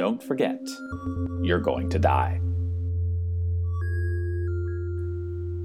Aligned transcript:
don't 0.00 0.22
forget, 0.22 0.66
you're 1.42 1.60
going 1.60 1.90
to 1.90 1.98
die. 1.98 2.40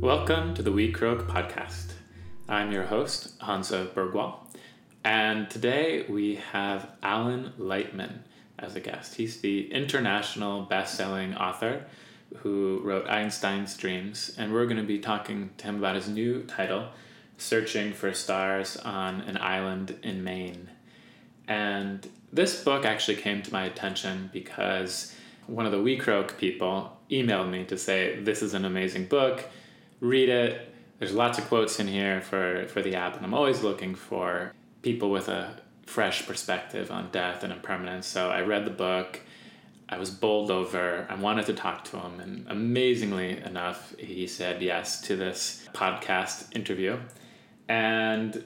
Welcome 0.02 0.54
to 0.55 0.61
the 0.61 0.73
WeCroak 0.73 1.25
podcast. 1.25 1.93
I'm 2.50 2.73
your 2.73 2.84
host, 2.84 3.32
Hansa 3.39 3.88
Bergwall, 3.95 4.39
and 5.05 5.50
today 5.50 6.05
we 6.09 6.36
have 6.52 6.89
Alan 7.02 7.54
Lightman 7.57 8.11
as 8.59 8.75
a 8.75 8.82
guest. 8.82 9.16
He's 9.16 9.39
the 9.39 9.71
international 9.71 10.63
best-selling 10.63 11.33
author 11.36 11.86
who 12.39 12.81
wrote 12.83 13.07
Einstein's 13.07 13.77
Dreams, 13.77 14.36
and 14.38 14.52
we're 14.52 14.65
going 14.65 14.75
to 14.75 14.83
be 14.83 14.99
talking 14.99 15.52
to 15.59 15.65
him 15.67 15.77
about 15.77 15.95
his 15.95 16.09
new 16.09 16.43
title, 16.43 16.89
Searching 17.38 17.93
for 17.93 18.13
Stars 18.13 18.75
on 18.75 19.21
an 19.21 19.38
Island 19.38 19.97
in 20.04 20.25
Maine. 20.25 20.71
And 21.47 22.05
this 22.36 22.63
book 22.63 22.86
actually 22.86 23.15
came 23.15 23.41
to 23.41 23.54
my 23.54 23.64
attention 23.64 24.29
because 24.33 25.15
one 25.47 25.65
of 25.65 25.71
the 25.71 25.78
WeCroak 25.78 26.37
people 26.37 26.97
emailed 27.10 27.50
me 27.50 27.64
to 27.65 27.77
say, 27.77 28.19
This 28.19 28.41
is 28.41 28.54
an 28.54 28.65
amazing 28.65 29.05
book, 29.05 29.46
read 30.01 30.29
it. 30.29 30.74
There's 31.00 31.13
lots 31.13 31.37
of 31.37 31.47
quotes 31.47 31.79
in 31.79 31.87
here 31.87 32.22
for, 32.22 32.67
for 32.67 32.81
the 32.81 32.95
app, 32.95 33.16
and 33.16 33.25
I'm 33.25 33.33
always 33.33 33.63
looking 33.63 33.95
for 33.95 34.53
people 34.81 35.11
with 35.11 35.30
a 35.30 35.61
fresh 35.86 36.27
perspective 36.27 36.91
on 36.91 37.09
death 37.11 37.44
and 37.44 37.53
impermanence. 37.53 38.08
So 38.08 38.30
I 38.30 38.41
read 38.41 38.66
the 38.66 38.72
book. 38.72 39.22
I 39.88 39.97
was 39.97 40.09
bowled 40.09 40.52
over. 40.52 41.05
I 41.09 41.16
wanted 41.16 41.45
to 41.45 41.53
talk 41.53 41.86
to 41.86 41.99
him, 41.99 42.19
and 42.19 42.45
amazingly 42.49 43.38
enough, 43.38 43.95
he 43.97 44.27
said 44.27 44.61
yes 44.61 44.99
to 45.02 45.16
this 45.16 45.67
podcast 45.73 46.53
interview. 46.55 46.97
And 47.69 48.44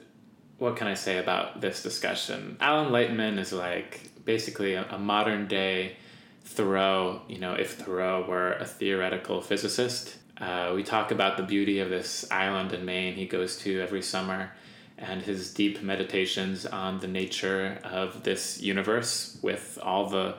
what 0.60 0.76
can 0.76 0.86
I 0.86 0.94
say 0.94 1.16
about 1.16 1.62
this 1.62 1.82
discussion? 1.82 2.58
Alan 2.60 2.92
Lightman 2.92 3.38
is 3.38 3.50
like 3.50 4.10
basically 4.26 4.74
a, 4.74 4.84
a 4.90 4.98
modern 4.98 5.48
day 5.48 5.96
Thoreau, 6.44 7.22
you 7.28 7.38
know, 7.38 7.54
if 7.54 7.74
Thoreau 7.74 8.26
were 8.28 8.52
a 8.52 8.66
theoretical 8.66 9.40
physicist. 9.40 10.18
Uh, 10.38 10.72
we 10.74 10.82
talk 10.82 11.12
about 11.12 11.38
the 11.38 11.42
beauty 11.42 11.80
of 11.80 11.88
this 11.88 12.30
island 12.30 12.72
in 12.74 12.84
Maine 12.84 13.14
he 13.14 13.26
goes 13.26 13.56
to 13.58 13.80
every 13.80 14.02
summer 14.02 14.52
and 14.98 15.22
his 15.22 15.54
deep 15.54 15.82
meditations 15.82 16.66
on 16.66 17.00
the 17.00 17.08
nature 17.08 17.78
of 17.82 18.22
this 18.22 18.60
universe 18.60 19.38
with 19.40 19.78
all 19.82 20.10
the, 20.10 20.34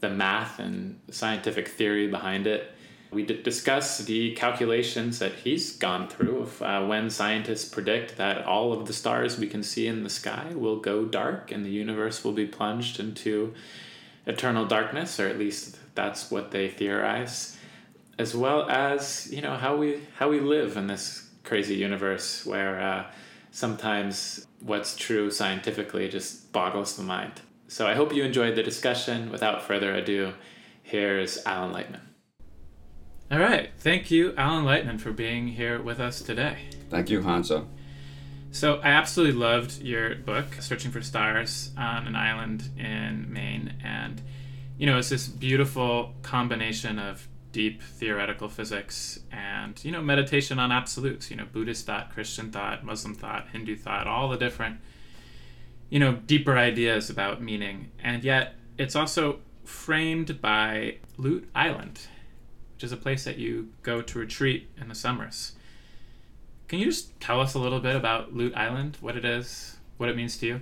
the 0.00 0.08
math 0.08 0.58
and 0.58 0.98
scientific 1.10 1.68
theory 1.68 2.08
behind 2.08 2.46
it. 2.46 2.72
We 3.10 3.24
did 3.24 3.42
discuss 3.42 3.98
the 3.98 4.32
calculations 4.34 5.18
that 5.20 5.32
he's 5.32 5.76
gone 5.76 6.08
through 6.08 6.38
of 6.38 6.62
uh, 6.62 6.84
when 6.86 7.08
scientists 7.08 7.68
predict 7.68 8.16
that 8.16 8.44
all 8.44 8.72
of 8.72 8.86
the 8.86 8.92
stars 8.92 9.38
we 9.38 9.46
can 9.46 9.62
see 9.62 9.86
in 9.86 10.02
the 10.02 10.10
sky 10.10 10.52
will 10.54 10.80
go 10.80 11.04
dark 11.04 11.52
and 11.52 11.64
the 11.64 11.70
universe 11.70 12.24
will 12.24 12.32
be 12.32 12.46
plunged 12.46 12.98
into 12.98 13.54
eternal 14.26 14.66
darkness, 14.66 15.20
or 15.20 15.28
at 15.28 15.38
least 15.38 15.78
that's 15.94 16.30
what 16.30 16.50
they 16.50 16.68
theorize, 16.68 17.56
as 18.18 18.34
well 18.34 18.68
as 18.68 19.32
you 19.32 19.40
know 19.40 19.56
how 19.56 19.76
we 19.76 20.00
how 20.16 20.28
we 20.28 20.40
live 20.40 20.76
in 20.76 20.88
this 20.88 21.28
crazy 21.44 21.76
universe 21.76 22.44
where 22.44 22.80
uh, 22.80 23.04
sometimes 23.52 24.46
what's 24.60 24.96
true 24.96 25.30
scientifically 25.30 26.08
just 26.08 26.52
boggles 26.52 26.96
the 26.96 27.02
mind. 27.02 27.40
So 27.68 27.86
I 27.86 27.94
hope 27.94 28.14
you 28.14 28.24
enjoyed 28.24 28.56
the 28.56 28.62
discussion. 28.62 29.30
Without 29.30 29.62
further 29.62 29.94
ado, 29.94 30.32
here's 30.82 31.38
Alan 31.46 31.72
Lightman. 31.72 32.05
All 33.28 33.40
right. 33.40 33.70
Thank 33.78 34.12
you, 34.12 34.32
Alan 34.36 34.64
Lightman, 34.64 35.00
for 35.00 35.10
being 35.10 35.48
here 35.48 35.82
with 35.82 35.98
us 35.98 36.22
today. 36.22 36.58
Thank 36.90 37.10
you, 37.10 37.22
Hansa. 37.22 37.66
So, 38.52 38.76
I 38.76 38.90
absolutely 38.90 39.36
loved 39.36 39.82
your 39.82 40.14
book, 40.14 40.46
Searching 40.60 40.92
for 40.92 41.02
Stars 41.02 41.72
on 41.76 42.06
an 42.06 42.14
Island 42.14 42.70
in 42.78 43.32
Maine. 43.32 43.74
And, 43.82 44.22
you 44.78 44.86
know, 44.86 44.96
it's 44.96 45.08
this 45.08 45.26
beautiful 45.26 46.14
combination 46.22 47.00
of 47.00 47.26
deep 47.50 47.82
theoretical 47.82 48.48
physics 48.48 49.18
and, 49.32 49.84
you 49.84 49.90
know, 49.90 50.00
meditation 50.00 50.60
on 50.60 50.70
absolutes, 50.70 51.28
you 51.28 51.36
know, 51.36 51.46
Buddhist 51.52 51.84
thought, 51.84 52.12
Christian 52.12 52.52
thought, 52.52 52.84
Muslim 52.84 53.12
thought, 53.12 53.48
Hindu 53.48 53.74
thought, 53.74 54.06
all 54.06 54.28
the 54.28 54.36
different, 54.36 54.78
you 55.90 55.98
know, 55.98 56.12
deeper 56.14 56.56
ideas 56.56 57.10
about 57.10 57.42
meaning. 57.42 57.90
And 58.00 58.22
yet, 58.22 58.54
it's 58.78 58.94
also 58.94 59.40
framed 59.64 60.40
by 60.40 60.98
Lute 61.18 61.50
Island 61.56 62.02
which 62.76 62.84
is 62.84 62.92
a 62.92 62.96
place 62.98 63.24
that 63.24 63.38
you 63.38 63.70
go 63.82 64.02
to 64.02 64.18
retreat 64.18 64.68
in 64.78 64.88
the 64.88 64.94
summers. 64.94 65.52
Can 66.68 66.78
you 66.78 66.84
just 66.84 67.18
tell 67.20 67.40
us 67.40 67.54
a 67.54 67.58
little 67.58 67.80
bit 67.80 67.96
about 67.96 68.34
Lute 68.34 68.54
Island, 68.54 68.98
what 69.00 69.16
it 69.16 69.24
is, 69.24 69.78
what 69.96 70.10
it 70.10 70.16
means 70.16 70.36
to 70.38 70.46
you? 70.46 70.60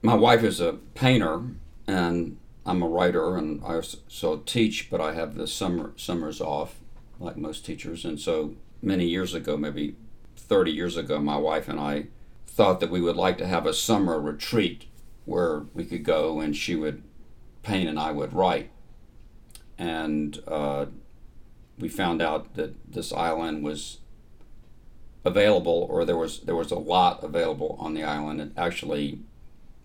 My 0.00 0.14
wife 0.14 0.42
is 0.42 0.62
a 0.62 0.78
painter, 0.94 1.42
and 1.86 2.38
I'm 2.64 2.82
a 2.82 2.88
writer, 2.88 3.36
and 3.36 3.62
I 3.62 3.74
also 3.74 4.38
teach, 4.46 4.88
but 4.90 5.02
I 5.02 5.12
have 5.12 5.34
the 5.34 5.46
summer 5.46 5.92
summers 5.96 6.40
off, 6.40 6.76
like 7.18 7.36
most 7.36 7.66
teachers. 7.66 8.06
And 8.06 8.18
so 8.18 8.54
many 8.80 9.04
years 9.04 9.34
ago, 9.34 9.58
maybe 9.58 9.96
30 10.36 10.70
years 10.70 10.96
ago, 10.96 11.18
my 11.18 11.36
wife 11.36 11.68
and 11.68 11.78
I 11.78 12.06
thought 12.46 12.80
that 12.80 12.90
we 12.90 13.02
would 13.02 13.16
like 13.16 13.36
to 13.38 13.46
have 13.46 13.66
a 13.66 13.74
summer 13.74 14.18
retreat 14.18 14.86
where 15.26 15.64
we 15.74 15.84
could 15.84 16.02
go 16.02 16.40
and 16.40 16.56
she 16.56 16.74
would 16.76 17.02
paint 17.62 17.90
and 17.90 17.98
I 17.98 18.10
would 18.10 18.32
write. 18.32 18.70
And 19.76 20.42
uh, 20.48 20.86
we 21.80 21.88
found 21.88 22.20
out 22.22 22.54
that 22.54 22.74
this 22.92 23.12
island 23.12 23.64
was 23.64 23.98
available, 25.24 25.86
or 25.90 26.04
there 26.04 26.16
was 26.16 26.40
there 26.40 26.56
was 26.56 26.70
a 26.70 26.78
lot 26.78 27.22
available 27.24 27.76
on 27.80 27.94
the 27.94 28.04
island. 28.04 28.40
And 28.40 28.58
actually, 28.58 29.20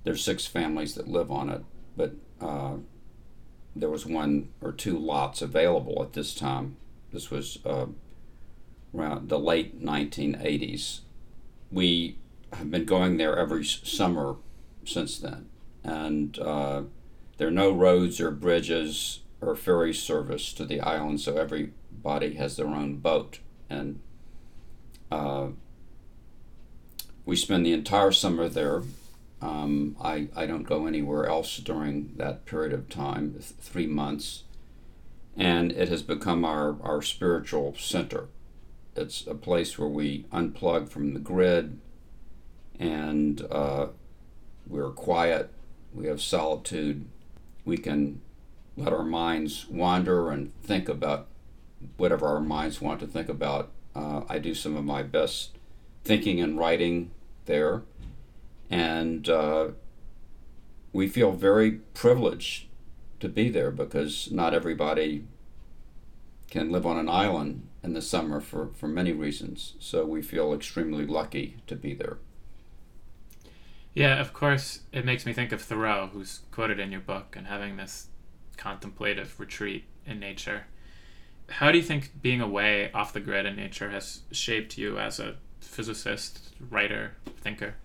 there's 0.03 0.23
six 0.23 0.45
families 0.45 0.95
that 0.95 1.07
live 1.07 1.31
on 1.31 1.49
it, 1.49 1.63
but 1.97 2.13
uh, 2.41 2.75
there 3.75 3.89
was 3.89 4.05
one 4.05 4.49
or 4.61 4.71
two 4.71 4.97
lots 4.97 5.41
available 5.41 6.01
at 6.01 6.13
this 6.13 6.33
time. 6.35 6.77
This 7.11 7.31
was 7.31 7.59
uh, 7.65 7.87
around 8.95 9.29
the 9.29 9.39
late 9.39 9.83
1980s. 9.83 10.99
We 11.71 12.17
have 12.53 12.71
been 12.71 12.85
going 12.85 13.17
there 13.17 13.37
every 13.37 13.65
summer 13.65 14.35
since 14.85 15.17
then, 15.17 15.49
and 15.83 16.37
uh, 16.39 16.83
there 17.37 17.47
are 17.47 17.51
no 17.51 17.71
roads 17.71 18.21
or 18.21 18.31
bridges 18.31 19.21
or 19.41 19.55
ferry 19.55 19.93
service 19.93 20.53
to 20.53 20.65
the 20.65 20.79
island, 20.81 21.21
so 21.21 21.35
every 21.35 21.71
body 22.05 22.35
has 22.35 22.55
their 22.55 22.67
own 22.67 22.97
boat, 22.97 23.39
and 23.67 23.99
uh, 25.11 25.47
we 27.25 27.35
spend 27.35 27.65
the 27.65 27.73
entire 27.73 28.11
summer 28.11 28.47
there. 28.47 28.83
Um, 29.41 29.97
I, 29.99 30.27
I 30.35 30.45
don't 30.45 30.63
go 30.63 30.85
anywhere 30.85 31.25
else 31.25 31.57
during 31.57 32.13
that 32.17 32.45
period 32.45 32.73
of 32.73 32.89
time, 32.89 33.33
th- 33.33 33.45
three 33.59 33.87
months, 33.87 34.43
and 35.35 35.71
it 35.71 35.89
has 35.89 36.03
become 36.03 36.45
our, 36.45 36.77
our 36.83 37.01
spiritual 37.01 37.75
center. 37.75 38.27
It's 38.95 39.25
a 39.25 39.35
place 39.35 39.77
where 39.77 39.89
we 39.89 40.25
unplug 40.31 40.89
from 40.89 41.13
the 41.13 41.19
grid 41.19 41.79
and 42.79 43.45
uh, 43.49 43.87
we're 44.67 44.91
quiet, 44.91 45.51
we 45.91 46.05
have 46.05 46.21
solitude, 46.21 47.05
we 47.65 47.77
can 47.77 48.21
let 48.77 48.93
our 48.93 49.03
minds 49.03 49.67
wander 49.69 50.29
and 50.29 50.53
think 50.61 50.87
about 50.87 51.27
whatever 51.97 52.27
our 52.27 52.39
minds 52.39 52.81
want 52.81 52.99
to 52.99 53.07
think 53.07 53.29
about. 53.29 53.71
Uh, 53.95 54.21
I 54.27 54.39
do 54.39 54.53
some 54.53 54.75
of 54.75 54.83
my 54.83 55.03
best 55.03 55.57
thinking 56.03 56.41
and 56.41 56.57
writing 56.57 57.11
there, 57.45 57.83
and 58.69 59.27
uh, 59.29 59.69
we 60.91 61.07
feel 61.07 61.31
very 61.31 61.71
privileged 61.93 62.67
to 63.19 63.29
be 63.29 63.49
there 63.49 63.71
because 63.71 64.31
not 64.31 64.53
everybody 64.53 65.25
can 66.49 66.71
live 66.71 66.85
on 66.85 66.97
an 66.97 67.09
island 67.09 67.67
in 67.83 67.93
the 67.93 68.01
summer 68.01 68.39
for, 68.39 68.69
for 68.75 68.87
many 68.87 69.11
reasons. 69.11 69.73
So 69.79 70.05
we 70.05 70.21
feel 70.21 70.53
extremely 70.53 71.05
lucky 71.05 71.57
to 71.67 71.75
be 71.75 71.93
there. 71.93 72.17
Yeah, 73.93 74.19
of 74.19 74.33
course, 74.33 74.81
it 74.91 75.05
makes 75.05 75.25
me 75.25 75.33
think 75.33 75.51
of 75.51 75.61
Thoreau, 75.61 76.09
who's 76.11 76.41
quoted 76.51 76.79
in 76.79 76.91
your 76.91 77.01
book, 77.01 77.35
and 77.37 77.47
having 77.47 77.77
this 77.77 78.07
contemplative 78.57 79.39
retreat 79.39 79.85
in 80.05 80.19
nature 80.19 80.65
how 81.49 81.71
do 81.71 81.77
you 81.77 81.83
think 81.83 82.21
being 82.21 82.41
away 82.41 82.91
off 82.93 83.13
the 83.13 83.19
grid 83.19 83.45
in 83.45 83.55
nature 83.55 83.89
has 83.91 84.21
shaped 84.31 84.77
you 84.77 84.97
as 84.97 85.19
a 85.19 85.35
physicist, 85.59 86.53
writer, 86.69 87.15
thinker? 87.41 87.75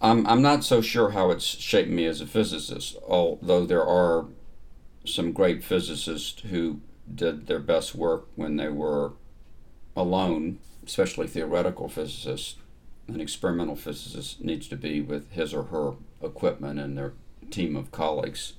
I'm, 0.00 0.26
I'm 0.26 0.42
not 0.42 0.64
so 0.64 0.80
sure 0.80 1.10
how 1.10 1.30
it's 1.30 1.44
shaped 1.44 1.88
me 1.88 2.06
as 2.06 2.20
a 2.20 2.26
physicist, 2.26 2.96
although 3.06 3.64
there 3.64 3.84
are 3.84 4.26
some 5.04 5.32
great 5.32 5.62
physicists 5.64 6.42
who 6.42 6.80
did 7.12 7.46
their 7.46 7.60
best 7.60 7.94
work 7.94 8.26
when 8.34 8.56
they 8.56 8.68
were 8.68 9.12
alone, 9.96 10.58
especially 10.84 11.26
theoretical 11.26 11.88
physicists. 11.88 12.56
An 13.08 13.20
experimental 13.20 13.76
physicist 13.76 14.42
needs 14.42 14.68
to 14.68 14.76
be 14.76 15.00
with 15.00 15.30
his 15.32 15.52
or 15.52 15.64
her 15.64 15.94
equipment 16.22 16.78
and 16.78 16.96
their 16.96 17.12
team 17.50 17.76
of 17.76 17.90
colleagues. 17.90 18.54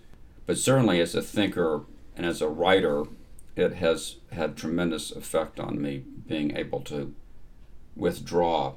But 0.45 0.57
certainly, 0.57 0.99
as 0.99 1.15
a 1.15 1.21
thinker 1.21 1.83
and 2.15 2.25
as 2.25 2.41
a 2.41 2.49
writer, 2.49 3.05
it 3.55 3.73
has 3.75 4.17
had 4.31 4.55
tremendous 4.55 5.11
effect 5.11 5.59
on 5.59 5.81
me 5.81 6.03
being 6.27 6.55
able 6.55 6.81
to 6.81 7.13
withdraw 7.95 8.73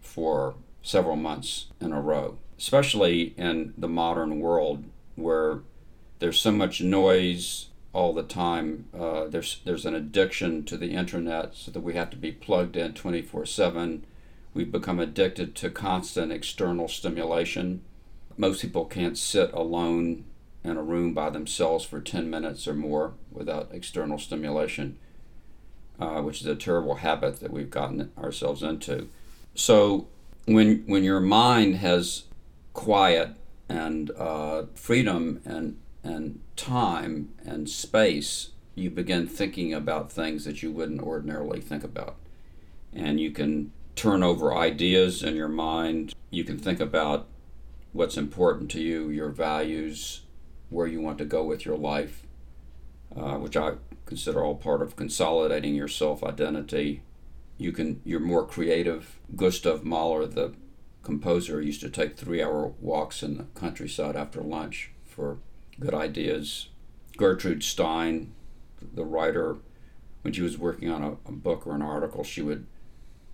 for 0.00 0.54
several 0.82 1.16
months 1.16 1.66
in 1.80 1.92
a 1.92 2.00
row, 2.00 2.38
especially 2.58 3.34
in 3.36 3.72
the 3.78 3.88
modern 3.88 4.40
world 4.40 4.84
where 5.14 5.60
there's 6.18 6.38
so 6.38 6.50
much 6.50 6.80
noise 6.80 7.68
all 7.92 8.12
the 8.12 8.22
time. 8.22 8.86
Uh, 8.98 9.26
there's 9.26 9.60
there's 9.64 9.86
an 9.86 9.94
addiction 9.94 10.64
to 10.64 10.76
the 10.76 10.92
internet, 10.92 11.54
so 11.54 11.70
that 11.70 11.80
we 11.80 11.94
have 11.94 12.10
to 12.10 12.16
be 12.16 12.32
plugged 12.32 12.76
in 12.76 12.94
24/7. 12.94 14.02
We've 14.54 14.72
become 14.72 14.98
addicted 14.98 15.54
to 15.56 15.70
constant 15.70 16.32
external 16.32 16.88
stimulation. 16.88 17.82
Most 18.36 18.62
people 18.62 18.84
can't 18.84 19.16
sit 19.16 19.52
alone 19.52 20.24
in 20.64 20.76
a 20.76 20.82
room 20.82 21.12
by 21.12 21.30
themselves 21.30 21.84
for 21.84 22.00
10 22.00 22.30
minutes 22.30 22.68
or 22.68 22.74
more 22.74 23.14
without 23.30 23.68
external 23.72 24.18
stimulation, 24.18 24.96
uh, 25.98 26.20
which 26.22 26.40
is 26.40 26.46
a 26.46 26.54
terrible 26.54 26.96
habit 26.96 27.40
that 27.40 27.52
we've 27.52 27.70
gotten 27.70 28.12
ourselves 28.16 28.62
into. 28.62 29.08
So 29.54 30.06
when 30.46 30.84
when 30.86 31.04
your 31.04 31.20
mind 31.20 31.76
has 31.76 32.24
quiet 32.72 33.30
and 33.68 34.10
uh, 34.12 34.64
freedom 34.74 35.40
and 35.44 35.78
and 36.02 36.40
time 36.56 37.28
and 37.44 37.68
space, 37.68 38.50
you 38.74 38.90
begin 38.90 39.26
thinking 39.26 39.72
about 39.72 40.10
things 40.10 40.44
that 40.44 40.62
you 40.62 40.72
wouldn't 40.72 41.02
ordinarily 41.02 41.60
think 41.60 41.84
about, 41.84 42.16
and 42.92 43.20
you 43.20 43.30
can 43.30 43.72
turn 43.94 44.22
over 44.22 44.54
ideas 44.54 45.22
in 45.22 45.36
your 45.36 45.48
mind. 45.48 46.14
You 46.30 46.44
can 46.44 46.58
think 46.58 46.80
about 46.80 47.26
what's 47.92 48.16
important 48.16 48.70
to 48.70 48.80
you, 48.80 49.10
your 49.10 49.28
values, 49.28 50.21
where 50.72 50.86
you 50.86 51.00
want 51.00 51.18
to 51.18 51.24
go 51.24 51.44
with 51.44 51.64
your 51.64 51.76
life, 51.76 52.22
uh, 53.14 53.36
which 53.36 53.56
I 53.56 53.74
consider 54.06 54.42
all 54.42 54.56
part 54.56 54.82
of 54.82 54.96
consolidating 54.96 55.74
your 55.74 55.88
self 55.88 56.24
identity. 56.24 57.02
You 57.58 57.72
can 57.72 58.00
you're 58.04 58.20
more 58.20 58.46
creative. 58.46 59.18
Gustav 59.36 59.84
Mahler, 59.84 60.26
the 60.26 60.54
composer, 61.02 61.60
used 61.60 61.80
to 61.82 61.90
take 61.90 62.16
three 62.16 62.42
hour 62.42 62.72
walks 62.80 63.22
in 63.22 63.36
the 63.36 63.44
countryside 63.54 64.16
after 64.16 64.40
lunch 64.40 64.90
for 65.04 65.38
good 65.78 65.94
ideas. 65.94 66.68
Gertrude 67.16 67.62
Stein, 67.62 68.32
the 68.94 69.04
writer, 69.04 69.56
when 70.22 70.32
she 70.32 70.42
was 70.42 70.56
working 70.56 70.90
on 70.90 71.02
a, 71.02 71.10
a 71.28 71.32
book 71.32 71.66
or 71.66 71.74
an 71.74 71.82
article, 71.82 72.24
she 72.24 72.40
would 72.40 72.66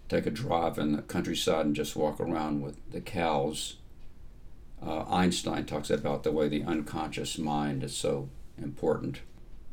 take 0.08 0.26
a 0.26 0.30
drive 0.30 0.78
in 0.78 0.92
the 0.92 1.02
countryside 1.02 1.66
and 1.66 1.76
just 1.76 1.94
walk 1.94 2.18
around 2.18 2.62
with 2.62 2.76
the 2.90 3.00
cows. 3.00 3.76
Uh, 4.84 5.04
Einstein 5.08 5.64
talks 5.66 5.90
about 5.90 6.22
the 6.22 6.32
way 6.32 6.48
the 6.48 6.62
unconscious 6.62 7.38
mind 7.38 7.82
is 7.82 7.96
so 7.96 8.28
important. 8.56 9.20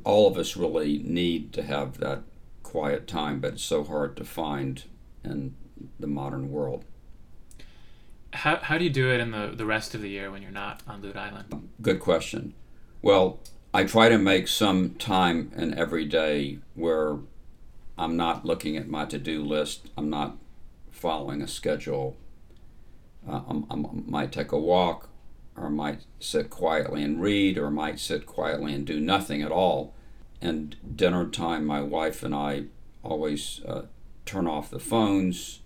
All 0.03 0.27
of 0.27 0.37
us 0.37 0.55
really 0.55 0.99
need 0.99 1.53
to 1.53 1.63
have 1.63 1.99
that 1.99 2.23
quiet 2.63 3.07
time, 3.07 3.39
but 3.39 3.53
it's 3.53 3.63
so 3.63 3.83
hard 3.83 4.17
to 4.17 4.23
find 4.23 4.83
in 5.23 5.55
the 5.99 6.07
modern 6.07 6.51
world. 6.51 6.85
How, 8.33 8.57
how 8.57 8.77
do 8.77 8.83
you 8.83 8.89
do 8.89 9.11
it 9.11 9.19
in 9.19 9.31
the, 9.31 9.53
the 9.55 9.65
rest 9.65 9.95
of 9.95 10.01
the 10.01 10.09
year 10.09 10.29
when 10.29 10.41
you're 10.41 10.51
not 10.51 10.81
on 10.87 11.01
Lute 11.01 11.15
Island? 11.15 11.69
Good 11.81 11.99
question. 11.99 12.53
Well, 13.01 13.39
I 13.73 13.83
try 13.83 14.09
to 14.09 14.17
make 14.17 14.47
some 14.47 14.95
time 14.95 15.51
in 15.55 15.77
every 15.77 16.05
day 16.05 16.59
where 16.73 17.19
I'm 17.97 18.17
not 18.17 18.45
looking 18.45 18.75
at 18.77 18.87
my 18.87 19.05
to 19.05 19.17
do 19.17 19.43
list, 19.43 19.89
I'm 19.97 20.09
not 20.09 20.37
following 20.91 21.41
a 21.41 21.47
schedule. 21.47 22.17
Uh, 23.27 23.41
I 23.69 23.75
might 23.75 24.31
take 24.31 24.51
a 24.51 24.59
walk, 24.59 25.09
or 25.55 25.65
I 25.65 25.69
might 25.69 26.01
sit 26.19 26.49
quietly 26.49 27.03
and 27.03 27.21
read, 27.21 27.57
or 27.57 27.67
I 27.67 27.71
might 27.71 27.99
sit 27.99 28.25
quietly 28.25 28.73
and 28.73 28.85
do 28.85 28.99
nothing 28.99 29.41
at 29.41 29.51
all. 29.51 29.93
And 30.41 30.75
dinner 30.95 31.27
time, 31.27 31.65
my 31.65 31.81
wife 31.81 32.23
and 32.23 32.35
I 32.35 32.65
always 33.03 33.61
uh, 33.67 33.83
turn 34.25 34.47
off 34.47 34.69
the 34.69 34.79
phones 34.79 35.61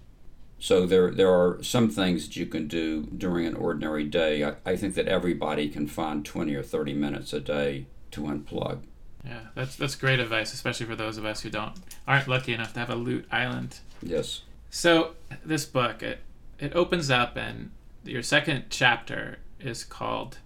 so 0.59 0.85
there, 0.85 1.09
there 1.09 1.31
are 1.31 1.63
some 1.63 1.89
things 1.89 2.27
that 2.27 2.35
you 2.35 2.45
can 2.45 2.67
do 2.67 3.03
during 3.03 3.45
an 3.45 3.56
ordinary 3.56 4.03
day. 4.03 4.44
I, 4.44 4.56
I 4.65 4.75
think 4.75 4.94
that 4.95 5.07
everybody 5.07 5.69
can 5.69 5.88
find 5.88 6.25
20 6.25 6.53
or 6.53 6.63
30 6.63 6.94
minutes 6.94 7.31
a 7.31 7.39
day 7.39 7.85
to 8.11 8.21
unplug. 8.21 8.81
Yeah, 9.25 9.39
that's 9.56 9.75
that's 9.75 9.95
great 9.95 10.19
advice, 10.19 10.53
especially 10.53 10.85
for 10.85 10.95
those 10.95 11.17
of 11.17 11.25
us 11.25 11.41
who 11.41 11.50
don't 11.50 11.73
aren't 12.07 12.27
lucky 12.29 12.53
enough 12.53 12.73
to 12.73 12.79
have 12.79 12.89
a 12.89 12.95
Lute 12.95 13.27
Island. 13.31 13.79
Yes. 14.01 14.44
So 14.69 15.15
this 15.44 15.65
book 15.65 16.01
it 16.01 16.19
it 16.59 16.75
opens 16.75 17.09
up 17.09 17.38
and 17.38 17.71
your 18.03 18.23
second 18.23 18.65
chapter 18.69 19.39
is 19.59 19.83
called 19.83 20.39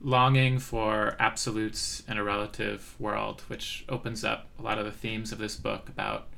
longing 0.00 0.58
for 0.58 1.16
absolutes 1.18 2.02
in 2.08 2.18
a 2.18 2.24
relative 2.24 2.94
world, 2.98 3.42
which 3.48 3.84
opens 3.88 4.24
up 4.24 4.48
a 4.58 4.62
lot 4.62 4.78
of 4.78 4.84
the 4.84 4.92
themes 4.92 5.32
of 5.32 5.38
this 5.38 5.56
book 5.56 5.88
about 5.88 6.28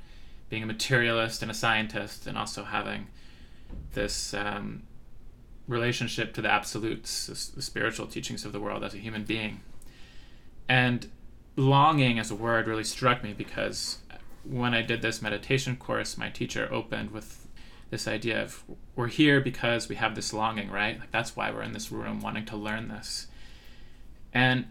being 0.48 0.62
a 0.62 0.66
materialist 0.66 1.42
and 1.42 1.50
a 1.50 1.54
scientist, 1.54 2.26
and 2.26 2.38
also 2.38 2.62
having 2.62 3.08
this 3.94 4.32
um, 4.32 4.84
relationship 5.66 6.32
to 6.32 6.40
the 6.40 6.48
absolutes, 6.48 7.26
the 7.54 7.62
spiritual 7.62 8.06
teachings 8.06 8.44
of 8.44 8.52
the 8.52 8.60
world 8.60 8.84
as 8.84 8.94
a 8.94 8.98
human 8.98 9.24
being. 9.24 9.60
And 10.68 11.10
longing 11.56 12.20
as 12.20 12.30
a 12.30 12.34
word 12.36 12.68
really 12.68 12.84
struck 12.84 13.24
me 13.24 13.32
because 13.32 13.98
when 14.44 14.74
I 14.74 14.82
did 14.82 15.02
this 15.02 15.20
meditation 15.20 15.76
course, 15.76 16.16
my 16.16 16.28
teacher 16.30 16.68
opened 16.70 17.10
with 17.10 17.45
this 17.90 18.08
idea 18.08 18.42
of 18.42 18.64
we're 18.94 19.08
here 19.08 19.40
because 19.40 19.88
we 19.88 19.96
have 19.96 20.14
this 20.14 20.32
longing, 20.32 20.70
right? 20.70 20.98
Like 20.98 21.10
that's 21.10 21.36
why 21.36 21.50
we're 21.50 21.62
in 21.62 21.72
this 21.72 21.92
room 21.92 22.20
wanting 22.20 22.44
to 22.46 22.56
learn 22.56 22.88
this. 22.88 23.28
And 24.32 24.66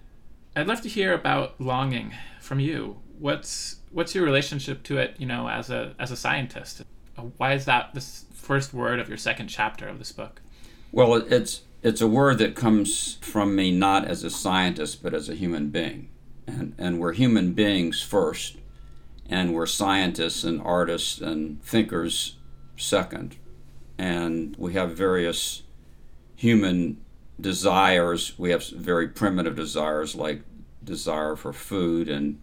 I'd 0.55 0.67
love 0.67 0.81
to 0.81 0.89
hear 0.89 1.13
about 1.13 1.59
longing 1.59 2.13
from 2.41 2.59
you. 2.59 2.97
What's 3.17 3.77
what's 3.91 4.13
your 4.13 4.25
relationship 4.25 4.83
to 4.83 4.97
it, 4.97 5.15
you 5.17 5.25
know, 5.25 5.47
as 5.47 5.69
a 5.69 5.95
as 5.99 6.11
a 6.11 6.17
scientist? 6.17 6.83
Why 7.37 7.53
is 7.53 7.65
that 7.65 7.93
this 7.93 8.25
first 8.33 8.73
word 8.73 8.99
of 8.99 9.07
your 9.07 9.17
second 9.17 9.47
chapter 9.47 9.87
of 9.87 9.99
this 9.99 10.11
book? 10.11 10.41
Well, 10.91 11.15
it's 11.15 11.61
it's 11.81 12.01
a 12.01 12.07
word 12.07 12.37
that 12.39 12.55
comes 12.55 13.15
from 13.21 13.55
me 13.55 13.71
not 13.71 14.05
as 14.05 14.23
a 14.23 14.29
scientist 14.29 15.01
but 15.01 15.13
as 15.13 15.29
a 15.29 15.35
human 15.35 15.69
being. 15.69 16.09
And 16.45 16.75
and 16.77 16.99
we're 16.99 17.13
human 17.13 17.53
beings 17.53 18.01
first 18.01 18.57
and 19.27 19.53
we're 19.53 19.65
scientists 19.65 20.43
and 20.43 20.61
artists 20.61 21.19
and 21.19 21.63
thinkers 21.63 22.35
second. 22.77 23.37
And 23.97 24.55
we 24.57 24.73
have 24.73 24.91
various 24.91 25.63
human 26.35 27.01
desires. 27.39 28.37
We 28.37 28.51
have 28.51 28.67
very 28.67 29.07
primitive 29.07 29.55
desires 29.55 30.15
like 30.15 30.41
desire 30.83 31.35
for 31.35 31.53
food 31.53 32.09
and 32.09 32.41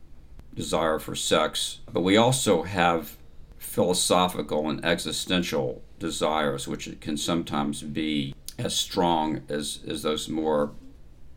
desire 0.54 0.98
for 0.98 1.14
sex, 1.14 1.78
but 1.90 2.02
we 2.02 2.16
also 2.16 2.62
have 2.62 3.16
philosophical 3.58 4.68
and 4.68 4.84
existential 4.84 5.82
desires, 5.98 6.66
which 6.66 7.00
can 7.00 7.16
sometimes 7.16 7.82
be 7.82 8.34
as 8.58 8.74
strong 8.74 9.42
as, 9.48 9.80
as 9.86 10.02
those 10.02 10.28
more 10.28 10.72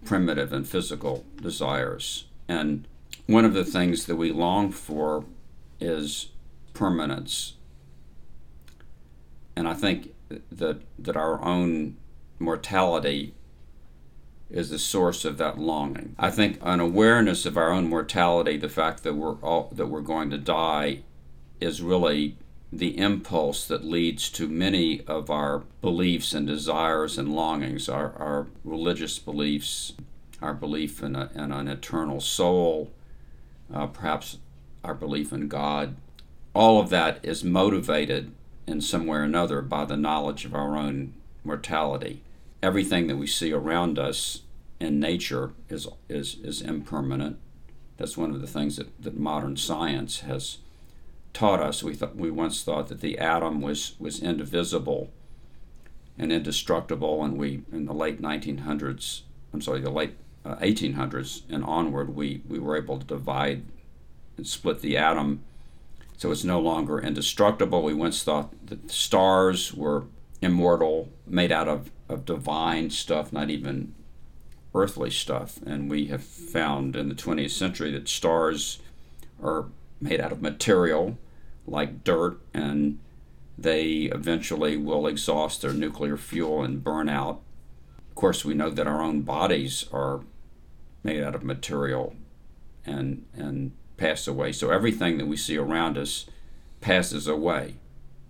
primitive 0.03 0.51
and 0.51 0.67
physical 0.67 1.23
desires. 1.41 2.25
And 2.47 2.87
one 3.27 3.45
of 3.45 3.53
the 3.53 3.65
things 3.65 4.05
that 4.05 4.15
we 4.17 4.31
long 4.31 4.71
for 4.71 5.25
is 5.79 6.29
permanence. 6.73 7.54
And 9.55 9.67
I 9.67 9.73
think 9.73 10.13
that, 10.51 10.81
that 10.99 11.15
our 11.15 11.41
own 11.43 11.97
mortality 12.39 13.33
is 14.49 14.69
the 14.69 14.79
source 14.79 15.25
of 15.25 15.37
that 15.37 15.57
longing. 15.57 16.15
I 16.19 16.29
think 16.29 16.59
an 16.61 16.79
awareness 16.79 17.45
of 17.45 17.57
our 17.57 17.71
own 17.71 17.87
mortality, 17.87 18.57
the 18.57 18.69
fact 18.69 19.03
that 19.03 19.15
we're 19.15 19.35
all, 19.35 19.69
that 19.73 19.87
we're 19.87 20.01
going 20.01 20.29
to 20.29 20.37
die, 20.37 20.99
is 21.59 21.81
really 21.81 22.37
the 22.71 22.97
impulse 22.97 23.67
that 23.67 23.85
leads 23.85 24.29
to 24.29 24.47
many 24.47 25.01
of 25.07 25.29
our 25.29 25.59
beliefs 25.81 26.33
and 26.33 26.45
desires 26.45 27.17
and 27.17 27.33
longings, 27.33 27.87
our, 27.87 28.13
our 28.17 28.47
religious 28.63 29.17
beliefs, 29.17 29.93
our 30.41 30.53
belief 30.53 31.01
in, 31.01 31.15
a, 31.15 31.29
in 31.33 31.51
an 31.51 31.67
eternal 31.67 32.19
soul, 32.19 32.91
uh, 33.73 33.87
perhaps 33.87 34.37
our 34.83 34.93
belief 34.93 35.31
in 35.31 35.47
God. 35.47 35.95
All 36.53 36.79
of 36.79 36.89
that 36.89 37.23
is 37.23 37.43
motivated 37.43 38.31
in 38.67 38.81
some 38.81 39.05
way 39.05 39.17
or 39.17 39.23
another 39.23 39.61
by 39.61 39.85
the 39.85 39.97
knowledge 39.97 40.45
of 40.45 40.55
our 40.55 40.75
own 40.75 41.13
mortality 41.43 42.21
everything 42.65 43.05
that 43.05 43.17
we 43.17 43.27
see 43.27 43.53
around 43.53 43.99
us 43.99 44.41
in 44.79 44.99
nature 44.99 45.51
is, 45.69 45.87
is, 46.09 46.37
is 46.43 46.61
impermanent. 46.61 47.37
That's 47.97 48.17
one 48.17 48.31
of 48.31 48.41
the 48.41 48.47
things 48.47 48.77
that, 48.77 49.01
that 49.01 49.17
modern 49.17 49.55
science 49.55 50.21
has 50.21 50.57
taught 51.31 51.61
us. 51.61 51.83
We, 51.83 51.93
thought, 51.93 52.15
we 52.15 52.31
once 52.31 52.63
thought 52.63 52.87
that 52.87 53.01
the 53.01 53.19
atom 53.19 53.61
was, 53.61 53.95
was 53.99 54.21
indivisible 54.21 55.11
and 56.17 56.31
indestructible, 56.31 57.23
and 57.23 57.37
we, 57.37 57.61
in 57.71 57.85
the 57.85 57.93
late 57.93 58.21
1900s, 58.21 59.21
I'm 59.53 59.61
sorry, 59.61 59.81
the 59.81 59.91
late 59.91 60.15
uh, 60.43 60.55
1800s 60.55 61.43
and 61.49 61.63
onward, 61.63 62.15
we, 62.15 62.41
we 62.47 62.57
were 62.57 62.75
able 62.75 62.97
to 62.97 63.05
divide 63.05 63.63
and 64.37 64.47
split 64.47 64.81
the 64.81 64.97
atom 64.97 65.43
so 66.17 66.31
it's 66.31 66.43
no 66.43 66.59
longer 66.59 66.99
indestructible. 66.99 67.83
We 67.83 67.93
once 67.93 68.23
thought 68.23 68.53
that 68.67 68.89
stars 68.91 69.73
were 69.73 70.05
immortal, 70.41 71.09
made 71.25 71.51
out 71.51 71.67
of, 71.67 71.91
of 72.07 72.25
divine 72.25 72.89
stuff, 72.89 73.33
not 73.33 73.49
even 73.49 73.93
earthly 74.73 75.09
stuff. 75.09 75.59
And 75.65 75.89
we 75.89 76.07
have 76.07 76.23
found 76.23 76.95
in 76.95 77.09
the 77.09 77.15
20th 77.15 77.51
century 77.51 77.91
that 77.91 78.07
stars 78.07 78.79
are 79.41 79.65
made 79.99 80.21
out 80.21 80.31
of 80.31 80.41
material 80.41 81.17
like 81.67 82.03
dirt, 82.03 82.39
and 82.53 82.99
they 83.57 84.03
eventually 84.03 84.77
will 84.77 85.07
exhaust 85.07 85.61
their 85.61 85.73
nuclear 85.73 86.17
fuel 86.17 86.63
and 86.63 86.83
burn 86.83 87.09
out. 87.09 87.41
Of 88.09 88.15
course, 88.15 88.45
we 88.45 88.53
know 88.53 88.69
that 88.69 88.87
our 88.87 89.01
own 89.01 89.21
bodies 89.21 89.85
are 89.91 90.21
made 91.03 91.23
out 91.23 91.35
of 91.35 91.43
material 91.43 92.15
and 92.85 93.25
and 93.33 93.71
pass 93.97 94.27
away. 94.27 94.51
So 94.51 94.69
everything 94.69 95.17
that 95.17 95.27
we 95.27 95.37
see 95.37 95.57
around 95.57 95.97
us 95.97 96.25
passes 96.81 97.27
away. 97.27 97.75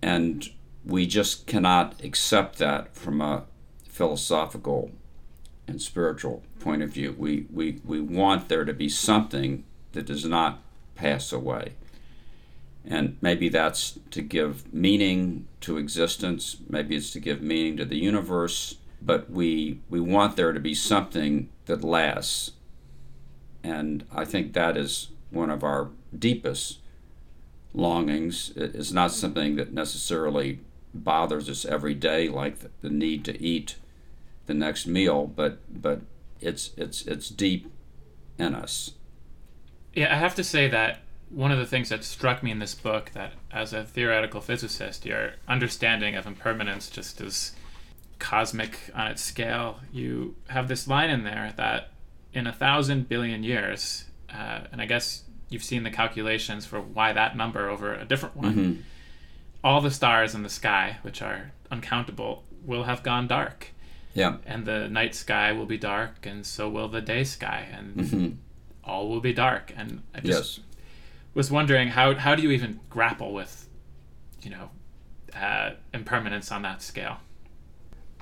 And 0.02 0.48
we 0.84 1.06
just 1.06 1.46
cannot 1.46 2.02
accept 2.02 2.58
that 2.58 2.94
from 2.94 3.20
a 3.20 3.44
philosophical 3.88 4.92
and 5.66 5.82
spiritual 5.82 6.42
point 6.60 6.82
of 6.82 6.90
view. 6.90 7.14
We, 7.18 7.46
we, 7.52 7.80
we 7.84 8.00
want 8.00 8.48
there 8.48 8.64
to 8.64 8.72
be 8.72 8.88
something 8.88 9.64
that 9.92 10.06
does 10.06 10.24
not 10.24 10.62
pass 10.94 11.32
away. 11.32 11.72
And 12.84 13.16
maybe 13.20 13.48
that's 13.48 13.98
to 14.12 14.22
give 14.22 14.72
meaning 14.72 15.48
to 15.62 15.76
existence, 15.76 16.58
maybe 16.68 16.94
it's 16.94 17.10
to 17.12 17.20
give 17.20 17.42
meaning 17.42 17.76
to 17.78 17.84
the 17.84 17.98
universe, 17.98 18.76
but 19.02 19.28
we, 19.28 19.80
we 19.90 19.98
want 19.98 20.36
there 20.36 20.52
to 20.52 20.60
be 20.60 20.74
something 20.74 21.48
that 21.64 21.82
lasts. 21.82 22.52
And 23.64 24.04
I 24.12 24.24
think 24.24 24.52
that 24.52 24.76
is 24.76 25.08
one 25.36 25.50
of 25.50 25.62
our 25.62 25.90
deepest 26.16 26.78
longings. 27.74 28.52
It 28.56 28.74
is 28.74 28.92
not 28.92 29.12
something 29.12 29.56
that 29.56 29.72
necessarily 29.72 30.60
bothers 30.94 31.48
us 31.48 31.64
every 31.64 31.94
day, 31.94 32.28
like 32.28 32.60
the, 32.60 32.70
the 32.80 32.90
need 32.90 33.24
to 33.26 33.40
eat 33.40 33.76
the 34.46 34.54
next 34.54 34.86
meal, 34.86 35.26
but 35.26 35.58
but 35.82 36.00
it's 36.40 36.70
it's 36.76 37.02
it's 37.06 37.28
deep 37.28 37.70
in 38.38 38.54
us. 38.54 38.92
Yeah, 39.94 40.14
I 40.14 40.18
have 40.18 40.34
to 40.36 40.44
say 40.44 40.68
that 40.68 41.00
one 41.30 41.50
of 41.50 41.58
the 41.58 41.66
things 41.66 41.88
that 41.88 42.04
struck 42.04 42.42
me 42.42 42.50
in 42.50 42.58
this 42.58 42.74
book 42.74 43.10
that 43.14 43.32
as 43.50 43.72
a 43.72 43.84
theoretical 43.84 44.40
physicist, 44.40 45.04
your 45.04 45.32
understanding 45.48 46.14
of 46.14 46.26
impermanence 46.26 46.88
just 46.88 47.20
is 47.20 47.52
cosmic 48.18 48.78
on 48.94 49.08
its 49.08 49.22
scale. 49.22 49.80
You 49.92 50.36
have 50.48 50.68
this 50.68 50.86
line 50.86 51.10
in 51.10 51.24
there 51.24 51.52
that 51.56 51.90
in 52.32 52.46
a 52.46 52.52
thousand 52.52 53.08
billion 53.08 53.42
years, 53.42 54.04
uh, 54.32 54.60
and 54.70 54.80
I 54.80 54.86
guess 54.86 55.22
you've 55.48 55.64
seen 55.64 55.82
the 55.84 55.90
calculations 55.90 56.66
for 56.66 56.80
why 56.80 57.12
that 57.12 57.36
number 57.36 57.68
over 57.68 57.94
a 57.94 58.04
different 58.04 58.36
one, 58.36 58.54
Mm-hmm. 58.54 58.80
all 59.64 59.80
the 59.80 59.90
stars 59.90 60.34
in 60.34 60.42
the 60.42 60.48
sky, 60.48 60.98
which 61.02 61.22
are 61.22 61.52
uncountable, 61.70 62.44
will 62.64 62.84
have 62.84 63.02
gone 63.02 63.26
dark. 63.26 63.68
Yeah. 64.14 64.36
And 64.46 64.64
the 64.64 64.88
night 64.88 65.14
sky 65.14 65.52
will 65.52 65.66
be 65.66 65.76
dark, 65.78 66.24
and 66.26 66.44
so 66.46 66.68
will 66.68 66.88
the 66.88 67.00
day 67.02 67.24
sky, 67.24 67.68
and 67.72 68.08
hmm 68.10 68.28
all 68.84 69.08
will 69.08 69.20
be 69.20 69.32
dark. 69.32 69.72
And 69.76 70.02
I 70.14 70.20
just 70.20 70.58
Yes. 70.58 70.66
was 71.34 71.50
wondering 71.50 71.88
how 71.88 72.14
how 72.14 72.34
do 72.36 72.42
you 72.42 72.50
even 72.52 72.78
grapple 72.88 73.32
with, 73.34 73.68
you 74.42 74.50
know, 74.50 74.70
uh, 75.34 75.72
impermanence 75.92 76.50
on 76.52 76.62
that 76.62 76.82
scale? 76.82 77.18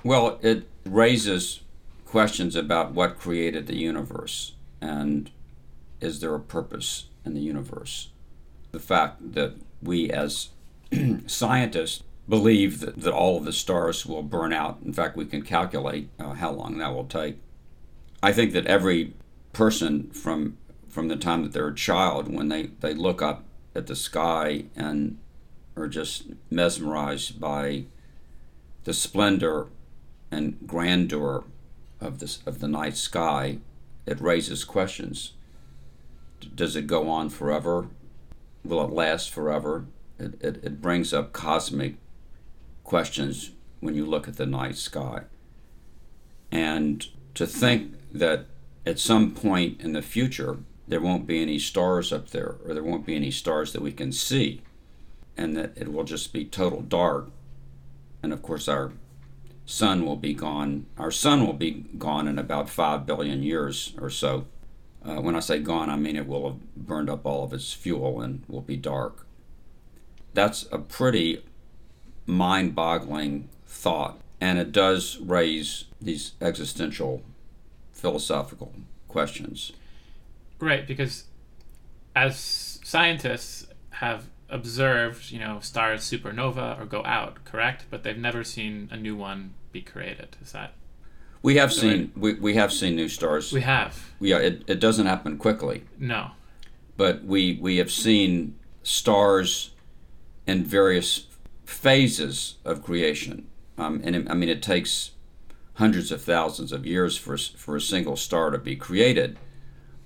Well, 0.03 0.39
it 0.41 0.67
raises 0.85 1.61
questions 2.05 2.55
about 2.55 2.93
what 2.93 3.17
created 3.19 3.67
the 3.67 3.75
universe 3.75 4.53
and 4.81 5.29
is 6.01 6.19
there 6.19 6.35
a 6.35 6.39
purpose 6.39 7.05
in 7.25 7.33
the 7.33 7.41
universe? 7.41 8.09
The 8.71 8.79
fact 8.79 9.33
that 9.33 9.55
we 9.81 10.09
as 10.09 10.49
scientists 11.27 12.03
believe 12.27 12.79
that, 12.79 13.01
that 13.01 13.13
all 13.13 13.37
of 13.37 13.45
the 13.45 13.53
stars 13.53 14.05
will 14.05 14.23
burn 14.23 14.53
out. 14.53 14.79
In 14.83 14.93
fact, 14.93 15.15
we 15.15 15.25
can 15.25 15.41
calculate 15.41 16.09
uh, 16.19 16.33
how 16.33 16.51
long 16.51 16.77
that 16.77 16.93
will 16.93 17.05
take. 17.05 17.37
I 18.23 18.31
think 18.31 18.53
that 18.53 18.65
every 18.65 19.13
person 19.53 20.09
from 20.11 20.57
from 20.89 21.09
the 21.09 21.17
time 21.17 21.43
that 21.43 21.51
they're 21.51 21.67
a 21.67 21.75
child, 21.75 22.33
when 22.33 22.47
they, 22.47 22.67
they 22.79 22.93
look 22.93 23.21
up 23.21 23.43
at 23.75 23.87
the 23.87 23.95
sky 23.97 24.63
and 24.77 25.17
are 25.75 25.89
just 25.89 26.27
mesmerized 26.49 27.37
by 27.37 27.83
the 28.85 28.93
splendor 28.93 29.67
and 30.31 30.57
grandeur 30.65 31.43
of 31.99 32.19
this 32.19 32.39
of 32.45 32.59
the 32.59 32.67
night 32.67 32.95
sky, 32.95 33.57
it 34.05 34.21
raises 34.21 34.63
questions. 34.63 35.33
Does 36.53 36.75
it 36.75 36.87
go 36.87 37.09
on 37.09 37.29
forever? 37.29 37.87
Will 38.63 38.83
it 38.83 38.91
last 38.91 39.31
forever? 39.31 39.85
It, 40.19 40.41
it, 40.41 40.63
it 40.63 40.81
brings 40.81 41.13
up 41.13 41.33
cosmic 41.33 41.95
questions 42.83 43.51
when 43.79 43.95
you 43.95 44.05
look 44.05 44.27
at 44.27 44.37
the 44.37 44.45
night 44.45 44.77
sky. 44.77 45.23
And 46.51 47.05
to 47.33 47.45
think 47.45 47.95
that 48.13 48.45
at 48.85 48.99
some 48.99 49.31
point 49.31 49.81
in 49.81 49.93
the 49.93 50.01
future 50.01 50.59
there 50.87 51.01
won't 51.01 51.27
be 51.27 51.41
any 51.41 51.59
stars 51.59 52.13
up 52.13 52.29
there, 52.29 52.57
or 52.65 52.73
there 52.73 52.83
won't 52.83 53.05
be 53.05 53.15
any 53.15 53.31
stars 53.31 53.73
that 53.73 53.81
we 53.81 53.91
can 53.91 54.11
see, 54.11 54.61
and 55.35 55.57
that 55.57 55.75
it 55.75 55.91
will 55.91 56.03
just 56.03 56.31
be 56.31 56.45
total 56.45 56.81
dark. 56.81 57.29
And 58.21 58.31
of 58.31 58.41
course, 58.41 58.67
our 58.67 58.93
sun 59.65 60.05
will 60.05 60.15
be 60.15 60.33
gone. 60.33 60.85
Our 60.97 61.11
sun 61.11 61.45
will 61.45 61.53
be 61.53 61.85
gone 61.97 62.27
in 62.27 62.37
about 62.37 62.69
five 62.69 63.05
billion 63.05 63.41
years 63.41 63.93
or 63.99 64.09
so. 64.09 64.45
Uh, 65.07 65.21
when 65.21 65.35
I 65.35 65.39
say 65.39 65.59
gone, 65.59 65.89
I 65.89 65.97
mean 65.97 66.15
it 66.15 66.27
will 66.27 66.49
have 66.49 66.75
burned 66.75 67.09
up 67.09 67.25
all 67.25 67.43
of 67.43 67.53
its 67.53 67.73
fuel 67.73 68.21
and 68.21 68.43
will 68.47 68.61
be 68.61 68.77
dark. 68.77 69.27
That's 70.33 70.65
a 70.71 70.79
pretty 70.79 71.43
mind 72.25 72.73
boggling 72.73 73.49
thought, 73.67 74.19
and 74.41 74.57
it 74.57 74.71
does 74.71 75.19
raise 75.19 75.85
these 76.01 76.33
existential 76.41 77.21
philosophical 77.93 78.73
questions. 79.07 79.73
Right, 80.59 80.87
because 80.87 81.25
as 82.15 82.79
scientists 82.83 83.67
have 83.91 84.25
observed, 84.49 85.31
you 85.31 85.39
know, 85.39 85.59
stars 85.59 86.01
supernova 86.01 86.79
or 86.79 86.85
go 86.85 87.03
out, 87.05 87.43
correct? 87.45 87.85
But 87.89 88.03
they've 88.03 88.17
never 88.17 88.43
seen 88.43 88.89
a 88.91 88.97
new 88.97 89.15
one 89.15 89.53
be 89.71 89.81
created. 89.81 90.37
Is 90.41 90.51
that 90.53 90.73
We 91.45 91.57
have 91.57 91.71
seen 91.71 92.11
we, 92.15 92.33
we 92.33 92.55
have 92.55 92.73
seen 92.73 92.95
new 92.95 93.07
stars. 93.07 93.53
we 93.53 93.61
have? 93.61 94.11
yeah, 94.19 94.39
it, 94.39 94.63
it 94.65 94.79
doesn't 94.79 95.05
happen 95.05 95.37
quickly. 95.37 95.83
No. 95.99 96.31
but 96.97 97.23
we 97.23 97.59
we 97.61 97.77
have 97.77 97.91
seen 97.91 98.55
stars 98.81 99.69
in 100.47 100.63
various 100.63 101.27
phases 101.63 102.55
of 102.65 102.81
creation. 102.81 103.47
Um, 103.77 104.01
and 104.03 104.15
it, 104.15 104.27
I 104.27 104.33
mean, 104.33 104.49
it 104.49 104.63
takes 104.63 105.11
hundreds 105.75 106.11
of 106.11 106.23
thousands 106.23 106.71
of 106.71 106.83
years 106.83 107.15
for 107.15 107.37
for 107.37 107.75
a 107.75 107.81
single 107.81 108.15
star 108.15 108.49
to 108.49 108.57
be 108.57 108.75
created. 108.75 109.37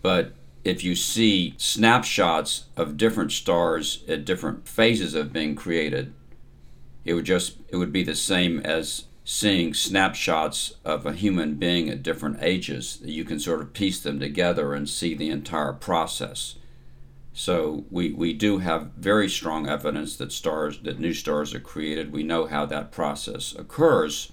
But 0.02 0.34
if 0.66 0.84
you 0.84 0.94
see 0.94 1.54
snapshots 1.56 2.66
of 2.76 2.98
different 2.98 3.32
stars 3.32 4.04
at 4.10 4.26
different 4.26 4.68
phases 4.68 5.16
of 5.16 5.32
being 5.32 5.56
created, 5.56 6.14
it 7.06 7.14
would 7.14 7.26
just 7.26 7.60
it 7.70 7.78
would 7.78 7.94
be 7.94 8.04
the 8.04 8.14
same 8.14 8.60
as 8.60 9.06
seeing 9.32 9.76
snapshots 9.76 10.74
of 10.84 11.06
a 11.06 11.14
human 11.14 11.54
being 11.54 11.88
at 11.88 12.02
different 12.02 12.36
ages. 12.42 13.00
You 13.04 13.24
can 13.24 13.40
sort 13.40 13.62
of 13.62 13.74
piece 13.74 14.00
them 14.00 14.20
together 14.20 14.74
and 14.74 14.90
see 14.90 15.14
the 15.14 15.30
entire 15.30 15.72
process. 15.72 16.56
So 17.32 17.86
we, 17.92 18.12
we 18.12 18.34
do 18.34 18.58
have 18.58 18.94
very 18.98 19.30
strong 19.30 19.70
evidence 19.70 20.16
that 20.16 20.32
stars 20.32 20.80
that 20.80 21.00
new 21.00 21.14
stars 21.14 21.54
are 21.54 21.60
created. 21.60 22.12
We 22.12 22.24
know 22.24 22.48
how 22.48 22.66
that 22.66 22.92
process 22.92 23.54
occurs. 23.54 24.32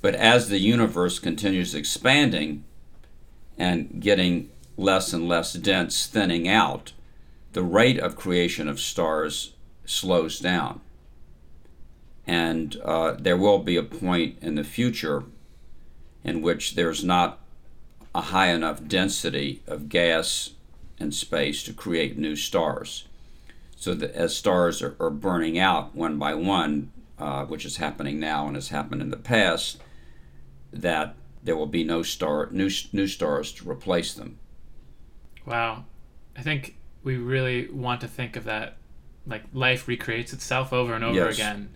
But 0.00 0.14
as 0.14 0.48
the 0.48 0.60
universe 0.60 1.18
continues 1.18 1.74
expanding 1.74 2.62
and 3.58 4.00
getting 4.00 4.50
less 4.76 5.12
and 5.12 5.26
less 5.26 5.52
dense, 5.52 6.06
thinning 6.06 6.46
out, 6.46 6.92
the 7.54 7.64
rate 7.64 7.98
of 7.98 8.14
creation 8.14 8.68
of 8.68 8.78
stars 8.78 9.54
slows 9.84 10.38
down. 10.38 10.80
And 12.26 12.76
uh, 12.82 13.12
there 13.18 13.36
will 13.36 13.58
be 13.58 13.76
a 13.76 13.82
point 13.82 14.38
in 14.40 14.54
the 14.54 14.64
future 14.64 15.24
in 16.22 16.40
which 16.40 16.74
there's 16.74 17.04
not 17.04 17.38
a 18.14 18.22
high 18.22 18.48
enough 18.48 18.86
density 18.86 19.62
of 19.66 19.88
gas 19.88 20.50
and 20.98 21.12
space 21.14 21.62
to 21.64 21.72
create 21.72 22.16
new 22.16 22.36
stars. 22.36 23.06
So 23.76 23.92
that 23.94 24.12
as 24.12 24.34
stars 24.34 24.80
are, 24.82 24.96
are 24.98 25.10
burning 25.10 25.58
out 25.58 25.94
one 25.94 26.18
by 26.18 26.34
one, 26.34 26.92
uh, 27.18 27.44
which 27.44 27.66
is 27.66 27.76
happening 27.76 28.18
now 28.18 28.46
and 28.46 28.56
has 28.56 28.68
happened 28.68 29.02
in 29.02 29.10
the 29.10 29.16
past, 29.18 29.82
that 30.72 31.14
there 31.42 31.56
will 31.56 31.66
be 31.66 31.84
no 31.84 32.02
star 32.02 32.48
new 32.50 32.70
new 32.92 33.06
stars 33.06 33.52
to 33.52 33.70
replace 33.70 34.14
them. 34.14 34.38
Wow. 35.44 35.84
I 36.36 36.42
think 36.42 36.76
we 37.02 37.16
really 37.16 37.68
want 37.68 38.00
to 38.00 38.08
think 38.08 38.36
of 38.36 38.44
that 38.44 38.78
like 39.26 39.42
life 39.52 39.86
recreates 39.86 40.32
itself 40.32 40.72
over 40.72 40.94
and 40.94 41.04
over 41.04 41.14
Yes. 41.16 41.34
again. 41.34 41.68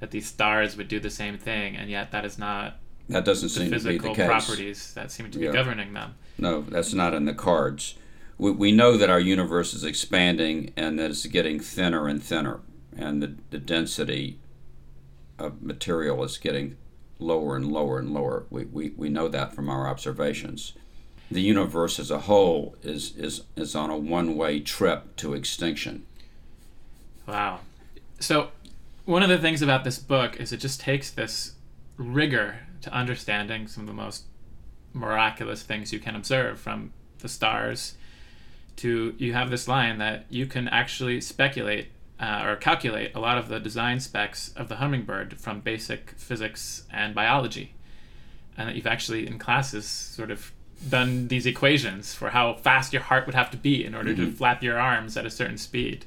That 0.00 0.10
these 0.10 0.26
stars 0.26 0.76
would 0.76 0.88
do 0.88 1.00
the 1.00 1.10
same 1.10 1.38
thing, 1.38 1.76
and 1.76 1.88
yet 1.90 2.10
that 2.12 2.24
is 2.24 2.38
not 2.38 2.78
That 3.08 3.24
doesn't 3.24 3.48
the 3.48 3.54
seem 3.54 3.64
to 3.64 3.70
be 3.70 3.76
the 3.78 3.84
physical 3.98 4.14
case. 4.14 4.26
properties 4.26 4.92
that 4.94 5.10
seem 5.10 5.30
to 5.30 5.38
be 5.38 5.46
Yeah. 5.46 5.52
governing 5.52 5.92
them. 5.94 6.14
No, 6.38 6.62
that's 6.62 6.92
not 6.92 7.14
in 7.14 7.24
the 7.24 7.34
cards. 7.34 7.94
We, 8.38 8.50
we 8.50 8.72
know 8.72 8.96
that 8.98 9.08
our 9.08 9.20
universe 9.20 9.72
is 9.72 9.84
expanding 9.84 10.72
and 10.76 10.98
that 10.98 11.10
it's 11.10 11.24
getting 11.26 11.60
thinner 11.60 12.08
and 12.08 12.22
thinner, 12.22 12.60
and 12.96 13.22
the, 13.22 13.34
the 13.50 13.58
density 13.58 14.38
of 15.38 15.62
material 15.62 16.22
is 16.24 16.36
getting 16.36 16.76
lower 17.18 17.56
and 17.56 17.72
lower 17.72 17.98
and 17.98 18.12
lower. 18.12 18.44
We, 18.50 18.64
we, 18.66 18.90
we 18.96 19.08
know 19.08 19.28
that 19.28 19.54
from 19.54 19.70
our 19.70 19.88
observations. 19.88 20.74
The 21.30 21.40
universe 21.40 21.98
as 21.98 22.10
a 22.10 22.20
whole 22.20 22.76
is, 22.82 23.16
is, 23.16 23.42
is 23.56 23.74
on 23.74 23.88
a 23.90 23.96
one 23.96 24.36
way 24.36 24.60
trip 24.60 25.16
to 25.16 25.32
extinction. 25.32 26.04
Wow. 27.26 27.60
So, 28.20 28.48
one 29.06 29.22
of 29.22 29.28
the 29.28 29.38
things 29.38 29.62
about 29.62 29.84
this 29.84 29.98
book 29.98 30.38
is 30.38 30.52
it 30.52 30.58
just 30.58 30.80
takes 30.80 31.10
this 31.10 31.52
rigor 31.96 32.58
to 32.82 32.92
understanding 32.92 33.66
some 33.66 33.84
of 33.84 33.86
the 33.86 33.94
most 33.94 34.24
miraculous 34.92 35.62
things 35.62 35.92
you 35.92 35.98
can 35.98 36.14
observe 36.14 36.60
from 36.60 36.92
the 37.20 37.28
stars 37.28 37.94
to 38.76 39.14
you 39.16 39.32
have 39.32 39.48
this 39.48 39.66
line 39.66 39.98
that 39.98 40.26
you 40.28 40.44
can 40.44 40.68
actually 40.68 41.20
speculate 41.20 41.88
uh, 42.20 42.42
or 42.44 42.56
calculate 42.56 43.14
a 43.14 43.20
lot 43.20 43.38
of 43.38 43.48
the 43.48 43.58
design 43.58 44.00
specs 44.00 44.52
of 44.56 44.68
the 44.68 44.76
hummingbird 44.76 45.38
from 45.38 45.60
basic 45.60 46.10
physics 46.16 46.84
and 46.92 47.14
biology 47.14 47.74
and 48.56 48.68
that 48.68 48.74
you've 48.74 48.86
actually 48.86 49.26
in 49.26 49.38
classes 49.38 49.86
sort 49.86 50.30
of 50.30 50.52
done 50.88 51.28
these 51.28 51.46
equations 51.46 52.14
for 52.14 52.30
how 52.30 52.54
fast 52.54 52.92
your 52.92 53.02
heart 53.02 53.26
would 53.26 53.34
have 53.34 53.50
to 53.50 53.56
beat 53.56 53.86
in 53.86 53.94
order 53.94 54.12
mm-hmm. 54.12 54.26
to 54.26 54.32
flap 54.32 54.62
your 54.62 54.78
arms 54.78 55.16
at 55.16 55.24
a 55.24 55.30
certain 55.30 55.56
speed. 55.56 56.04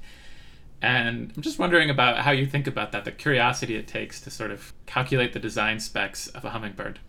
And 0.82 1.34
I'm 1.36 1.42
just 1.42 1.60
wondering 1.60 1.90
about 1.90 2.20
how 2.20 2.32
you 2.32 2.46
think 2.46 2.68
about 2.68 2.92
that, 2.94 3.04
the 3.04 3.12
curiosity 3.12 3.76
it 3.76 3.88
takes 3.88 4.22
to 4.22 4.30
sort 4.30 4.52
of 4.52 4.74
calculate 4.86 5.34
the 5.34 5.40
design 5.40 5.80
specs 5.80 6.28
of 6.28 6.46
a 6.46 6.52
hummingbird. 6.52 7.00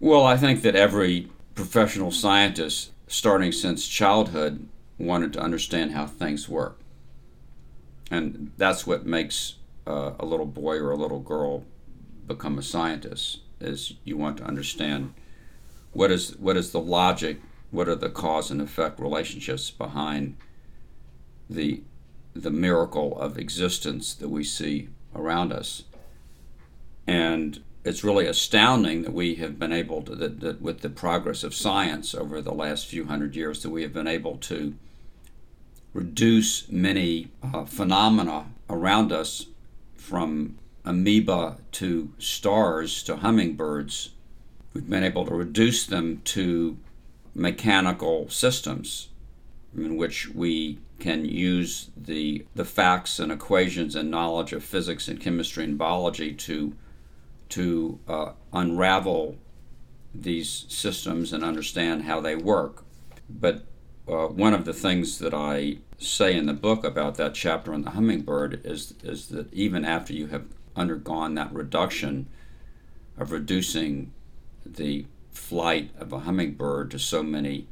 Well, 0.00 0.26
I 0.26 0.36
think 0.36 0.62
that 0.62 0.74
every 0.74 1.30
professional 1.54 2.10
scientist, 2.10 2.90
starting 3.06 3.52
since 3.52 3.86
childhood, 3.86 4.68
wanted 4.98 5.32
to 5.34 5.40
understand 5.40 5.92
how 5.92 6.06
things 6.06 6.48
work. 6.48 6.80
And 8.10 8.52
that's 8.56 8.86
what 8.86 9.06
makes 9.06 9.54
uh, 9.86 10.12
a 10.18 10.26
little 10.26 10.46
boy 10.46 10.76
or 10.76 10.90
a 10.90 10.96
little 10.96 11.20
girl 11.20 11.64
become 12.26 12.58
a 12.58 12.62
scientist 12.62 13.40
is 13.60 13.94
you 14.04 14.16
want 14.16 14.36
to 14.38 14.44
understand 14.44 15.14
what 15.92 16.10
is 16.10 16.36
what 16.38 16.56
is 16.56 16.72
the 16.72 16.80
logic, 16.80 17.40
what 17.70 17.88
are 17.88 17.94
the 17.94 18.08
cause 18.08 18.50
and 18.50 18.60
effect 18.60 18.98
relationships 18.98 19.70
behind 19.70 20.36
the 21.48 21.82
the 22.34 22.50
miracle 22.50 23.18
of 23.18 23.38
existence 23.38 24.14
that 24.14 24.28
we 24.28 24.44
see 24.44 24.88
around 25.14 25.52
us. 25.52 25.84
And 27.06 27.62
it's 27.84 28.04
really 28.04 28.26
astounding 28.26 29.02
that 29.02 29.12
we 29.12 29.34
have 29.36 29.58
been 29.58 29.72
able 29.72 30.02
to 30.02 30.14
that, 30.14 30.40
that 30.40 30.62
with 30.62 30.80
the 30.80 30.88
progress 30.88 31.42
of 31.42 31.54
science 31.54 32.14
over 32.14 32.40
the 32.40 32.54
last 32.54 32.86
few 32.86 33.06
hundred 33.06 33.34
years 33.34 33.62
that 33.62 33.70
we 33.70 33.82
have 33.82 33.92
been 33.92 34.06
able 34.06 34.36
to 34.38 34.74
reduce 35.92 36.70
many 36.70 37.28
uh, 37.42 37.64
phenomena 37.64 38.46
around 38.70 39.12
us 39.12 39.46
from 39.94 40.58
amoeba 40.84 41.58
to 41.72 42.12
stars 42.18 43.02
to 43.02 43.16
hummingbirds, 43.16 44.10
we've 44.72 44.88
been 44.88 45.04
able 45.04 45.26
to 45.26 45.34
reduce 45.34 45.86
them 45.86 46.20
to 46.24 46.76
mechanical 47.34 48.28
systems 48.28 49.08
in 49.76 49.96
which 49.96 50.28
we 50.28 50.78
can 51.02 51.24
use 51.24 51.90
the 51.96 52.46
the 52.54 52.64
facts 52.64 53.18
and 53.18 53.32
equations 53.32 53.96
and 53.96 54.08
knowledge 54.08 54.52
of 54.52 54.62
physics 54.62 55.08
and 55.08 55.20
chemistry 55.20 55.64
and 55.64 55.76
biology 55.76 56.32
to 56.32 56.74
to 57.48 57.98
uh, 58.06 58.32
unravel 58.52 59.36
these 60.14 60.64
systems 60.68 61.32
and 61.32 61.42
understand 61.42 62.02
how 62.02 62.20
they 62.20 62.36
work. 62.36 62.84
But 63.28 63.64
uh, 64.06 64.28
one 64.28 64.54
of 64.54 64.64
the 64.64 64.72
things 64.72 65.18
that 65.18 65.34
I 65.34 65.78
say 65.98 66.36
in 66.36 66.46
the 66.46 66.52
book 66.54 66.84
about 66.84 67.16
that 67.16 67.34
chapter 67.34 67.74
on 67.74 67.82
the 67.82 67.90
hummingbird 67.90 68.60
is 68.64 68.94
is 69.02 69.26
that 69.28 69.52
even 69.52 69.84
after 69.84 70.12
you 70.12 70.28
have 70.28 70.44
undergone 70.76 71.34
that 71.34 71.52
reduction 71.52 72.28
of 73.18 73.32
reducing 73.32 74.12
the 74.64 75.06
flight 75.32 75.90
of 75.98 76.12
a 76.12 76.20
hummingbird 76.20 76.92
to 76.92 76.98
so 77.00 77.24
many 77.24 77.66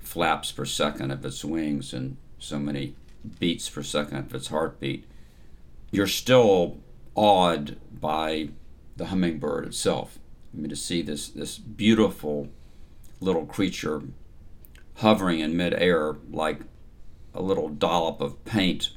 flaps 0.00 0.50
per 0.50 0.64
second 0.64 1.12
of 1.12 1.24
its 1.24 1.44
wings 1.44 1.92
and 1.92 2.16
so 2.42 2.58
many 2.58 2.94
beats 3.38 3.68
per 3.68 3.82
second 3.82 4.18
of 4.18 4.34
its 4.34 4.48
heartbeat, 4.48 5.04
you're 5.90 6.06
still 6.06 6.78
awed 7.14 7.76
by 7.92 8.48
the 8.96 9.06
hummingbird 9.06 9.66
itself. 9.66 10.18
I 10.52 10.60
mean, 10.60 10.70
to 10.70 10.76
see 10.76 11.02
this, 11.02 11.28
this 11.28 11.58
beautiful 11.58 12.48
little 13.20 13.46
creature 13.46 14.02
hovering 14.96 15.40
in 15.40 15.56
midair 15.56 16.16
like 16.30 16.60
a 17.34 17.40
little 17.40 17.68
dollop 17.68 18.20
of 18.20 18.44
paint 18.44 18.90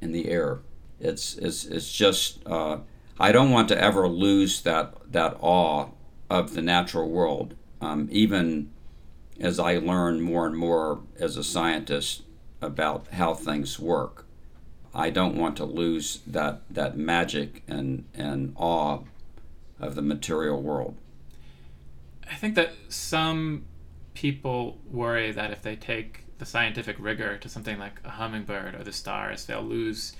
in 0.00 0.12
the 0.12 0.28
air. 0.28 0.60
It's, 1.00 1.36
it's, 1.36 1.64
it's 1.64 1.92
just 1.92 2.46
uh, 2.46 2.78
I 3.18 3.32
don't 3.32 3.50
want 3.50 3.68
to 3.68 3.80
ever 3.80 4.08
lose 4.08 4.62
that 4.62 4.94
that 5.12 5.36
awe 5.40 5.90
of 6.30 6.54
the 6.54 6.62
natural 6.62 7.08
world. 7.08 7.54
Um, 7.80 8.08
even 8.10 8.72
as 9.38 9.58
I 9.58 9.78
learn 9.78 10.20
more 10.20 10.46
and 10.46 10.56
more 10.56 11.02
as 11.18 11.36
a 11.36 11.44
scientist 11.44 12.22
about 12.62 13.08
how 13.08 13.34
things 13.34 13.78
work, 13.78 14.26
I 14.94 15.10
don't 15.10 15.36
want 15.36 15.56
to 15.56 15.64
lose 15.64 16.20
that 16.26 16.62
that 16.70 16.96
magic 16.96 17.62
and 17.66 18.04
and 18.14 18.54
awe 18.56 19.00
of 19.80 19.94
the 19.94 20.02
material 20.02 20.62
world. 20.62 20.96
I 22.30 22.36
think 22.36 22.54
that 22.54 22.72
some 22.88 23.64
people 24.14 24.78
worry 24.90 25.32
that 25.32 25.50
if 25.50 25.62
they 25.62 25.76
take 25.76 26.24
the 26.38 26.46
scientific 26.46 26.96
rigor 26.98 27.36
to 27.38 27.48
something 27.48 27.78
like 27.78 28.00
a 28.04 28.10
hummingbird 28.10 28.74
or 28.74 28.84
the 28.84 28.92
stars, 28.92 29.46
they'll 29.46 29.62
lose 29.62 30.14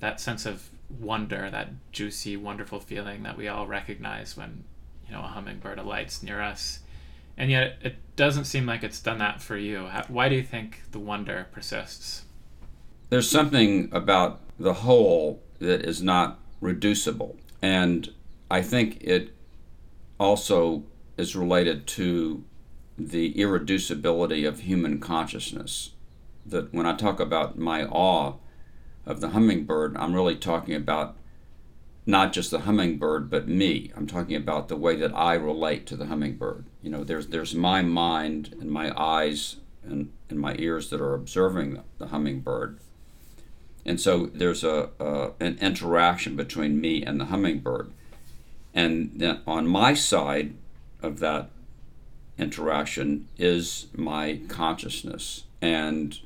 that 0.00 0.20
sense 0.20 0.46
of 0.46 0.70
wonder, 0.90 1.48
that 1.50 1.70
juicy, 1.92 2.36
wonderful 2.36 2.80
feeling 2.80 3.22
that 3.22 3.36
we 3.36 3.48
all 3.48 3.66
recognize 3.66 4.36
when, 4.36 4.64
you 5.06 5.12
know, 5.12 5.20
a 5.20 5.28
hummingbird 5.28 5.78
alights 5.78 6.22
near 6.22 6.40
us. 6.40 6.80
And 7.36 7.50
yet 7.50 7.78
it 7.82 7.96
doesn't 8.16 8.44
seem 8.44 8.66
like 8.66 8.82
it's 8.82 9.00
done 9.00 9.18
that 9.18 9.40
for 9.42 9.56
you. 9.56 9.88
Why 10.08 10.28
do 10.28 10.34
you 10.34 10.42
think 10.42 10.82
the 10.90 10.98
wonder 10.98 11.46
persists? 11.52 12.24
There's 13.08 13.28
something 13.28 13.88
about 13.92 14.40
the 14.58 14.74
whole 14.74 15.42
that 15.58 15.82
is 15.84 16.02
not 16.02 16.38
reducible. 16.60 17.36
And 17.60 18.12
I 18.50 18.62
think 18.62 18.98
it 19.00 19.34
also 20.18 20.84
is 21.16 21.34
related 21.34 21.86
to 21.86 22.44
the 22.98 23.34
irreducibility 23.34 24.46
of 24.46 24.60
human 24.60 25.00
consciousness. 25.00 25.90
That 26.44 26.72
when 26.72 26.86
I 26.86 26.94
talk 26.94 27.18
about 27.20 27.58
my 27.58 27.84
awe 27.84 28.34
of 29.06 29.20
the 29.20 29.30
hummingbird, 29.30 29.96
I'm 29.96 30.14
really 30.14 30.36
talking 30.36 30.74
about 30.74 31.16
not 32.04 32.32
just 32.32 32.50
the 32.50 32.60
hummingbird, 32.60 33.30
but 33.30 33.46
me. 33.46 33.92
I'm 33.96 34.06
talking 34.06 34.36
about 34.36 34.68
the 34.68 34.76
way 34.76 34.96
that 34.96 35.14
I 35.14 35.34
relate 35.34 35.86
to 35.86 35.96
the 35.96 36.06
hummingbird. 36.06 36.64
You 36.82 36.90
know, 36.90 37.04
there's 37.04 37.28
there's 37.28 37.54
my 37.54 37.82
mind 37.82 38.56
and 38.60 38.70
my 38.70 38.92
eyes 39.00 39.56
and, 39.84 40.12
and 40.28 40.38
my 40.38 40.54
ears 40.58 40.90
that 40.90 41.00
are 41.00 41.14
observing 41.14 41.74
the, 41.74 41.82
the 41.98 42.06
hummingbird. 42.08 42.78
And 43.84 44.00
so 44.00 44.26
there's 44.26 44.62
a, 44.62 44.90
an 45.40 45.58
interaction 45.60 46.36
between 46.36 46.80
me 46.80 47.02
and 47.02 47.20
the 47.20 47.26
hummingbird. 47.26 47.90
And 48.74 49.10
then 49.16 49.40
on 49.46 49.66
my 49.66 49.94
side 49.94 50.54
of 51.02 51.18
that 51.18 51.50
interaction 52.38 53.28
is 53.36 53.86
my 53.96 54.40
consciousness. 54.48 55.44
And 55.60 56.18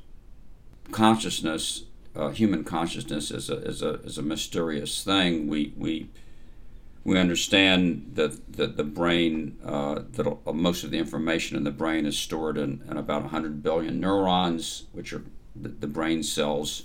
consciousness 0.91 1.83
uh, 2.17 2.29
human 2.29 2.63
consciousness 2.63 3.29
is 3.29 3.49
a, 3.49 3.57
is 3.57 3.81
a, 3.81 4.01
is 4.01 4.17
a 4.17 4.23
mysterious 4.23 5.03
thing. 5.03 5.47
We, 5.47 5.73
we, 5.77 6.09
we 7.03 7.19
understand 7.19 8.11
that, 8.15 8.53
that 8.53 8.75
the 8.75 8.83
brain, 8.83 9.57
uh, 9.63 10.01
that 10.13 10.53
most 10.53 10.83
of 10.83 10.89
the 10.91 10.97
information 10.97 11.55
in 11.55 11.63
the 11.63 11.71
brain 11.71 12.05
is 12.05 12.17
stored 12.17 12.57
in, 12.57 12.83
in 12.89 12.97
about 12.97 13.21
100 13.21 13.61
billion 13.61 13.99
neurons, 13.99 14.85
which 14.93 15.13
are 15.13 15.23
the, 15.55 15.69
the 15.69 15.87
brain 15.87 16.23
cells. 16.23 16.83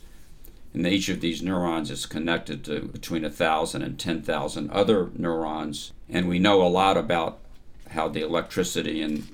And 0.75 0.87
each 0.87 1.09
of 1.09 1.21
these 1.21 1.43
neurons 1.43 1.91
is 1.91 2.07
connected 2.07 2.63
to 2.65 2.83
between 2.83 3.23
1,000 3.23 3.83
and 3.83 3.99
10,000 3.99 4.71
other 4.71 5.11
neurons. 5.17 5.93
And 6.09 6.29
we 6.29 6.39
know 6.39 6.63
a 6.63 6.69
lot 6.69 6.97
about 6.99 7.39
how 7.91 8.09
the 8.09 8.23
electricity 8.23 9.01
and 9.01 9.29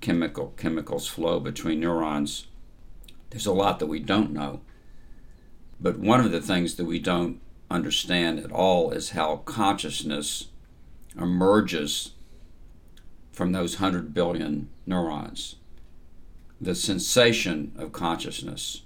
chemical 0.00 0.52
chemicals 0.58 1.08
flow 1.08 1.40
between 1.40 1.80
neurons. 1.80 2.46
There's 3.30 3.46
a 3.46 3.52
lot 3.52 3.78
that 3.78 3.86
we 3.86 3.98
don't 3.98 4.32
know. 4.32 4.60
But 5.80 5.98
one 5.98 6.20
of 6.20 6.32
the 6.32 6.40
things 6.40 6.74
that 6.74 6.84
we 6.84 6.98
don't 6.98 7.40
understand 7.70 8.40
at 8.40 8.50
all 8.50 8.90
is 8.90 9.10
how 9.10 9.36
consciousness 9.38 10.48
emerges 11.16 12.12
from 13.32 13.52
those 13.52 13.80
100 13.80 14.12
billion 14.12 14.68
neurons. 14.86 15.56
The 16.60 16.74
sensation 16.74 17.72
of 17.76 17.92
consciousness. 17.92 18.82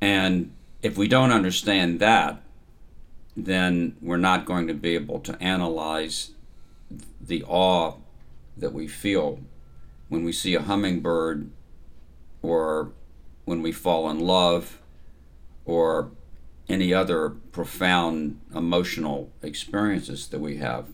And 0.00 0.52
if 0.82 0.98
we 0.98 1.08
don't 1.08 1.32
understand 1.32 2.00
that, 2.00 2.42
then 3.36 3.96
we're 4.02 4.16
not 4.16 4.44
going 4.44 4.66
to 4.66 4.74
be 4.74 4.94
able 4.94 5.20
to 5.20 5.42
analyze 5.42 6.32
the 7.20 7.42
awe 7.44 7.94
that 8.56 8.72
we 8.72 8.88
feel 8.88 9.40
when 10.08 10.24
we 10.24 10.32
see 10.32 10.54
a 10.54 10.62
hummingbird 10.62 11.50
or 12.42 12.92
when 13.44 13.62
we 13.62 13.72
fall 13.72 14.10
in 14.10 14.18
love 14.18 14.80
or 15.68 16.10
any 16.68 16.92
other 16.92 17.28
profound 17.28 18.40
emotional 18.54 19.30
experiences 19.42 20.28
that 20.28 20.40
we 20.40 20.56
have 20.56 20.86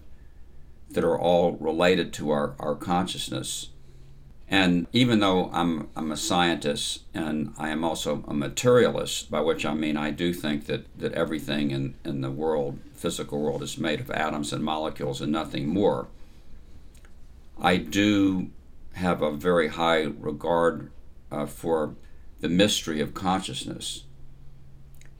that 0.90 1.04
are 1.04 1.18
all 1.18 1.52
related 1.52 2.12
to 2.12 2.30
our, 2.30 2.54
our 2.58 2.74
consciousness. 2.74 3.70
And 4.48 4.86
even 4.92 5.20
though 5.20 5.48
I'm, 5.52 5.88
I'm 5.96 6.12
a 6.12 6.16
scientist 6.16 7.02
and 7.14 7.54
I 7.56 7.70
am 7.70 7.84
also 7.84 8.24
a 8.26 8.34
materialist, 8.34 9.30
by 9.30 9.40
which 9.40 9.64
I 9.64 9.74
mean 9.74 9.96
I 9.96 10.10
do 10.10 10.32
think 10.34 10.66
that, 10.66 10.86
that 10.98 11.12
everything 11.12 11.70
in, 11.70 11.94
in 12.04 12.20
the 12.20 12.30
world, 12.30 12.78
physical 12.94 13.40
world, 13.40 13.62
is 13.62 13.78
made 13.78 14.00
of 14.00 14.10
atoms 14.10 14.52
and 14.52 14.62
molecules 14.62 15.20
and 15.20 15.32
nothing 15.32 15.68
more, 15.68 16.08
I 17.60 17.76
do 17.76 18.50
have 18.94 19.22
a 19.22 19.30
very 19.30 19.68
high 19.68 20.02
regard 20.02 20.90
uh, 21.30 21.46
for 21.46 21.94
the 22.40 22.48
mystery 22.48 23.00
of 23.00 23.14
consciousness. 23.14 24.04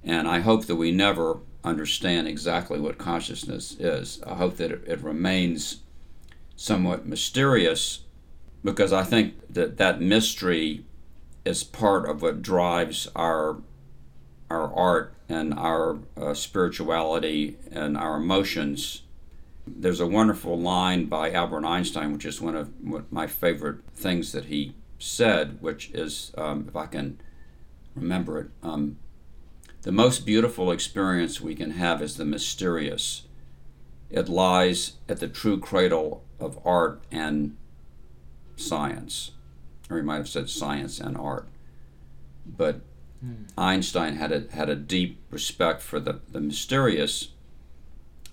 And 0.04 0.28
I 0.28 0.40
hope 0.40 0.66
that 0.66 0.76
we 0.76 0.92
never 0.92 1.38
understand 1.64 2.28
exactly 2.28 2.78
what 2.78 2.98
consciousness 2.98 3.76
is. 3.78 4.22
I 4.26 4.34
hope 4.34 4.58
that 4.58 4.70
it, 4.70 4.84
it 4.86 5.00
remains 5.02 5.80
somewhat 6.56 7.06
mysterious 7.06 8.00
because 8.62 8.92
I 8.92 9.02
think 9.02 9.34
that 9.50 9.76
that 9.78 10.00
mystery 10.00 10.84
is 11.44 11.64
part 11.64 12.08
of 12.08 12.22
what 12.22 12.42
drives 12.42 13.08
our 13.14 13.58
our 14.50 14.72
art 14.74 15.14
and 15.28 15.54
our 15.54 15.98
uh, 16.16 16.34
spirituality 16.34 17.56
and 17.70 17.96
our 17.96 18.16
emotions. 18.16 19.02
There's 19.66 20.00
a 20.00 20.06
wonderful 20.06 20.58
line 20.58 21.06
by 21.06 21.32
Albert 21.32 21.64
Einstein, 21.64 22.12
which 22.12 22.26
is 22.26 22.40
one 22.40 22.54
of 22.54 22.70
my 23.10 23.26
favorite 23.26 23.78
things 23.94 24.32
that 24.32 24.46
he 24.46 24.74
said, 24.98 25.60
which 25.60 25.90
is, 25.90 26.30
um, 26.36 26.66
if 26.68 26.76
I 26.76 26.86
can 26.86 27.20
remember 27.94 28.38
it, 28.38 28.50
um, 28.62 28.98
the 29.84 29.92
most 29.92 30.24
beautiful 30.24 30.72
experience 30.72 31.42
we 31.42 31.54
can 31.54 31.72
have 31.72 32.00
is 32.00 32.16
the 32.16 32.24
mysterious. 32.24 33.24
It 34.10 34.30
lies 34.30 34.94
at 35.10 35.20
the 35.20 35.28
true 35.28 35.60
cradle 35.60 36.24
of 36.40 36.58
art 36.64 37.02
and 37.12 37.54
science. 38.56 39.32
Or 39.90 39.98
he 39.98 40.02
might 40.02 40.16
have 40.16 40.28
said 40.28 40.48
science 40.48 40.98
and 40.98 41.18
art. 41.18 41.48
But 42.46 42.80
hmm. 43.20 43.44
Einstein 43.58 44.16
had 44.16 44.32
a, 44.32 44.46
had 44.54 44.70
a 44.70 44.74
deep 44.74 45.20
respect 45.30 45.82
for 45.82 46.00
the, 46.00 46.20
the 46.32 46.40
mysterious, 46.40 47.28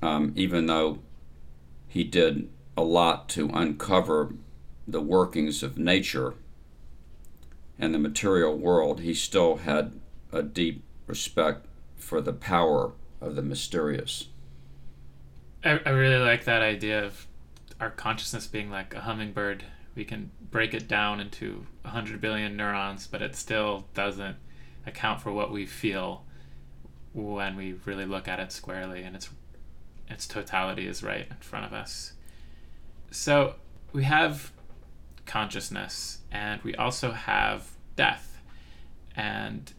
um, 0.01 0.31
even 0.37 0.67
though 0.67 0.99
he 1.89 2.05
did 2.05 2.47
a 2.77 2.81
lot 2.81 3.27
to 3.29 3.49
uncover 3.53 4.33
the 4.87 5.01
workings 5.01 5.63
of 5.63 5.77
nature 5.77 6.33
and 7.77 7.93
the 7.93 7.99
material 7.99 8.57
world, 8.57 9.01
he 9.01 9.13
still 9.13 9.57
had 9.57 9.99
a 10.31 10.41
deep 10.41 10.85
respect 11.07 11.65
for 11.95 12.21
the 12.21 12.33
power 12.33 12.93
of 13.19 13.35
the 13.35 13.41
mysterious. 13.41 14.27
I, 15.63 15.79
I 15.85 15.89
really 15.89 16.23
like 16.23 16.45
that 16.45 16.61
idea 16.61 17.05
of 17.05 17.27
our 17.79 17.89
consciousness 17.89 18.47
being 18.47 18.69
like 18.69 18.93
a 18.93 19.01
hummingbird. 19.01 19.63
We 19.95 20.05
can 20.05 20.31
break 20.49 20.73
it 20.73 20.87
down 20.87 21.19
into 21.19 21.65
100 21.83 22.21
billion 22.21 22.55
neurons, 22.55 23.07
but 23.07 23.21
it 23.21 23.35
still 23.35 23.85
doesn't 23.93 24.37
account 24.85 25.21
for 25.21 25.31
what 25.31 25.51
we 25.51 25.65
feel 25.65 26.23
when 27.13 27.55
we 27.55 27.73
really 27.85 28.05
look 28.05 28.27
at 28.27 28.39
it 28.39 28.51
squarely 28.51 29.03
and 29.03 29.15
its 29.15 29.29
its 30.09 30.27
totality 30.27 30.87
is 30.87 31.03
right 31.03 31.27
in 31.29 31.37
front 31.37 31.65
of 31.65 31.73
us. 31.73 32.13
So 33.11 33.55
we 33.93 34.03
have 34.03 34.51
consciousness 35.25 36.19
and 36.31 36.61
we 36.63 36.75
also 36.75 37.11
have 37.11 37.71
death. 37.95 38.41
And 39.15 39.71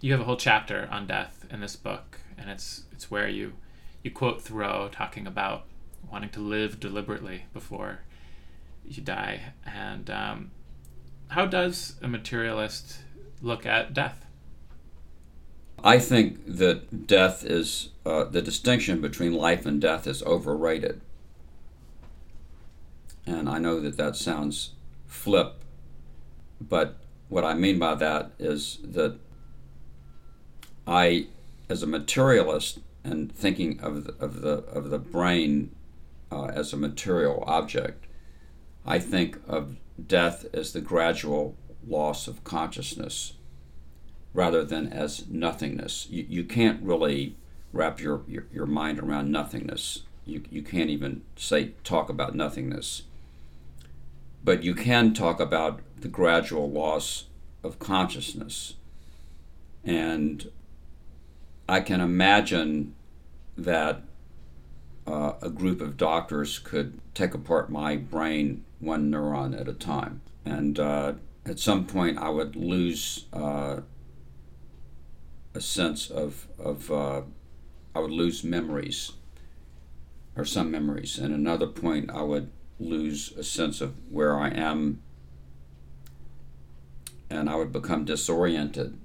you 0.00 0.12
have 0.12 0.20
a 0.20 0.24
whole 0.24 0.36
chapter 0.36 0.88
on 0.90 1.06
death 1.06 1.44
in 1.50 1.60
this 1.60 1.76
book, 1.76 2.20
and 2.38 2.50
it's 2.50 2.84
it's 2.92 3.10
where 3.10 3.28
you 3.28 3.54
you 4.02 4.10
quote 4.10 4.42
Thoreau 4.42 4.88
talking 4.90 5.26
about 5.26 5.64
wanting 6.10 6.30
to 6.30 6.40
live 6.40 6.78
deliberately 6.78 7.44
before 7.52 8.00
you 8.84 9.02
die. 9.02 9.40
And 9.64 10.08
um, 10.10 10.50
how 11.28 11.46
does 11.46 11.96
a 12.02 12.08
materialist 12.08 12.98
look 13.42 13.66
at 13.66 13.92
death? 13.94 14.24
I 15.82 15.98
think 15.98 16.40
that 16.46 17.06
death 17.06 17.44
is 17.44 17.90
uh, 18.04 18.24
the 18.24 18.42
distinction 18.42 19.00
between 19.00 19.34
life 19.34 19.66
and 19.66 19.80
death 19.80 20.06
is 20.06 20.22
overrated. 20.22 21.00
And 23.26 23.48
I 23.48 23.58
know 23.58 23.80
that 23.80 23.96
that 23.96 24.16
sounds 24.16 24.70
flip, 25.06 25.56
but 26.60 26.96
what 27.28 27.44
I 27.44 27.54
mean 27.54 27.78
by 27.78 27.96
that 27.96 28.30
is 28.38 28.78
that 28.84 29.18
I, 30.86 31.26
as 31.68 31.82
a 31.82 31.86
materialist, 31.86 32.80
and 33.02 33.32
thinking 33.32 33.80
of 33.80 34.04
the, 34.04 34.14
of 34.24 34.40
the, 34.40 34.64
of 34.64 34.90
the 34.90 34.98
brain 34.98 35.74
uh, 36.30 36.46
as 36.46 36.72
a 36.72 36.76
material 36.76 37.44
object, 37.46 38.06
I 38.84 38.98
think 38.98 39.38
of 39.46 39.76
death 40.04 40.46
as 40.52 40.72
the 40.72 40.80
gradual 40.80 41.56
loss 41.86 42.28
of 42.28 42.44
consciousness 42.44 43.34
rather 44.34 44.64
than 44.64 44.92
as 44.92 45.26
nothingness. 45.28 46.06
You, 46.10 46.26
you 46.28 46.44
can't 46.44 46.82
really 46.82 47.36
wrap 47.72 48.00
your, 48.00 48.22
your, 48.28 48.44
your 48.52 48.66
mind 48.66 48.98
around 48.98 49.30
nothingness. 49.30 50.02
You, 50.26 50.42
you 50.50 50.62
can't 50.62 50.90
even 50.90 51.22
say 51.36 51.72
talk 51.84 52.08
about 52.10 52.34
nothingness. 52.34 53.02
But 54.44 54.62
you 54.62 54.74
can 54.74 55.14
talk 55.14 55.40
about 55.40 55.80
the 55.98 56.08
gradual 56.08 56.70
loss 56.70 57.24
of 57.62 57.78
consciousness. 57.78 58.74
And 59.84 60.50
I 61.68 61.80
can 61.80 62.00
imagine 62.00 62.94
that 63.56 64.02
uh, 65.06 65.32
a 65.40 65.50
group 65.50 65.80
of 65.80 65.96
doctors 65.96 66.58
could 66.58 67.00
take 67.14 67.34
apart 67.34 67.70
my 67.70 67.96
brain 67.96 68.64
one 68.78 69.10
neuron 69.10 69.58
at 69.58 69.68
a 69.68 69.72
time. 69.72 70.20
And 70.44 70.78
uh, 70.78 71.14
at 71.44 71.58
some 71.58 71.86
point, 71.86 72.18
I 72.18 72.28
would 72.28 72.56
lose 72.56 73.26
uh, 73.32 73.80
a 75.54 75.60
sense 75.60 76.10
of, 76.10 76.46
of 76.58 76.90
uh, 76.90 77.22
I 77.94 78.00
would 78.00 78.10
lose 78.10 78.44
memories, 78.44 79.12
or 80.36 80.44
some 80.44 80.70
memories. 80.70 81.18
And 81.18 81.34
another 81.34 81.66
point, 81.66 82.10
I 82.10 82.22
would 82.22 82.50
lose 82.78 83.32
a 83.36 83.42
sense 83.42 83.80
of 83.80 83.94
where 84.10 84.38
I 84.38 84.50
am 84.50 85.02
and 87.30 87.48
I 87.50 87.56
would 87.56 87.72
become 87.72 88.04
disoriented. 88.04 88.98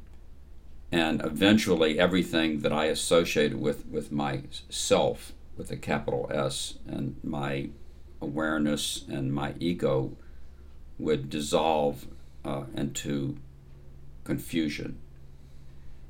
And 0.91 1.21
eventually, 1.23 1.97
everything 1.99 2.60
that 2.62 2.73
I 2.73 2.86
associated 2.86 3.60
with, 3.60 3.86
with 3.88 4.12
myself, 4.12 5.32
with 5.56 5.71
a 5.71 5.77
capital 5.77 6.30
S, 6.34 6.75
and 6.86 7.15
my 7.23 7.69
awareness 8.21 9.06
and 9.08 9.34
my 9.34 9.54
ego 9.60 10.12
would 10.99 11.30
dissolve 11.30 12.08
uh, 12.43 12.65
into 12.75 13.38
confusion. 14.23 14.99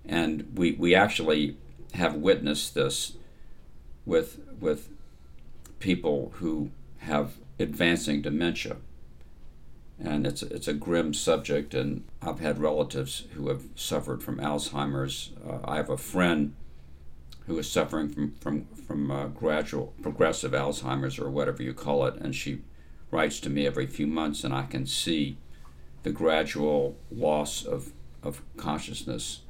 And 0.05 0.51
we, 0.55 0.71
we 0.73 0.95
actually 0.95 1.57
have 1.93 2.15
witnessed 2.15 2.73
this 2.73 3.17
with, 4.05 4.39
with 4.59 4.89
people 5.79 6.33
who 6.35 6.71
have 6.99 7.33
advancing 7.59 8.21
dementia. 8.21 8.77
And 10.03 10.25
it's, 10.25 10.41
it's 10.41 10.67
a 10.67 10.73
grim 10.73 11.13
subject, 11.13 11.73
and 11.75 12.03
I've 12.21 12.39
had 12.39 12.57
relatives 12.57 13.25
who 13.33 13.49
have 13.49 13.65
suffered 13.75 14.23
from 14.23 14.39
Alzheimer's. 14.39 15.31
Uh, 15.47 15.59
I 15.63 15.75
have 15.75 15.89
a 15.89 15.97
friend 15.97 16.55
who 17.45 17.59
is 17.59 17.69
suffering 17.69 18.09
from, 18.09 18.31
from, 18.41 18.65
from 18.87 19.11
uh, 19.11 19.27
gradual, 19.27 19.93
progressive 20.01 20.53
Alzheimer's, 20.53 21.19
or 21.19 21.29
whatever 21.29 21.61
you 21.61 21.73
call 21.73 22.05
it, 22.05 22.15
and 22.15 22.35
she 22.35 22.61
writes 23.11 23.39
to 23.41 23.49
me 23.49 23.67
every 23.67 23.85
few 23.85 24.07
months, 24.07 24.43
and 24.43 24.53
I 24.53 24.63
can 24.63 24.87
see 24.87 25.37
the 26.01 26.11
gradual 26.11 26.97
loss 27.11 27.63
of, 27.63 27.91
of 28.23 28.41
consciousness. 28.57 29.41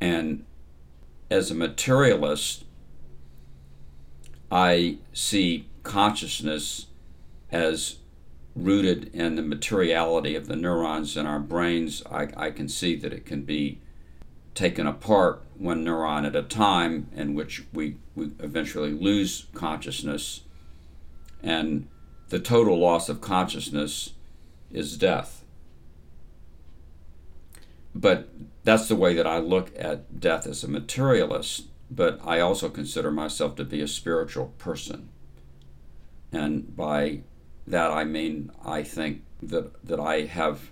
And 0.00 0.44
as 1.28 1.50
a 1.50 1.54
materialist, 1.54 2.64
I 4.50 4.98
see 5.12 5.66
consciousness 5.82 6.86
as 7.50 7.96
rooted 8.54 9.14
in 9.14 9.36
the 9.36 9.42
materiality 9.42 10.34
of 10.34 10.46
the 10.46 10.56
neurons 10.56 11.16
in 11.16 11.26
our 11.26 11.40
brains, 11.40 12.02
I, 12.10 12.28
I 12.36 12.50
can 12.50 12.68
see 12.68 12.96
that 12.96 13.12
it 13.12 13.24
can 13.24 13.42
be 13.42 13.80
taken 14.54 14.86
apart 14.86 15.44
one 15.56 15.84
neuron 15.84 16.26
at 16.26 16.34
a 16.34 16.42
time, 16.42 17.08
in 17.14 17.34
which 17.34 17.64
we, 17.72 17.96
we 18.14 18.30
eventually 18.40 18.90
lose 18.90 19.46
consciousness. 19.54 20.42
And 21.42 21.88
the 22.28 22.40
total 22.40 22.78
loss 22.78 23.08
of 23.08 23.20
consciousness 23.20 24.14
is 24.70 24.96
death. 24.96 25.44
But 27.94 28.28
that's 28.64 28.88
the 28.88 28.96
way 28.96 29.14
that 29.14 29.26
I 29.26 29.38
look 29.38 29.72
at 29.78 30.20
death 30.20 30.46
as 30.46 30.62
a 30.62 30.68
materialist, 30.68 31.66
but 31.90 32.20
I 32.24 32.40
also 32.40 32.68
consider 32.68 33.10
myself 33.10 33.56
to 33.56 33.64
be 33.64 33.80
a 33.80 33.88
spiritual 33.88 34.52
person. 34.58 35.08
And 36.32 36.76
by 36.76 37.20
that 37.70 37.90
I 37.90 38.04
mean 38.04 38.50
I 38.64 38.82
think 38.82 39.22
that 39.42 39.84
that 39.86 40.00
I 40.00 40.22
have 40.22 40.70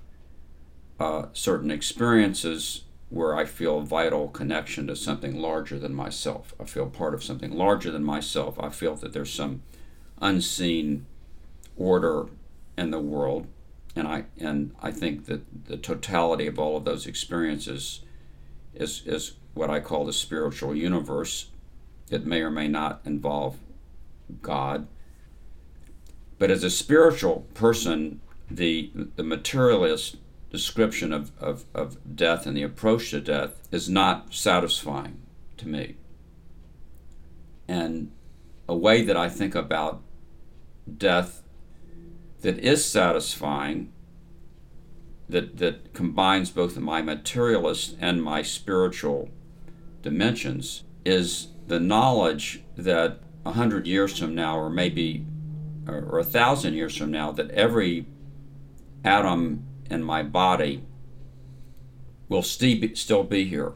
uh, 0.98 1.26
certain 1.32 1.70
experiences 1.70 2.85
where 3.09 3.37
I 3.37 3.44
feel 3.44 3.78
a 3.78 3.85
vital 3.85 4.28
connection 4.28 4.87
to 4.88 4.96
something 4.96 5.37
larger 5.37 5.78
than 5.78 5.94
myself. 5.94 6.54
I 6.59 6.64
feel 6.64 6.87
part 6.87 7.14
of 7.14 7.22
something 7.22 7.52
larger 7.52 7.90
than 7.90 8.02
myself. 8.02 8.59
I 8.59 8.70
feel 8.70 8.96
that 8.96 9.12
there's 9.12 9.32
some 9.32 9.62
unseen 10.20 11.06
order 11.76 12.26
in 12.76 12.90
the 12.90 12.98
world, 12.98 13.46
and 13.94 14.09
I 14.09 14.24
and 14.38 14.74
I 14.82 14.90
think 14.90 15.26
that 15.26 15.66
the 15.66 15.76
totality 15.76 16.46
of 16.46 16.59
all 16.59 16.76
of 16.76 16.85
those 16.85 17.06
experiences 17.06 18.00
is 18.74 19.02
is 19.06 19.35
what 19.54 19.70
I 19.70 19.80
call 19.80 20.04
the 20.04 20.12
spiritual 20.12 20.74
universe. 20.74 21.50
It 22.11 22.26
may 22.26 22.40
or 22.40 22.50
may 22.50 22.68
not 22.68 23.00
involve 23.04 23.56
God, 24.42 24.87
But 26.38 26.51
as 26.51 26.64
a 26.64 26.70
spiritual 26.70 27.46
person, 27.55 28.20
the 28.51 28.90
the 29.16 29.22
materialist 29.22 30.16
description 30.51 31.12
of, 31.12 31.33
of, 31.40 31.64
of 31.75 32.16
death 32.16 32.46
and 32.46 32.57
the 32.57 32.62
approach 32.62 33.11
to 33.11 33.20
death 33.20 33.61
is 33.70 33.88
not 33.88 34.33
satisfying 34.33 35.20
to 35.57 35.68
me. 35.68 35.96
And 37.68 38.12
a 38.68 38.77
way 38.77 39.03
that 39.03 39.16
I 39.16 39.29
think 39.29 39.55
about 39.55 40.03
death 40.96 41.42
that 42.42 42.59
is 42.59 42.85
satisfying, 42.85 43.92
that, 45.29 45.59
that 45.59 45.92
combines 45.92 46.51
both 46.51 46.79
my 46.79 47.03
materialist 47.03 47.96
and 48.01 48.22
my 48.22 48.42
spiritual 48.42 49.31
dimensions, 50.03 50.85
is 51.05 51.49
the 51.66 51.81
knowledge 51.81 52.62
that 52.77 53.18
a 53.44 53.53
hundred 53.53 53.87
years 53.87 54.18
from 54.18 54.35
now, 54.35 54.57
or 54.57 54.70
maybe 54.70 55.27
or 55.87 56.18
a 56.18 56.25
thousand 56.25 56.75
years 56.75 56.96
from 56.96 57.11
now, 57.11 57.31
that 57.33 57.51
every 57.51 58.07
atom 59.05 59.64
in 59.90 60.03
my 60.03 60.22
body 60.22 60.83
will 62.29 62.42
still 62.42 63.25
be 63.25 63.44
here. 63.44 63.72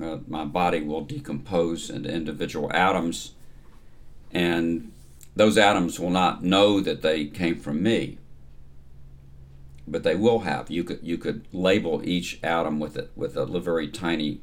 Uh, 0.00 0.18
my 0.28 0.44
body 0.44 0.80
will 0.80 1.00
decompose 1.00 1.90
into 1.90 2.12
individual 2.12 2.70
atoms, 2.72 3.32
and 4.30 4.92
those 5.34 5.58
atoms 5.58 5.98
will 5.98 6.10
not 6.10 6.44
know 6.44 6.80
that 6.80 7.02
they 7.02 7.24
came 7.24 7.56
from 7.56 7.82
me, 7.82 8.18
but 9.88 10.04
they 10.04 10.14
will 10.14 10.40
have. 10.40 10.70
You 10.70 10.84
could 10.84 11.00
you 11.02 11.18
could 11.18 11.46
label 11.52 12.00
each 12.04 12.38
atom 12.44 12.78
with 12.78 12.96
a, 12.96 13.08
with 13.16 13.36
a 13.36 13.46
very 13.60 13.88
tiny 13.88 14.40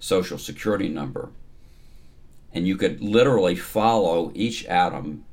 social 0.00 0.38
security 0.38 0.88
number, 0.88 1.30
and 2.54 2.66
you 2.66 2.76
could 2.76 3.00
literally 3.00 3.56
follow 3.56 4.30
each 4.34 4.64
atom 4.66 5.24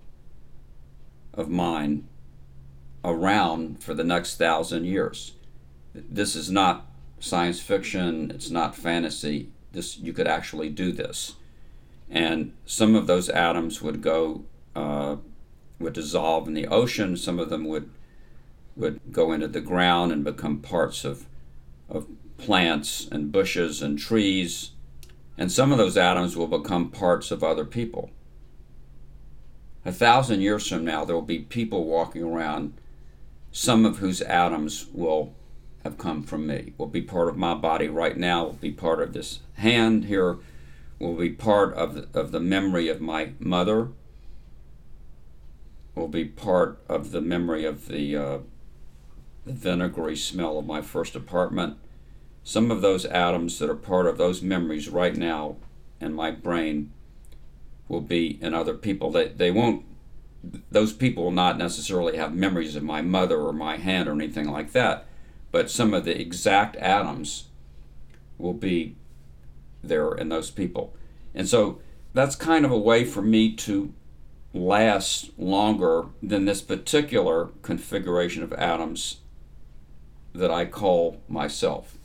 of 1.33 1.49
mine 1.49 2.07
around 3.03 3.81
for 3.83 3.93
the 3.93 4.03
next 4.03 4.37
thousand 4.37 4.85
years. 4.85 5.33
This 5.93 6.35
is 6.35 6.49
not 6.49 6.85
science 7.19 7.59
fiction, 7.59 8.31
it's 8.31 8.49
not 8.49 8.75
fantasy. 8.75 9.49
This 9.71 9.97
you 9.97 10.13
could 10.13 10.27
actually 10.27 10.69
do 10.69 10.91
this. 10.91 11.35
And 12.09 12.53
some 12.65 12.95
of 12.95 13.07
those 13.07 13.29
atoms 13.29 13.81
would 13.81 14.01
go 14.01 14.45
uh, 14.75 15.17
would 15.79 15.93
dissolve 15.93 16.47
in 16.47 16.53
the 16.53 16.67
ocean, 16.67 17.15
some 17.17 17.39
of 17.39 17.49
them 17.49 17.65
would 17.65 17.89
would 18.75 18.99
go 19.11 19.31
into 19.31 19.47
the 19.47 19.61
ground 19.61 20.11
and 20.11 20.23
become 20.23 20.59
parts 20.59 21.03
of 21.05 21.25
of 21.89 22.07
plants 22.37 23.07
and 23.11 23.31
bushes 23.31 23.81
and 23.81 23.99
trees. 23.99 24.71
And 25.39 25.49
some 25.49 25.71
of 25.71 25.77
those 25.77 25.95
atoms 25.95 26.35
will 26.35 26.47
become 26.47 26.91
parts 26.91 27.31
of 27.31 27.45
other 27.45 27.63
people. 27.63 28.11
A 29.85 29.91
thousand 29.93 30.41
years 30.41 30.67
from 30.67 30.83
now, 30.83 31.05
there 31.05 31.15
will 31.15 31.21
be 31.21 31.39
people 31.39 31.85
walking 31.85 32.21
around 32.21 32.73
some 33.49 33.85
of 33.85 33.99
whose 33.99 34.21
atoms 34.21 34.87
will 34.91 35.33
have 35.85 35.97
come 35.97 36.23
from 36.23 36.45
me, 36.45 36.73
will 36.77 36.87
be 36.87 37.01
part 37.01 37.29
of 37.29 37.37
my 37.37 37.53
body 37.53 37.87
right 37.87 38.17
now, 38.17 38.43
will 38.43 38.53
be 38.53 38.69
part 38.69 39.01
of 39.01 39.13
this 39.13 39.39
hand 39.53 40.05
here, 40.05 40.39
will 40.99 41.15
be 41.15 41.29
part 41.29 41.73
of 41.73 41.95
the, 41.95 42.19
of 42.19 42.33
the 42.33 42.41
memory 42.41 42.89
of 42.89 42.99
my 42.99 43.31
mother, 43.39 43.87
will 45.95 46.09
be 46.09 46.25
part 46.25 46.81
of 46.89 47.11
the 47.11 47.21
memory 47.21 47.63
of 47.63 47.87
the, 47.87 48.13
uh, 48.13 48.37
the 49.45 49.53
vinegary 49.53 50.17
smell 50.17 50.59
of 50.59 50.65
my 50.65 50.81
first 50.81 51.15
apartment. 51.15 51.77
Some 52.43 52.71
of 52.71 52.81
those 52.81 53.05
atoms 53.05 53.59
that 53.59 53.69
are 53.69 53.75
part 53.75 54.07
of 54.07 54.17
those 54.17 54.41
memories 54.41 54.89
right 54.89 55.15
now 55.15 55.57
in 56.01 56.13
my 56.13 56.31
brain 56.31 56.91
will 57.87 58.01
be 58.01 58.39
in 58.41 58.53
other 58.53 58.73
people. 58.73 59.11
They, 59.11 59.27
they 59.27 59.51
won't 59.51 59.85
those 60.71 60.93
people 60.93 61.25
will 61.25 61.31
not 61.31 61.57
necessarily 61.57 62.17
have 62.17 62.33
memories 62.33 62.75
of 62.75 62.83
my 62.83 63.01
mother 63.01 63.41
or 63.41 63.51
my 63.51 63.77
hand 63.77 64.07
or 64.07 64.13
anything 64.13 64.49
like 64.49 64.71
that, 64.71 65.05
but 65.51 65.69
some 65.69 65.93
of 65.93 66.05
the 66.05 66.19
exact 66.19 66.75
atoms 66.77 67.47
will 68.37 68.53
be 68.53 68.95
there 69.83 70.13
in 70.13 70.29
those 70.29 70.49
people. 70.49 70.95
And 71.35 71.47
so 71.47 71.81
that's 72.13 72.35
kind 72.35 72.65
of 72.65 72.71
a 72.71 72.77
way 72.77 73.03
for 73.03 73.21
me 73.21 73.53
to 73.57 73.93
last 74.53 75.37
longer 75.37 76.05
than 76.23 76.45
this 76.45 76.61
particular 76.61 77.49
configuration 77.61 78.41
of 78.41 78.53
atoms 78.53 79.17
that 80.33 80.49
I 80.49 80.65
call 80.65 81.21
myself. 81.27 81.98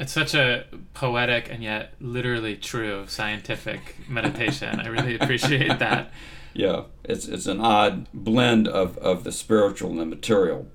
It's 0.00 0.12
such 0.12 0.34
a 0.34 0.64
poetic 0.94 1.50
and 1.50 1.62
yet 1.62 1.94
literally 2.00 2.56
true 2.56 3.04
scientific 3.06 3.96
meditation. 4.08 4.80
I 4.80 4.88
really 4.88 5.16
appreciate 5.16 5.78
that 5.78 6.10
yeah, 6.52 6.84
it's 7.04 7.26
it's 7.26 7.46
an 7.46 7.60
odd 7.60 8.06
blend 8.12 8.66
of, 8.66 8.98
of 8.98 9.24
the 9.24 9.32
spiritual 9.32 9.90
and 9.90 10.00
the 10.00 10.06
material. 10.06 10.66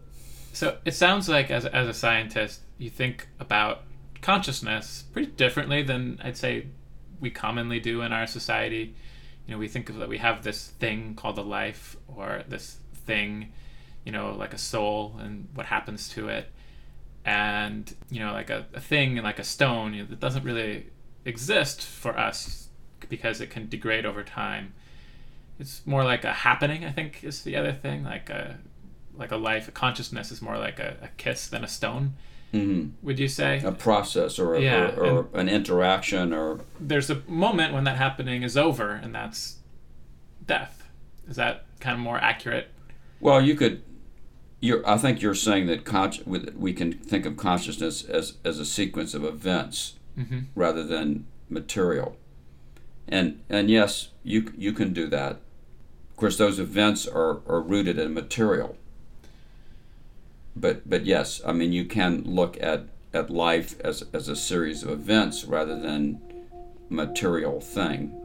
So 0.53 0.77
it 0.85 0.93
sounds 0.93 1.27
like 1.27 1.51
as 1.51 1.65
as 1.65 1.87
a 1.87 1.93
scientist, 1.93 2.61
you 2.77 2.89
think 2.89 3.27
about 3.39 3.81
consciousness 4.21 5.03
pretty 5.11 5.31
differently 5.31 5.83
than 5.83 6.19
I'd 6.23 6.37
say 6.37 6.67
we 7.19 7.29
commonly 7.29 7.79
do 7.79 8.01
in 8.01 8.13
our 8.13 8.27
society. 8.27 8.95
You 9.45 9.53
know, 9.53 9.57
we 9.57 9.67
think 9.67 9.89
of 9.89 9.97
that 9.97 10.09
we 10.09 10.17
have 10.17 10.43
this 10.43 10.67
thing 10.67 11.15
called 11.15 11.37
a 11.37 11.43
life 11.43 11.97
or 12.07 12.43
this 12.47 12.77
thing, 12.93 13.51
you 14.05 14.11
know, 14.11 14.33
like 14.33 14.53
a 14.53 14.57
soul 14.57 15.17
and 15.19 15.49
what 15.53 15.67
happens 15.67 16.09
to 16.09 16.29
it. 16.29 16.51
And, 17.25 17.93
you 18.11 18.19
know, 18.19 18.31
like 18.31 18.51
a, 18.51 18.67
a 18.73 18.79
thing 18.79 19.17
like 19.17 19.39
a 19.39 19.43
stone 19.43 19.95
you 19.95 20.03
know, 20.03 20.09
that 20.09 20.19
doesn't 20.19 20.43
really 20.43 20.87
exist 21.25 21.81
for 21.81 22.17
us 22.17 22.69
because 23.09 23.41
it 23.41 23.49
can 23.49 23.67
degrade 23.67 24.05
over 24.05 24.23
time 24.23 24.73
it's 25.59 25.85
more 25.85 26.03
like 26.03 26.23
a 26.23 26.33
happening. 26.33 26.85
I 26.85 26.91
think 26.91 27.23
is 27.23 27.43
the 27.43 27.55
other 27.55 27.73
thing. 27.73 28.03
Like 28.03 28.29
a 28.29 28.57
like 29.17 29.31
a 29.31 29.37
life, 29.37 29.67
a 29.67 29.71
consciousness 29.71 30.31
is 30.31 30.41
more 30.41 30.57
like 30.57 30.79
a, 30.79 30.97
a 31.01 31.07
kiss 31.17 31.47
than 31.47 31.63
a 31.63 31.67
stone. 31.67 32.13
Mm-hmm. 32.53 33.05
Would 33.05 33.19
you 33.19 33.27
say 33.27 33.61
a 33.63 33.71
process 33.71 34.39
or, 34.39 34.55
a, 34.55 34.61
yeah, 34.61 34.95
or, 34.95 35.05
or 35.05 35.27
an 35.33 35.49
interaction 35.49 36.33
or 36.33 36.61
there's 36.79 37.09
a 37.09 37.21
moment 37.27 37.73
when 37.73 37.83
that 37.85 37.97
happening 37.97 38.43
is 38.43 38.55
over 38.55 38.91
and 38.91 39.13
that's 39.13 39.57
death. 40.45 40.89
Is 41.27 41.37
that 41.37 41.65
kind 41.79 41.95
of 41.95 41.99
more 41.99 42.17
accurate? 42.17 42.69
Well, 43.19 43.41
you 43.41 43.55
could. 43.55 43.81
You're, 44.65 44.89
I 44.89 44.97
think 44.97 45.21
you're 45.21 45.35
saying 45.35 45.67
that 45.67 45.85
con- 45.85 46.13
we 46.25 46.73
can 46.73 46.93
think 46.93 47.25
of 47.25 47.37
consciousness 47.37 48.03
as, 48.03 48.37
as 48.43 48.59
a 48.59 48.65
sequence 48.65 49.13
of 49.13 49.23
events 49.23 49.93
mm-hmm. 50.17 50.39
rather 50.55 50.83
than 50.83 51.27
material. 51.49 52.17
And 53.07 53.41
and 53.49 53.69
yes, 53.69 54.09
you 54.23 54.51
you 54.57 54.73
can 54.73 54.91
do 54.91 55.07
that. 55.07 55.33
Of 56.11 56.17
course, 56.17 56.37
those 56.37 56.57
events 56.57 57.07
are, 57.07 57.41
are 57.47 57.61
rooted 57.61 57.99
in 57.99 58.13
material. 58.13 58.77
But 60.55 60.89
but 60.89 61.05
yes, 61.05 61.41
I 61.45 61.51
mean 61.51 61.71
you 61.71 61.85
can 61.85 62.23
look 62.23 62.57
at, 62.61 62.85
at 63.13 63.29
life 63.29 63.79
as, 63.81 64.03
as 64.13 64.27
a 64.27 64.35
series 64.35 64.81
of 64.81 64.89
events 64.89 65.45
rather 65.45 65.79
than 65.79 66.19
material 66.89 67.61
thing. 67.61 68.19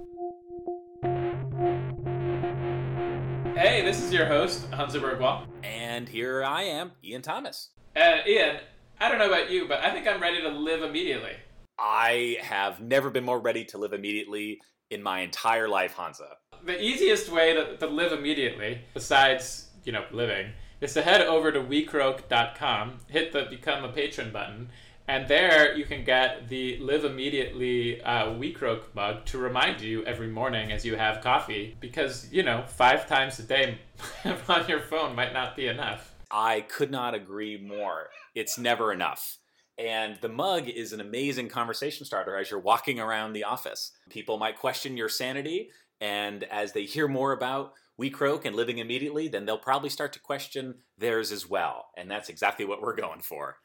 Hey, 3.81 3.87
this 3.87 4.03
is 4.03 4.12
your 4.12 4.27
host, 4.27 4.66
Hansa 4.75 5.01
Bergwall. 5.01 5.47
And 5.62 6.07
here 6.07 6.45
I 6.45 6.64
am, 6.64 6.93
Ian 7.03 7.23
Thomas. 7.23 7.71
Uh, 7.97 8.19
Ian, 8.29 8.59
I 9.01 9.09
don't 9.09 9.19
know 9.19 9.29
about 9.29 9.51
you, 9.51 9.66
but 9.66 9.81
I 9.81 9.90
think 9.90 10.07
I'm 10.07 10.21
ready 10.21 10.43
to 10.43 10.51
live 10.51 10.83
immediately. 10.83 11.33
I 11.79 12.37
have 12.43 12.83
never 12.83 13.09
been 13.09 13.25
more 13.25 13.40
ready 13.40 13.64
to 13.64 13.79
live 13.79 13.95
immediately 13.95 14.61
in 14.90 15.03
my 15.03 15.21
entire 15.21 15.66
life, 15.66 15.95
Hansa 15.95 16.29
the 16.64 16.83
easiest 16.83 17.31
way 17.31 17.55
to, 17.55 17.77
to 17.77 17.87
live 17.87 18.12
immediately, 18.12 18.83
besides, 18.95 19.69
you 19.85 19.93
know, 19.93 20.05
living, 20.12 20.53
is 20.81 20.95
to 20.95 21.03
head 21.03 21.23
over 21.23 21.53
to 21.53 21.61
wecroak.com, 21.61 22.99
hit 23.09 23.33
the 23.33 23.47
become 23.51 23.85
a 23.85 23.93
patron 23.93 24.33
button, 24.33 24.71
and 25.11 25.27
there 25.27 25.77
you 25.77 25.85
can 25.85 26.05
get 26.05 26.49
the 26.49 26.79
Live 26.79 27.05
Immediately 27.05 28.01
uh, 28.01 28.27
WeCroak 28.27 28.94
mug 28.94 29.25
to 29.27 29.38
remind 29.38 29.81
you 29.81 30.05
every 30.05 30.29
morning 30.29 30.70
as 30.70 30.85
you 30.85 30.94
have 30.94 31.20
coffee. 31.20 31.77
Because, 31.81 32.33
you 32.33 32.44
know, 32.44 32.62
five 32.68 33.09
times 33.09 33.37
a 33.40 33.42
day 33.42 33.79
on 34.49 34.68
your 34.68 34.79
phone 34.79 35.16
might 35.16 35.33
not 35.33 35.57
be 35.57 35.66
enough. 35.66 36.14
I 36.31 36.61
could 36.61 36.92
not 36.92 37.14
agree 37.14 37.59
more. 37.59 38.11
It's 38.37 38.57
never 38.57 38.92
enough. 38.92 39.38
And 39.77 40.16
the 40.20 40.29
mug 40.29 40.68
is 40.68 40.92
an 40.92 41.01
amazing 41.01 41.49
conversation 41.49 42.07
starter 42.07 42.37
as 42.37 42.49
you're 42.49 42.61
walking 42.61 43.01
around 43.01 43.33
the 43.33 43.44
office. 43.44 43.90
People 44.11 44.38
might 44.38 44.61
question 44.61 44.96
your 44.96 45.09
sanity, 45.09 45.70
and 46.01 46.44
as 46.44 46.73
they 46.73 46.85
hear 46.85 47.09
more 47.09 47.33
about 47.33 47.73
WeCroak 48.01 48.44
and 48.44 48.55
living 48.55 48.79
immediately, 48.79 49.27
then 49.27 49.44
they'll 49.44 49.59
probably 49.59 49.90
start 49.90 50.12
to 50.12 50.20
question 50.20 50.77
theirs 50.96 51.33
as 51.33 51.51
well. 51.51 51.88
And 51.96 52.09
that's 52.09 52.29
exactly 52.29 52.64
what 52.64 52.81
we're 52.81 52.94
going 52.94 53.23
for. 53.23 53.57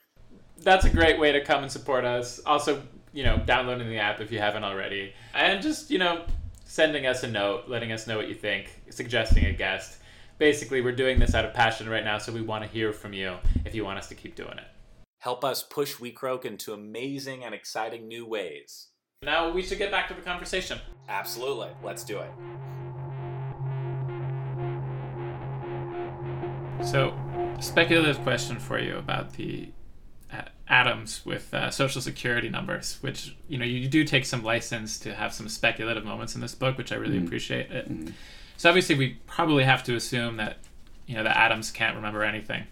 That's 0.62 0.86
a 0.86 0.90
great 0.90 1.20
way 1.20 1.32
to 1.32 1.44
come 1.44 1.64
and 1.64 1.72
support 1.72 2.06
us. 2.06 2.40
Also, 2.46 2.82
you 3.14 3.24
know, 3.24 3.38
downloading 3.46 3.88
the 3.88 3.98
app 3.98 4.20
if 4.20 4.32
you 4.32 4.40
haven't 4.40 4.64
already. 4.64 5.14
And 5.34 5.62
just, 5.62 5.90
you 5.90 5.98
know, 5.98 6.26
sending 6.66 7.06
us 7.06 7.24
a 7.24 7.28
note, 7.28 7.66
letting 7.68 7.92
us 7.92 8.08
know 8.08 8.18
what 8.18 8.28
you 8.28 8.36
think, 8.36 8.82
suggesting 8.90 9.46
a 9.46 9.54
guest. 9.54 10.00
Basically, 10.38 10.82
we're 10.82 10.92
doing 10.92 11.20
this 11.20 11.34
out 11.34 11.46
of 11.46 11.54
passion 11.54 11.88
right 11.88 12.04
now, 12.04 12.18
so 12.18 12.34
we 12.34 12.42
want 12.42 12.64
to 12.64 12.70
hear 12.70 12.92
from 12.92 13.14
you 13.14 13.38
if 13.64 13.74
you 13.74 13.86
want 13.86 13.98
us 13.98 14.10
to 14.10 14.16
keep 14.16 14.36
doing 14.36 14.58
it. 14.58 14.66
Help 15.20 15.46
us 15.46 15.64
push 15.64 15.96
WeCroak 15.96 16.44
into 16.44 16.74
amazing 16.74 17.46
and 17.46 17.56
exciting 17.56 18.08
new 18.08 18.26
ways. 18.26 18.90
Now 19.24 19.50
we 19.52 19.64
should 19.64 19.78
get 19.78 19.92
back 19.92 20.08
to 20.10 20.14
the 20.14 20.22
conversation. 20.22 20.80
Absolutely. 21.08 21.70
Let's 21.82 22.04
do 22.04 22.20
it. 22.20 22.30
So, 26.86 27.18
speculative 27.60 28.22
question 28.22 28.60
for 28.60 28.78
you 28.78 28.98
about 28.98 29.34
the 29.34 29.72
atoms 30.68 31.24
with 31.26 31.54
uh, 31.54 31.70
social 31.70 32.02
security 32.02 32.50
numbers, 32.50 32.98
which 33.02 33.36
you 33.48 33.58
know 33.58 33.66
you 33.66 33.88
do 33.88 34.04
take 34.04 34.26
some 34.26 34.44
license 34.44 34.98
to 35.00 35.14
have 35.14 35.34
some 35.34 35.48
speculative 35.48 36.04
moments 36.06 36.36
in 36.36 36.42
this 36.42 36.56
book, 36.56 36.78
which 36.78 36.92
I 36.92 36.96
really 36.96 37.20
Mm. 37.20 37.26
appreciate. 37.26 37.72
It. 37.72 37.90
Mm. 37.92 38.14
So 38.58 38.70
obviously, 38.70 38.96
we 38.96 39.18
probably 39.28 39.64
have 39.64 39.84
to 39.84 39.96
assume 39.96 40.38
that 40.38 40.58
you 41.06 41.16
know 41.16 41.24
the 41.24 41.38
atoms 41.38 41.72
can't 41.72 41.96
remember 41.96 42.24
anything. 42.24 42.64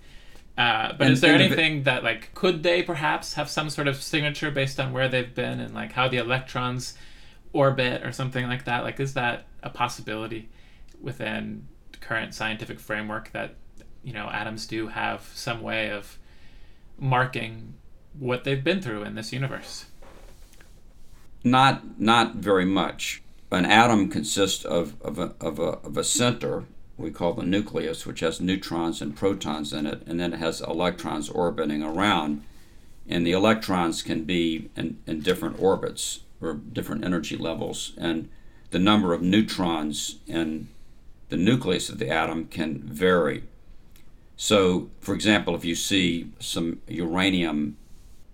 Uh, 0.58 0.94
but 0.98 1.06
And- 1.08 1.14
is 1.14 1.22
there 1.22 1.34
and 1.34 1.42
if 1.42 1.52
it- 1.52 1.60
anything 1.60 1.84
that 1.84 2.04
like 2.04 2.34
could 2.34 2.64
they 2.64 2.82
perhaps 2.84 3.34
have 3.36 3.50
some 3.50 3.70
sort 3.70 3.88
of 3.88 3.96
signature 4.02 4.50
based 4.52 4.80
on 4.80 4.92
where 4.94 5.08
they've 5.10 5.34
been 5.34 5.60
and 5.60 5.74
like 5.74 5.92
how 5.94 6.08
the 6.08 6.18
electrons 6.18 6.96
orbit 7.54 8.04
or 8.04 8.12
something 8.12 8.48
like 8.48 8.66
that? 8.66 8.84
Like, 8.84 9.00
is 9.00 9.14
that 9.14 9.46
a 9.62 9.70
possibility 9.70 10.50
within 11.02 11.68
current 12.02 12.34
scientific 12.34 12.80
framework 12.80 13.32
that 13.32 13.56
you 14.04 14.14
know 14.14 14.30
atoms 14.32 14.66
do 14.68 14.88
have 14.88 15.22
some 15.34 15.62
way 15.62 15.90
of 15.92 16.18
marking 17.00 17.74
what 18.18 18.44
they've 18.44 18.64
been 18.64 18.82
through 18.82 19.04
in 19.04 19.16
this 19.16 19.34
universe? 19.34 19.86
Not 21.44 22.00
not 22.00 22.36
very 22.36 22.66
much. 22.66 23.22
An 23.52 23.66
atom 23.66 24.10
consists 24.10 24.66
of, 24.66 25.00
of, 25.02 25.20
a, 25.20 25.34
of, 25.40 25.60
a, 25.60 25.78
of 25.84 25.96
a 25.96 26.04
center 26.04 26.64
we 26.98 27.12
call 27.12 27.34
the 27.34 27.44
nucleus, 27.44 28.06
which 28.06 28.20
has 28.22 28.40
neutrons 28.40 29.02
and 29.02 29.16
protons 29.16 29.74
in 29.74 29.86
it, 29.86 30.04
and 30.06 30.20
then 30.20 30.34
it 30.34 30.40
has 30.40 30.62
electrons 30.62 31.30
orbiting 31.30 31.84
around. 31.84 32.44
And 33.08 33.26
the 33.26 33.32
electrons 33.32 34.02
can 34.02 34.24
be 34.24 34.70
in, 34.76 35.00
in 35.06 35.22
different 35.22 35.60
orbits 35.60 36.22
or 36.40 36.54
different 36.54 37.04
energy 37.04 37.36
levels, 37.36 37.94
and 37.98 38.30
the 38.72 38.80
number 38.80 39.14
of 39.14 39.22
neutrons 39.22 40.20
in 40.28 40.70
the 41.30 41.38
nucleus 41.38 41.90
of 41.90 41.98
the 41.98 42.10
atom 42.10 42.46
can 42.46 42.80
vary. 42.84 43.44
So, 44.36 44.90
for 45.00 45.14
example, 45.14 45.56
if 45.56 45.66
you 45.66 45.76
see 45.76 46.32
some 46.40 46.82
uranium 46.88 47.78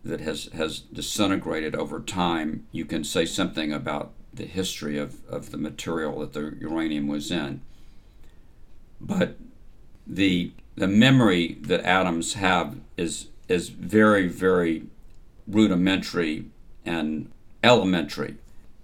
that 0.03 0.21
has, 0.21 0.45
has 0.53 0.79
disintegrated 0.79 1.75
over 1.75 1.99
time, 1.99 2.65
you 2.71 2.85
can 2.85 3.03
say 3.03 3.25
something 3.25 3.73
about 3.73 4.11
the 4.33 4.45
history 4.45 4.97
of, 4.97 5.25
of 5.27 5.51
the 5.51 5.57
material 5.57 6.19
that 6.19 6.33
the 6.33 6.55
uranium 6.59 7.07
was 7.07 7.31
in. 7.31 7.61
But 9.01 9.37
the 10.05 10.51
the 10.75 10.87
memory 10.87 11.57
that 11.61 11.81
atoms 11.81 12.33
have 12.35 12.77
is 12.95 13.27
is 13.49 13.69
very, 13.69 14.27
very 14.27 14.83
rudimentary 15.47 16.45
and 16.85 17.29
elementary. 17.63 18.35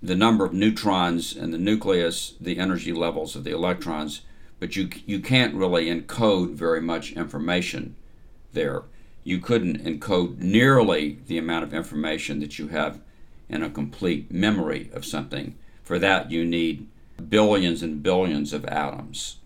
The 0.03 0.15
number 0.15 0.45
of 0.45 0.53
neutrons 0.53 1.35
in 1.35 1.51
the 1.51 1.57
nucleus, 1.57 2.33
the 2.39 2.59
energy 2.59 2.91
levels 2.91 3.35
of 3.35 3.43
the 3.43 3.51
electrons, 3.51 4.21
but 4.59 4.75
you 4.75 4.89
you 5.05 5.19
can't 5.19 5.55
really 5.55 5.85
encode 5.85 6.53
very 6.53 6.81
much 6.81 7.13
information 7.13 7.95
there. 8.51 8.83
You 9.25 9.39
couldn't 9.39 9.83
encode 9.83 10.37
nearly 10.37 11.17
the 11.25 11.39
amount 11.39 11.63
of 11.63 11.73
information 11.73 12.39
that 12.41 12.59
you 12.59 12.67
have 12.67 13.01
in 13.49 13.63
a 13.63 13.71
complete 13.71 14.31
memory 14.31 14.91
of 14.93 15.03
something. 15.03 15.55
For 15.83 15.97
that, 15.97 16.29
you 16.29 16.45
need 16.45 16.87
billions 17.27 17.81
and 17.81 18.03
billions 18.03 18.53
of 18.53 18.65
atoms. 18.65 19.37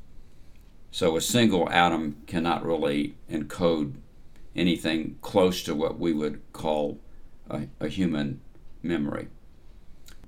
So 0.92 1.16
a 1.16 1.22
single 1.22 1.70
atom 1.70 2.18
cannot 2.28 2.66
really 2.66 3.16
encode 3.32 3.94
anything 4.54 5.18
close 5.22 5.64
to 5.64 5.74
what 5.74 5.98
we 5.98 6.12
would 6.12 6.42
call 6.52 7.00
a, 7.50 7.68
a 7.80 7.88
human 7.88 8.42
memory. 8.84 9.30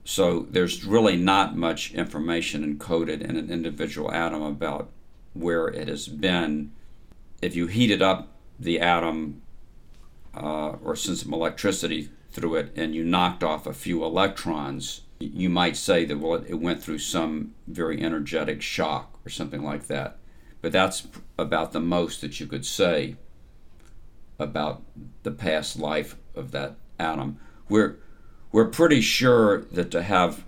So 0.05 0.47
there's 0.49 0.85
really 0.85 1.17
not 1.17 1.57
much 1.57 1.93
information 1.93 2.63
encoded 2.63 3.21
in 3.21 3.35
an 3.35 3.51
individual 3.51 4.13
atom 4.13 4.43
about 4.43 4.91
where 5.33 5.67
it 5.67 5.89
has 5.89 6.07
been. 6.07 6.71
If 7.41 7.53
you 7.53 7.67
heat 7.67 7.91
it 7.91 8.01
up 8.01 8.30
the 8.61 8.79
atom 8.79 9.41
uh, 10.35 10.75
or 10.83 10.95
sent 10.95 11.17
some 11.17 11.33
electricity 11.33 12.09
through 12.31 12.55
it 12.55 12.71
and 12.75 12.95
you 12.95 13.03
knocked 13.03 13.43
off 13.43 13.67
a 13.67 13.73
few 13.73 14.03
electrons, 14.03 15.01
you 15.19 15.49
might 15.49 15.75
say 15.75 16.05
that 16.05 16.19
well 16.19 16.43
it 16.47 16.55
went 16.55 16.81
through 16.81 16.99
some 16.99 17.53
very 17.67 18.01
energetic 18.01 18.61
shock 18.61 19.19
or 19.25 19.29
something 19.29 19.63
like 19.63 19.87
that. 19.87 20.17
But 20.61 20.71
that's 20.71 21.07
about 21.37 21.71
the 21.71 21.79
most 21.79 22.21
that 22.21 22.39
you 22.39 22.45
could 22.45 22.65
say 22.65 23.15
about 24.37 24.83
the 25.23 25.31
past 25.31 25.77
life 25.77 26.15
of 26.35 26.51
that 26.51 26.75
atom. 26.99 27.39
We're 27.67 27.97
we're 28.51 28.67
pretty 28.67 29.01
sure 29.01 29.61
that 29.71 29.91
to 29.91 30.03
have 30.03 30.45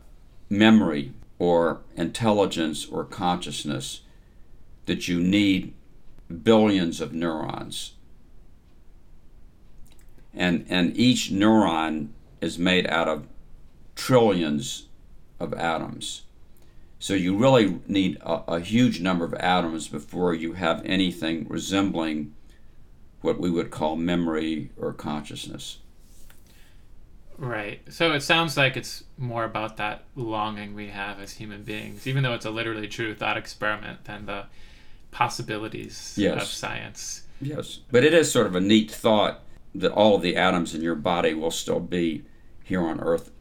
memory 0.50 1.14
or 1.40 1.82
intelligence 1.96 2.86
or 2.86 3.06
consciousness 3.06 4.02
that 4.86 5.08
you 5.08 5.20
need 5.20 5.74
billions 6.44 7.00
of 7.02 7.14
neurons. 7.14 7.94
And 10.34 10.66
and 10.70 10.96
each 10.98 11.32
neuron 11.32 12.10
is 12.42 12.58
made 12.58 12.88
out 12.88 13.08
of 13.08 13.28
trillions 13.96 14.88
of 15.40 15.54
atoms. 15.54 16.24
So 17.00 17.14
you 17.14 17.36
really 17.36 17.80
need 17.88 18.18
a, 18.22 18.54
a, 18.54 18.60
huge 18.62 19.02
number 19.02 19.26
of 19.26 19.34
atoms 19.34 19.90
before 19.90 20.34
you 20.34 20.54
have 20.54 20.82
anything 20.86 21.46
resembling 21.50 22.34
what 23.20 23.40
we 23.40 23.52
would 23.52 23.72
call 23.72 23.98
memory 23.98 24.72
or 24.78 24.94
consciousness. 24.94 25.80
Right. 27.38 27.82
So 27.90 28.14
it 28.14 28.22
sounds 28.22 28.56
like 28.56 28.78
it's 28.78 29.04
more 29.18 29.44
about 29.44 29.78
that 29.78 30.06
longing 30.16 30.76
we 30.76 30.88
have 30.88 31.20
as 31.20 31.34
human 31.34 31.64
beings, 31.64 32.08
even 32.08 32.24
though 32.24 32.34
it's 32.34 32.46
a 32.46 32.52
literally 32.52 32.88
true 32.88 33.14
thought 33.14 33.38
experiment, 33.38 34.06
than 34.06 34.26
the 34.26 34.46
possibilities 35.12 36.16
Yes. 36.18 36.42
of 36.42 36.48
science. 36.48 37.24
Yes. 37.42 37.80
But 37.92 38.04
it 38.04 38.14
is 38.14 38.32
sort 38.32 38.48
of 38.48 38.56
a 38.56 38.62
neat 38.62 38.90
thought 38.90 39.43
that 39.76 39.92
all 39.92 40.16
of 40.16 40.22
the 40.22 40.36
atoms 40.36 40.76
in 40.76 40.82
your 40.82 40.96
body 40.96 41.34
will 41.34 41.52
still 41.52 41.80
be 41.80 42.24
here 42.64 42.82
on 42.82 43.00
Earth 43.00 43.32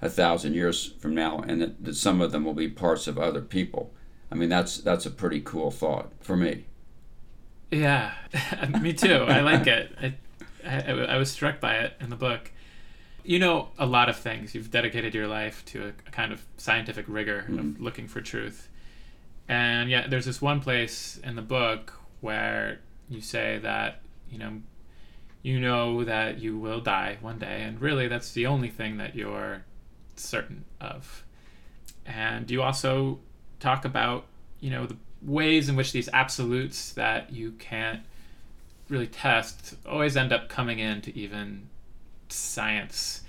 a 0.00 0.08
thousand 0.08 0.54
years 0.54 0.92
from 0.98 1.14
now, 1.14 1.38
and 1.46 1.62
that, 1.62 1.84
that 1.84 1.94
some 1.94 2.20
of 2.20 2.32
them 2.32 2.44
will 2.44 2.54
be 2.54 2.68
parts 2.68 3.06
of 3.06 3.18
other 3.18 3.40
people. 3.40 3.92
I 4.30 4.34
mean, 4.34 4.48
that's 4.48 4.78
that's 4.78 5.06
a 5.06 5.10
pretty 5.10 5.40
cool 5.40 5.70
thought 5.70 6.12
for 6.20 6.36
me. 6.36 6.64
Yeah, 7.70 8.12
me 8.80 8.92
too. 8.92 9.14
I 9.14 9.40
like 9.40 9.66
it. 9.66 9.92
I, 10.00 10.14
I, 10.66 10.90
I 10.90 11.16
was 11.16 11.30
struck 11.30 11.60
by 11.60 11.74
it 11.76 11.94
in 12.00 12.10
the 12.10 12.16
book. 12.16 12.50
You 13.24 13.38
know 13.38 13.68
a 13.78 13.86
lot 13.86 14.08
of 14.08 14.16
things. 14.16 14.54
You've 14.54 14.70
dedicated 14.70 15.14
your 15.14 15.28
life 15.28 15.64
to 15.66 15.84
a, 15.84 15.88
a 15.88 16.10
kind 16.10 16.32
of 16.32 16.44
scientific 16.56 17.04
rigor 17.08 17.40
of 17.40 17.46
mm-hmm. 17.46 17.82
looking 17.82 18.08
for 18.08 18.20
truth. 18.20 18.68
And 19.48 19.90
yeah, 19.90 20.06
there's 20.08 20.26
this 20.26 20.42
one 20.42 20.60
place 20.60 21.20
in 21.22 21.36
the 21.36 21.42
book 21.42 21.92
where 22.20 22.80
you 23.08 23.20
say 23.20 23.58
that, 23.62 24.00
you 24.30 24.38
know, 24.38 24.60
you 25.42 25.60
know 25.60 26.04
that 26.04 26.38
you 26.38 26.56
will 26.58 26.80
die 26.80 27.18
one 27.20 27.38
day, 27.38 27.62
and 27.62 27.80
really 27.80 28.08
that's 28.08 28.32
the 28.32 28.46
only 28.46 28.68
thing 28.68 28.96
that 28.98 29.14
you're 29.14 29.64
certain 30.16 30.64
of. 30.80 31.24
And 32.06 32.50
you 32.50 32.62
also 32.62 33.20
talk 33.60 33.84
about, 33.84 34.26
you 34.60 34.70
know, 34.70 34.86
the 34.86 34.96
ways 35.20 35.68
in 35.68 35.76
which 35.76 35.92
these 35.92 36.08
absolutes 36.12 36.92
that 36.92 37.32
you 37.32 37.52
can't 37.52 38.00
really 38.88 39.06
test 39.06 39.74
always 39.86 40.16
end 40.16 40.32
up 40.32 40.48
coming 40.48 40.78
into 40.78 41.10
even 41.16 41.68
science. 42.28 43.22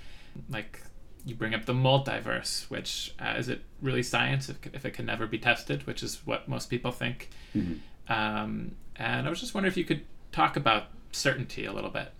Like 0.48 0.82
you 1.24 1.34
bring 1.34 1.54
up 1.54 1.64
the 1.64 1.72
multiverse, 1.72 2.68
which 2.70 3.14
uh, 3.18 3.34
is 3.38 3.48
it 3.48 3.62
really 3.80 4.02
science 4.02 4.48
if, 4.48 4.58
if 4.72 4.84
it 4.84 4.92
can 4.92 5.06
never 5.06 5.26
be 5.26 5.38
tested, 5.38 5.86
which 5.86 6.02
is 6.02 6.20
what 6.24 6.48
most 6.48 6.68
people 6.68 6.90
think. 6.90 7.30
Mhm. 7.54 7.78
Um, 8.08 8.72
and 8.96 9.26
I 9.26 9.30
was 9.30 9.40
just 9.40 9.54
wondering 9.54 9.70
if 9.70 9.76
you 9.76 9.84
could 9.84 10.02
talk 10.32 10.56
about 10.56 10.88
certainty 11.14 11.64
a 11.64 11.72
little 11.72 11.90
bit. 11.90 12.12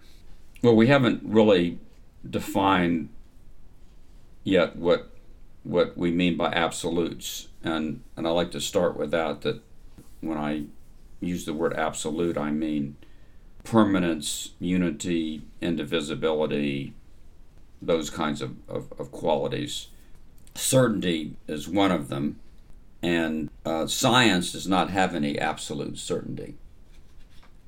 Well, 0.63 0.77
we 0.77 0.87
haven't 0.87 1.23
really 1.25 1.79
defined 2.29 3.11
yet 4.43 4.77
what 4.77 5.11
what 5.63 5.97
we 5.97 6.11
mean 6.11 6.37
by 6.37 6.53
absolutes, 6.53 7.49
and 7.63 8.03
and 8.17 8.27
I 8.27 8.31
like 8.31 8.51
to 8.53 8.61
start 8.61 8.97
with 8.97 9.11
that. 9.11 9.43
That 9.43 9.61
when 10.21 10.39
I 10.39 10.65
use 11.21 11.45
the 11.45 11.55
word 11.55 11.75
absolute, 11.75 12.37
I 12.37 12.51
mean 12.51 12.97
permanence, 13.65 14.51
unity, 14.61 15.43
indivisibility, 15.61 16.93
those 17.81 18.11
kinds 18.11 18.43
of, 18.43 18.57
of, 18.69 18.93
of 18.99 19.11
qualities. 19.11 19.89
Certainty 20.55 21.37
is 21.49 21.67
one 21.67 21.91
of 21.91 22.09
them, 22.09 22.39
and 23.03 23.51
uh, 23.65 23.87
science 23.87 24.53
does 24.53 24.69
not 24.69 24.91
have 24.91 25.15
any 25.15 25.39
absolute 25.39 25.99
certainty. 25.99 26.57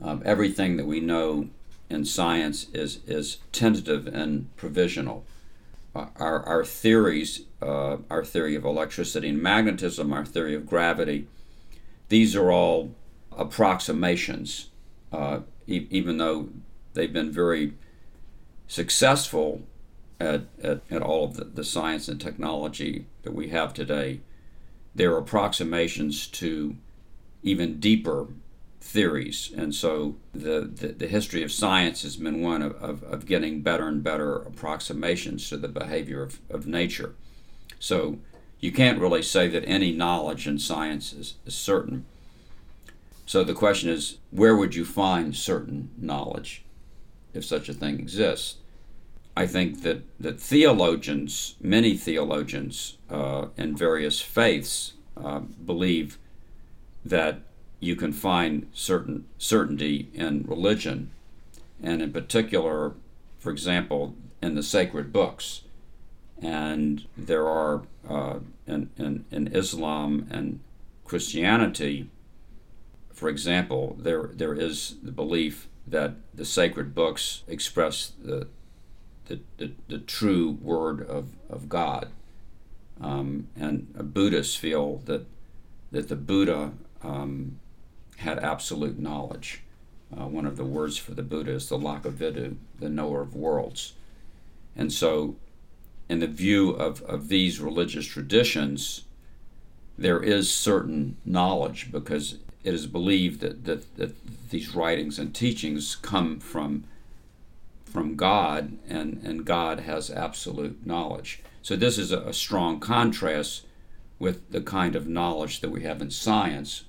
Um, 0.03 0.23
everything 0.25 0.77
that 0.77 0.87
we 0.87 1.01
know 1.01 1.49
in 1.89 2.05
science 2.05 2.67
is, 2.73 3.01
is 3.07 3.39
tentative 3.53 4.07
and 4.07 4.55
provisional. 4.57 5.25
Uh, 5.95 6.07
our, 6.17 6.43
our 6.43 6.65
theories, 6.65 7.43
uh, 7.63 7.97
our 8.11 8.25
theory 8.25 8.55
of 8.55 8.65
electricity 8.65 9.29
and 9.29 9.43
magnetism, 9.43 10.13
our 10.13 10.25
theory 10.25 10.55
of 10.55 10.67
gravity, 10.67 11.27
these 12.09 12.37
are 12.37 12.53
all 12.53 12.95
approximations, 13.37 14.71
uh, 15.13 15.41
e- 15.67 15.87
even 15.91 16.19
though 16.19 16.49
they've 16.95 17.13
been 17.13 17.33
very 17.33 17.73
successful 18.69 19.63
at, 20.21 20.43
at, 20.63 20.81
at 20.91 21.03
all 21.03 21.25
of 21.25 21.37
the, 21.37 21.45
the 21.45 21.65
science 21.65 22.09
and 22.09 22.21
technology 22.21 23.07
that 23.23 23.35
we 23.35 23.49
have 23.49 23.73
today. 23.73 24.21
They're 24.95 25.17
approximations 25.17 26.27
to 26.29 26.77
even 27.43 27.79
deeper 27.79 28.29
theories. 28.87 29.51
And 29.57 29.75
so 29.75 30.17
the, 30.33 30.61
the, 30.61 30.89
the, 30.89 31.09
history 31.09 31.43
of 31.43 31.51
science 31.51 32.03
has 32.03 32.17
been 32.17 32.41
one 32.41 32.63
of, 32.63 32.75
of, 32.77 33.03
of, 33.03 33.27
getting 33.27 33.61
better 33.61 33.89
and 33.89 34.03
better 34.03 34.37
approximations 34.37 35.49
to 35.49 35.57
the 35.57 35.69
behavior 35.69 36.23
of, 36.23 36.39
of 36.49 36.67
nature. 36.67 37.15
So 37.81 38.19
you 38.61 38.71
can't 38.73 39.01
really 39.01 39.23
say 39.23 39.49
that 39.49 39.65
any 39.67 39.93
knowledge 39.93 40.47
in 40.47 40.59
science 40.59 41.13
is, 41.13 41.35
is 41.45 41.55
certain. 41.55 42.07
So 43.27 43.43
the 43.43 43.55
question 43.55 43.91
is 43.91 44.19
where 44.31 44.57
would 44.57 44.75
you 44.75 44.85
find 44.85 45.35
certain 45.35 45.91
knowledge 45.99 46.65
if 47.35 47.45
such 47.45 47.69
a 47.69 47.75
thing 47.75 47.99
exists? 47.99 48.57
I 49.37 49.47
think 49.47 49.83
that, 49.83 50.03
that 50.19 50.41
theologians, 50.41 51.57
many 51.61 51.97
theologians 51.97 52.97
uh, 53.11 53.49
in 53.57 53.77
various 53.77 54.21
faiths, 54.21 54.95
uh, 55.17 55.41
believe 55.41 56.19
that 57.05 57.41
you 57.87 57.97
can 57.97 58.13
find 58.13 58.67
certain 58.73 59.25
certainty 59.39 60.11
in 60.13 60.45
religion, 60.47 61.11
and 61.83 62.03
in 62.03 62.13
particular, 62.13 62.95
for 63.39 63.51
example, 63.51 64.15
in 64.43 64.55
the 64.55 64.63
sacred 64.63 65.13
books. 65.13 65.63
And 66.43 67.07
there 67.17 67.47
are 67.47 67.83
uh, 68.09 68.41
in, 68.67 68.91
in, 68.99 69.25
in 69.31 69.47
Islam 69.49 70.27
and 70.31 70.61
Christianity, 71.05 72.11
for 73.13 73.29
example, 73.29 73.97
there 73.99 74.31
there 74.35 74.55
is 74.55 74.97
the 75.03 75.13
belief 75.13 75.69
that 75.87 76.17
the 76.35 76.45
sacred 76.45 76.95
books 76.95 77.43
express 77.47 78.13
the 78.23 78.49
the, 79.27 79.41
the, 79.57 79.73
the 79.89 79.99
true 79.99 80.59
word 80.63 81.01
of, 81.09 81.31
of 81.49 81.69
God. 81.69 82.09
Um, 83.01 83.49
and 83.57 83.93
Buddhists 84.15 84.57
feel 84.57 84.99
that 85.07 85.27
that 85.93 86.09
the 86.09 86.17
Buddha 86.17 86.73
um, 87.03 87.59
had 88.17 88.39
absolute 88.39 88.99
knowledge. 88.99 89.63
Uh, 90.17 90.27
one 90.27 90.47
of 90.47 90.57
the 90.57 90.65
words 90.65 90.97
for 90.97 91.13
the 91.13 91.23
Buddha 91.23 91.53
is 91.53 91.69
the 91.69 91.79
Lokavidu, 91.79 92.57
the 92.79 92.89
knower 92.89 93.21
of 93.21 93.35
worlds. 93.35 93.95
And 94.77 94.93
so, 94.93 95.37
in 96.09 96.21
the 96.21 96.27
view 96.27 96.71
of, 96.71 97.03
of 97.03 97.29
these 97.29 97.61
religious 97.61 98.07
traditions, 98.07 99.05
there 99.99 100.23
is 100.23 100.53
certain 100.53 101.17
knowledge 101.25 101.91
because 101.91 102.39
it 102.63 102.75
is 102.75 102.87
believed 102.87 103.41
that, 103.41 103.65
that, 103.65 103.97
that 103.97 104.51
these 104.51 104.75
writings 104.75 105.19
and 105.19 105.35
teachings 105.35 105.97
come 105.97 106.39
from, 106.39 106.85
from 107.85 108.15
God, 108.15 108.79
and, 108.89 109.21
and 109.25 109.45
God 109.45 109.81
has 109.81 110.11
absolute 110.11 110.87
knowledge. 110.87 111.43
So, 111.63 111.75
this 111.75 111.99
is 111.99 112.13
a, 112.13 112.21
a 112.21 112.33
strong 112.33 112.79
contrast 112.79 113.65
with 114.19 114.51
the 114.51 114.61
kind 114.61 114.95
of 114.95 115.09
knowledge 115.09 115.61
that 115.61 115.71
we 115.71 115.83
have 115.83 116.01
in 116.01 116.11
science, 116.11 116.85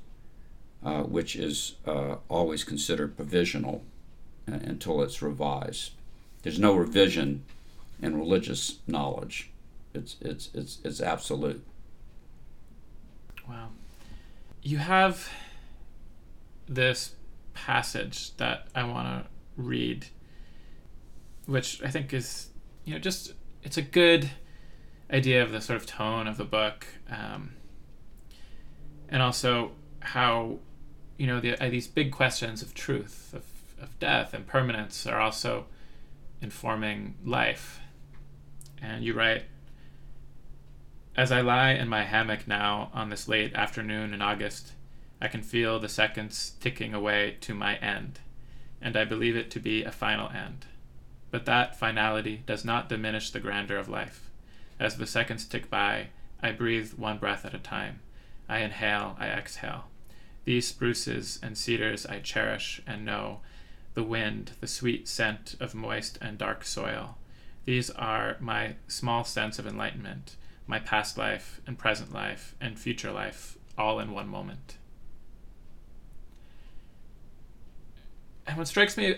uh, 0.83 1.03
which 1.03 1.35
is 1.35 1.75
uh, 1.85 2.15
always 2.29 2.63
considered 2.63 3.15
provisional 3.15 3.83
uh, 4.49 4.55
until 4.63 5.01
it's 5.01 5.21
revised. 5.21 5.91
There's 6.43 6.59
no 6.59 6.73
revision 6.75 7.43
in 8.01 8.17
religious 8.17 8.79
knowledge. 8.87 9.49
It's 9.93 10.15
it's 10.21 10.49
it's 10.53 10.79
it's 10.83 11.01
absolute. 11.01 11.65
Wow. 13.47 13.69
You 14.61 14.77
have 14.77 15.29
this 16.67 17.15
passage 17.53 18.35
that 18.37 18.67
I 18.75 18.83
want 18.83 19.07
to 19.07 19.29
read 19.55 20.05
which 21.47 21.81
I 21.81 21.89
think 21.89 22.13
is 22.13 22.49
you 22.85 22.93
know 22.93 22.99
just 22.99 23.33
it's 23.63 23.77
a 23.77 23.81
good 23.81 24.29
idea 25.11 25.41
of 25.41 25.51
the 25.51 25.61
sort 25.61 25.77
of 25.77 25.87
tone 25.87 26.27
of 26.27 26.37
the 26.37 26.43
book 26.43 26.85
um, 27.09 27.55
and 29.09 29.21
also 29.21 29.71
how 30.01 30.59
you 31.17 31.27
know, 31.27 31.39
the, 31.39 31.61
uh, 31.61 31.69
these 31.69 31.87
big 31.87 32.11
questions 32.11 32.61
of 32.61 32.73
truth, 32.73 33.33
of, 33.33 33.43
of 33.81 33.99
death, 33.99 34.33
and 34.33 34.45
permanence 34.45 35.05
are 35.05 35.19
also 35.19 35.65
informing 36.41 37.15
life. 37.25 37.79
And 38.81 39.03
you 39.03 39.13
write, 39.13 39.43
as 41.15 41.31
I 41.31 41.41
lie 41.41 41.71
in 41.71 41.87
my 41.89 42.03
hammock 42.03 42.47
now 42.47 42.91
on 42.93 43.09
this 43.09 43.27
late 43.27 43.53
afternoon 43.55 44.13
in 44.13 44.21
August, 44.21 44.73
I 45.19 45.27
can 45.27 45.41
feel 45.41 45.79
the 45.79 45.89
seconds 45.89 46.53
ticking 46.59 46.93
away 46.93 47.37
to 47.41 47.55
my 47.55 47.77
end, 47.77 48.19
and 48.79 48.95
I 48.95 49.03
believe 49.03 49.35
it 49.35 49.49
to 49.51 49.59
be 49.59 49.83
a 49.83 49.91
final 49.91 50.29
end. 50.29 50.67
But 51.31 51.45
that 51.45 51.77
finality 51.77 52.43
does 52.45 52.63
not 52.63 52.87
diminish 52.87 53.31
the 53.31 53.39
grandeur 53.39 53.77
of 53.77 53.89
life. 53.89 54.29
As 54.79 54.97
the 54.97 55.07
seconds 55.07 55.45
tick 55.45 55.71
by, 55.71 56.09
I 56.41 56.51
breathe 56.51 56.93
one 56.93 57.17
breath 57.17 57.45
at 57.45 57.55
a 57.55 57.59
time. 57.59 58.01
I 58.47 58.59
inhale, 58.59 59.17
I 59.19 59.29
exhale. 59.29 59.85
These 60.47 60.69
spruces 60.69 61.41
and 61.43 61.57
cedars 61.57 62.05
I 62.05 62.19
cherish 62.19 62.81
and 62.87 63.03
know, 63.03 63.41
the 63.95 64.03
wind, 64.03 64.51
the 64.61 64.67
sweet 64.67 65.05
scent 65.05 65.57
of 65.59 65.75
moist 65.75 66.17
and 66.21 66.37
dark 66.37 66.63
soil. 66.63 67.17
These 67.65 67.89
are 67.89 68.37
my 68.39 68.75
small 68.87 69.25
sense 69.25 69.59
of 69.59 69.67
enlightenment, 69.67 70.37
my 70.65 70.79
past 70.79 71.17
life 71.17 71.59
and 71.67 71.77
present 71.77 72.13
life 72.13 72.55
and 72.61 72.79
future 72.79 73.11
life, 73.11 73.57
all 73.77 73.99
in 73.99 74.13
one 74.13 74.29
moment. 74.29 74.77
And 78.47 78.57
what 78.57 78.69
strikes 78.69 78.95
me 78.95 79.17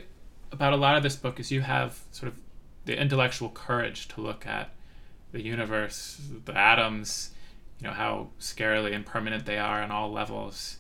about 0.52 0.74
a 0.74 0.78
lot 0.78 0.98
of 0.98 1.04
this 1.04 1.16
book 1.16 1.40
is 1.40 1.52
you 1.52 1.62
have 1.62 2.00
sort 2.10 2.32
of 2.32 2.40
the 2.86 3.00
intellectual 3.00 3.50
courage 3.50 4.08
to 4.08 4.22
look 4.22 4.48
at 4.48 4.72
the 5.32 5.44
universe, 5.44 6.20
the 6.46 6.58
atoms, 6.58 7.30
you 7.80 7.88
know, 7.88 7.94
how 7.94 8.30
scarily 8.40 8.94
impermanent 8.94 9.46
they 9.46 9.60
are 9.60 9.84
on 9.84 9.92
all 9.92 10.12
levels, 10.12 10.79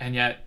and 0.00 0.14
yet 0.14 0.44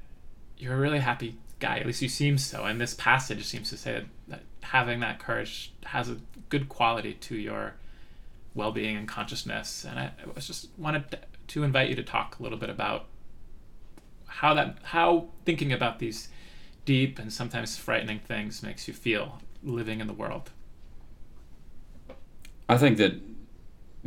you're 0.58 0.74
a 0.74 0.78
really 0.78 1.00
happy 1.00 1.38
guy. 1.60 1.78
At 1.78 1.86
least 1.86 2.02
you 2.02 2.10
seem 2.10 2.38
so. 2.38 2.66
And 2.66 2.82
this 2.82 2.94
passage 2.94 3.46
seems 3.46 3.70
to 3.70 3.78
say 3.78 4.04
that 4.28 4.42
having 4.62 5.00
that 5.02 5.20
courage 5.20 5.72
has 5.86 6.10
a 6.10 6.18
good 6.50 6.68
quality 6.68 7.14
to 7.14 7.36
your 7.36 7.76
well-being 8.56 8.98
and 8.98 9.08
consciousness. 9.08 9.86
And 9.88 10.00
I, 10.00 10.12
I 10.22 10.30
was 10.34 10.48
just 10.48 10.70
wanted 10.78 11.20
to 11.48 11.64
invite 11.64 11.90
you 11.90 11.96
to 11.96 12.04
talk 12.04 12.40
a 12.40 12.44
little 12.44 12.58
bit 12.58 12.70
about 12.70 13.06
how 14.28 14.54
that 14.56 14.78
how 14.82 15.28
thinking 15.46 15.72
about 15.72 16.00
these 16.00 16.30
deep 16.86 17.20
and 17.20 17.32
sometimes 17.32 17.78
frightening 17.78 18.20
things 18.20 18.64
makes 18.64 18.88
you 18.88 18.94
feel 18.94 19.40
living 19.64 20.02
in 20.02 20.08
the 20.08 20.14
world. 20.14 20.50
I 22.68 22.78
think 22.78 22.98
that 22.98 23.22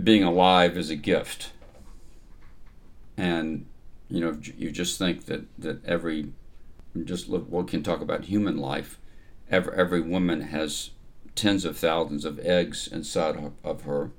being 0.03 0.25
alive 0.25 0.77
is 0.77 0.91
a 0.91 0.97
gift. 0.97 1.53
And 3.17 3.67
you 4.09 4.21
know, 4.21 4.39
you 4.57 4.71
just 4.71 4.99
think 4.99 5.27
that, 5.27 5.45
that 5.59 5.85
every, 5.85 6.33
just 7.05 7.29
look, 7.29 7.47
we 7.51 7.65
can 7.65 7.83
talk 7.83 8.01
about 8.01 8.25
human 8.25 8.57
life. 8.57 8.99
Every, 9.51 9.77
every 9.77 10.01
woman 10.01 10.43
has 10.43 10.91
tens 11.35 11.65
of 11.65 11.77
thousands 11.77 12.25
of 12.25 12.39
eggs 12.41 12.89
inside 12.89 13.53
of 13.63 13.83
her, 13.83 14.11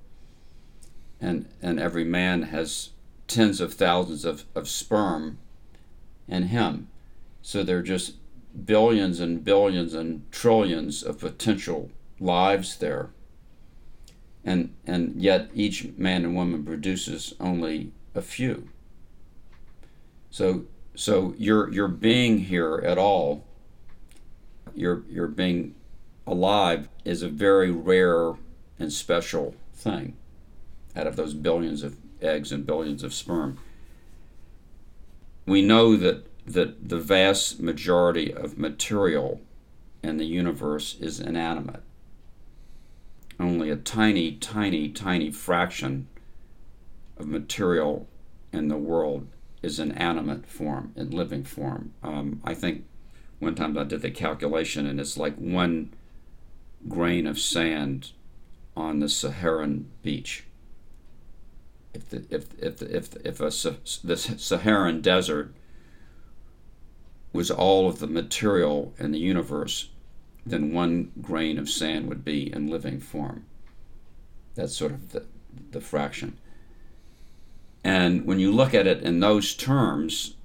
and, 1.20 1.48
and 1.62 1.80
every 1.80 2.04
man 2.04 2.44
has 2.44 2.92
tens 3.28 3.60
of 3.60 3.74
thousands 3.74 4.24
of, 4.24 4.46
of 4.56 4.70
sperm 4.70 5.38
in 6.28 6.44
him. 6.44 6.88
So 7.42 7.64
there 7.64 7.78
are 7.78 7.84
just 7.84 8.16
billions 8.66 9.20
and 9.20 9.44
billions 9.44 9.94
and 9.94 10.30
trillions 10.32 11.04
of 11.04 11.20
potential 11.20 11.92
lives 12.20 12.78
there. 12.78 13.10
And, 14.44 14.74
and 14.86 15.22
yet 15.22 15.50
each 15.54 15.88
man 15.98 16.24
and 16.24 16.36
woman 16.36 16.64
produces 16.64 17.34
only 17.40 17.92
a 18.16 18.22
few. 18.22 18.70
So 20.38 20.66
so 20.94 21.34
your 21.40 21.74
your 21.74 21.88
being 21.88 22.38
here 22.42 22.76
at 22.86 23.00
all, 23.00 23.44
your 24.76 25.02
your 25.10 25.28
being 25.28 25.74
alive 26.28 26.90
is 27.04 27.24
a 27.24 27.28
very 27.28 27.72
rare 27.72 28.34
and 28.78 28.94
special 28.94 29.56
thing 29.74 30.16
out 30.96 31.08
of 31.08 31.16
those 31.16 31.34
billions 31.34 31.82
of 31.82 31.98
eggs 32.22 32.52
and 32.52 32.68
billions 32.68 33.02
of 33.02 33.16
sperm. 33.16 33.58
We 35.48 35.64
know 35.64 35.96
that 35.96 36.28
that 36.46 36.88
the 36.88 37.00
vast 37.00 37.60
majority 37.60 38.32
of 38.32 38.60
material 38.60 39.42
in 40.04 40.18
the 40.18 40.28
universe 40.28 40.98
is 41.00 41.20
inanimate. 41.20 41.82
Only 43.40 43.72
a 43.72 43.76
tiny, 43.76 44.34
tiny, 44.34 44.90
tiny 44.90 45.32
fraction 45.32 46.08
of 47.18 47.26
material 47.26 48.08
in 48.54 48.68
the 48.68 48.78
world 48.78 49.30
is 49.62 49.80
an 49.80 49.92
animate 49.94 50.46
form, 50.46 50.94
in 50.96 51.10
living 51.12 51.44
form. 51.44 51.94
Um, 52.04 52.42
I 52.44 52.54
think 52.54 52.86
one 53.40 53.56
time 53.56 53.78
I 53.78 53.84
did 53.84 54.02
the 54.02 54.12
calculation, 54.12 54.86
and 54.86 55.00
it's 55.00 55.18
like 55.18 55.36
one 55.36 55.94
grain 56.88 57.28
of 57.28 57.40
sand 57.40 58.12
on 58.76 59.00
the 59.00 59.10
Saharan 59.10 59.90
beach. 60.04 60.46
If 61.94 62.10
the, 62.10 62.26
if 62.30 62.48
if 62.60 62.82
if 62.82 63.16
if 63.26 63.40
a 63.40 63.50
the 64.06 64.18
Saharan 64.18 65.02
desert 65.02 65.54
was 67.34 67.50
all 67.50 67.90
of 67.90 68.00
the 68.00 68.08
material 68.08 68.94
in 68.98 69.12
the 69.12 69.20
universe, 69.20 69.90
then 70.46 70.74
one 70.74 71.12
grain 71.22 71.58
of 71.58 71.70
sand 71.70 72.08
would 72.08 72.24
be 72.24 72.52
in 72.54 72.68
living 72.68 73.00
form. 73.00 73.46
That's 74.56 74.76
sort 74.76 74.92
of 74.92 75.12
the 75.12 75.26
the 75.72 75.82
fraction. 75.82 76.38
And 77.88 78.26
when 78.26 78.38
you 78.38 78.52
look 78.52 78.74
at 78.74 78.86
it 78.86 79.02
in 79.02 79.22
those 79.22 79.54
terms, 79.54 80.36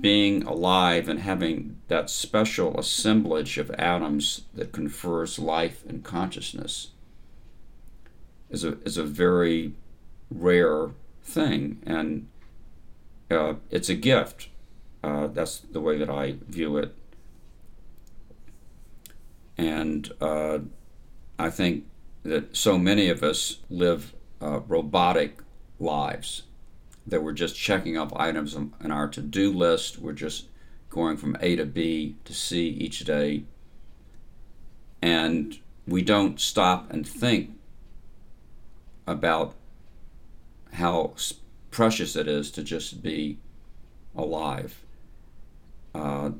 being 0.00 0.42
alive 0.44 1.06
and 1.06 1.20
having 1.20 1.76
that 1.88 2.08
special 2.08 2.80
assemblage 2.80 3.58
of 3.58 3.70
atoms 3.72 4.44
that 4.54 4.72
confers 4.72 5.38
life 5.38 5.84
and 5.86 6.02
consciousness 6.02 6.92
is 8.48 8.64
a, 8.64 8.80
is 8.84 8.96
a 8.96 9.04
very 9.04 9.74
rare 10.30 10.92
thing. 11.22 11.82
And 11.84 12.28
uh, 13.30 13.56
it's 13.70 13.90
a 13.90 13.94
gift. 13.94 14.48
Uh, 15.04 15.26
that's 15.26 15.58
the 15.58 15.80
way 15.82 15.98
that 15.98 16.08
I 16.08 16.36
view 16.48 16.78
it. 16.78 16.94
And 19.58 20.10
uh, 20.22 20.60
I 21.38 21.50
think 21.50 21.84
that 22.22 22.56
so 22.56 22.78
many 22.78 23.10
of 23.10 23.22
us 23.22 23.58
live 23.68 24.14
uh, 24.40 24.60
robotic 24.60 25.40
lives 25.78 26.42
that 27.06 27.22
we're 27.22 27.32
just 27.32 27.56
checking 27.56 27.96
off 27.96 28.12
items 28.14 28.54
in 28.54 28.90
our 28.90 29.08
to 29.08 29.20
do 29.20 29.52
list. 29.52 29.98
We're 29.98 30.12
just 30.12 30.46
going 30.90 31.16
from 31.16 31.36
A 31.40 31.56
to 31.56 31.64
B 31.64 32.16
to 32.24 32.34
C 32.34 32.68
each 32.68 33.00
day. 33.00 33.44
And 35.00 35.58
we 35.86 36.02
don't 36.02 36.40
stop 36.40 36.92
and 36.92 37.06
think 37.06 37.52
about 39.06 39.54
how 40.74 41.14
precious 41.70 42.14
it 42.14 42.28
is 42.28 42.50
to 42.50 42.62
just 42.62 43.02
be 43.02 43.38
alive. 44.14 44.82
Uh, 45.94 46.32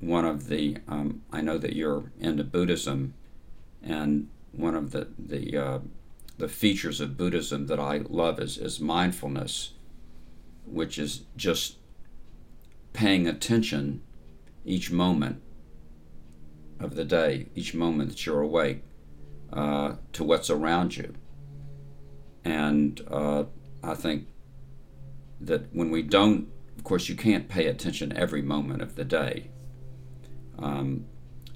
one 0.00 0.24
of 0.24 0.48
the, 0.48 0.78
um, 0.88 1.22
I 1.32 1.40
know 1.40 1.58
that 1.58 1.74
you're 1.74 2.10
into 2.18 2.44
Buddhism, 2.44 3.14
and 3.82 4.28
one 4.52 4.74
of 4.74 4.90
the, 4.90 5.08
the 5.18 5.56
uh, 5.56 5.78
the 6.38 6.48
features 6.48 7.00
of 7.00 7.16
Buddhism 7.16 7.66
that 7.66 7.80
I 7.80 7.98
love 8.08 8.38
is, 8.38 8.56
is 8.58 8.80
mindfulness, 8.80 9.72
which 10.64 10.98
is 10.98 11.22
just 11.36 11.76
paying 12.92 13.26
attention 13.26 14.02
each 14.64 14.90
moment 14.90 15.42
of 16.78 16.94
the 16.94 17.04
day, 17.04 17.48
each 17.56 17.74
moment 17.74 18.10
that 18.10 18.24
you're 18.24 18.40
awake, 18.40 18.84
uh, 19.52 19.94
to 20.12 20.22
what's 20.22 20.48
around 20.48 20.96
you. 20.96 21.14
And 22.44 23.00
uh, 23.10 23.44
I 23.82 23.94
think 23.94 24.28
that 25.40 25.74
when 25.74 25.90
we 25.90 26.02
don't, 26.02 26.48
of 26.76 26.84
course, 26.84 27.08
you 27.08 27.16
can't 27.16 27.48
pay 27.48 27.66
attention 27.66 28.16
every 28.16 28.42
moment 28.42 28.80
of 28.80 28.94
the 28.94 29.04
day. 29.04 29.50
Um, 30.56 31.06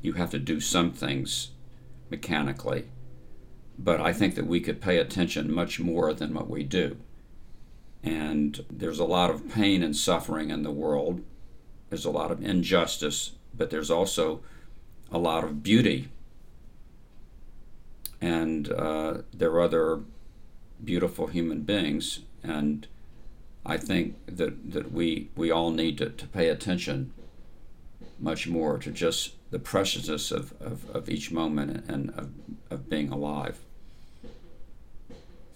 you 0.00 0.14
have 0.14 0.30
to 0.30 0.38
do 0.40 0.60
some 0.60 0.90
things 0.90 1.52
mechanically 2.10 2.86
but 3.82 4.00
I 4.00 4.12
think 4.12 4.36
that 4.36 4.46
we 4.46 4.60
could 4.60 4.80
pay 4.80 4.98
attention 4.98 5.52
much 5.52 5.80
more 5.80 6.12
than 6.12 6.34
what 6.34 6.48
we 6.48 6.62
do. 6.62 6.96
And 8.02 8.64
there's 8.70 8.98
a 8.98 9.04
lot 9.04 9.30
of 9.30 9.48
pain 9.48 9.82
and 9.82 9.96
suffering 9.96 10.50
in 10.50 10.62
the 10.62 10.70
world. 10.70 11.22
There's 11.88 12.04
a 12.04 12.10
lot 12.10 12.30
of 12.30 12.44
injustice, 12.44 13.32
but 13.54 13.70
there's 13.70 13.90
also 13.90 14.40
a 15.10 15.18
lot 15.18 15.44
of 15.44 15.62
beauty. 15.62 16.08
And 18.20 18.70
uh, 18.70 19.18
there 19.32 19.50
are 19.50 19.62
other 19.62 20.00
beautiful 20.84 21.26
human 21.28 21.62
beings. 21.62 22.20
And 22.42 22.86
I 23.66 23.76
think 23.76 24.16
that, 24.26 24.72
that 24.72 24.92
we, 24.92 25.30
we 25.36 25.50
all 25.50 25.70
need 25.70 25.98
to, 25.98 26.10
to 26.10 26.26
pay 26.28 26.48
attention 26.48 27.12
much 28.18 28.46
more 28.46 28.78
to 28.78 28.92
just 28.92 29.34
the 29.50 29.58
preciousness 29.58 30.30
of, 30.30 30.54
of, 30.60 30.88
of 30.90 31.08
each 31.08 31.32
moment 31.32 31.84
and 31.88 32.10
of, 32.10 32.30
of 32.70 32.88
being 32.88 33.10
alive. 33.10 33.58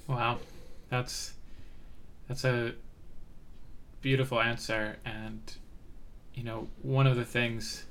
Wow, 0.09 0.39
that's 0.89 1.35
that's 2.29 2.45
a 2.45 2.75
beautiful 4.03 4.41
answer, 4.41 4.97
and 5.05 5.41
you 6.35 6.45
know 6.45 6.69
one 6.83 7.07
of 7.07 7.17
the 7.17 7.25
things 7.25 7.85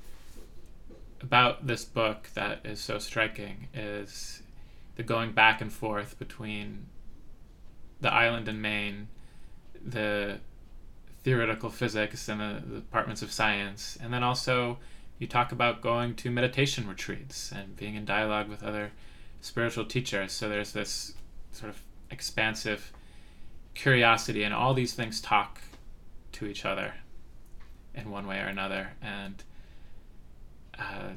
about 1.20 1.66
this 1.66 1.84
book 1.84 2.30
that 2.34 2.60
is 2.64 2.80
so 2.80 2.98
striking 2.98 3.68
is 3.74 4.42
the 4.96 5.02
going 5.02 5.32
back 5.32 5.60
and 5.60 5.72
forth 5.72 6.18
between 6.18 6.86
the 8.00 8.12
island 8.12 8.48
in 8.48 8.60
Maine, 8.60 9.08
the 9.84 10.38
theoretical 11.22 11.70
physics 11.70 12.28
and 12.28 12.40
the, 12.40 12.62
the 12.66 12.80
departments 12.80 13.22
of 13.22 13.32
science, 13.32 13.98
and 14.02 14.12
then 14.12 14.22
also 14.22 14.78
you 15.18 15.26
talk 15.26 15.52
about 15.52 15.80
going 15.80 16.14
to 16.14 16.30
meditation 16.30 16.86
retreats 16.86 17.52
and 17.52 17.76
being 17.76 17.94
in 17.94 18.04
dialogue 18.04 18.48
with 18.48 18.62
other 18.62 18.92
spiritual 19.40 19.84
teachers. 19.84 20.32
So 20.32 20.48
there's 20.48 20.72
this 20.72 21.14
sort 21.52 21.70
of 21.70 21.80
expansive 22.10 22.92
curiosity, 23.74 24.42
and 24.42 24.54
all 24.54 24.74
these 24.74 24.94
things 24.94 25.20
talk 25.20 25.60
to 26.32 26.46
each 26.46 26.64
other 26.64 26.94
in 27.94 28.10
one 28.10 28.26
way 28.26 28.38
or 28.40 28.46
another. 28.46 28.90
And 29.02 29.42
uh, 30.78 31.10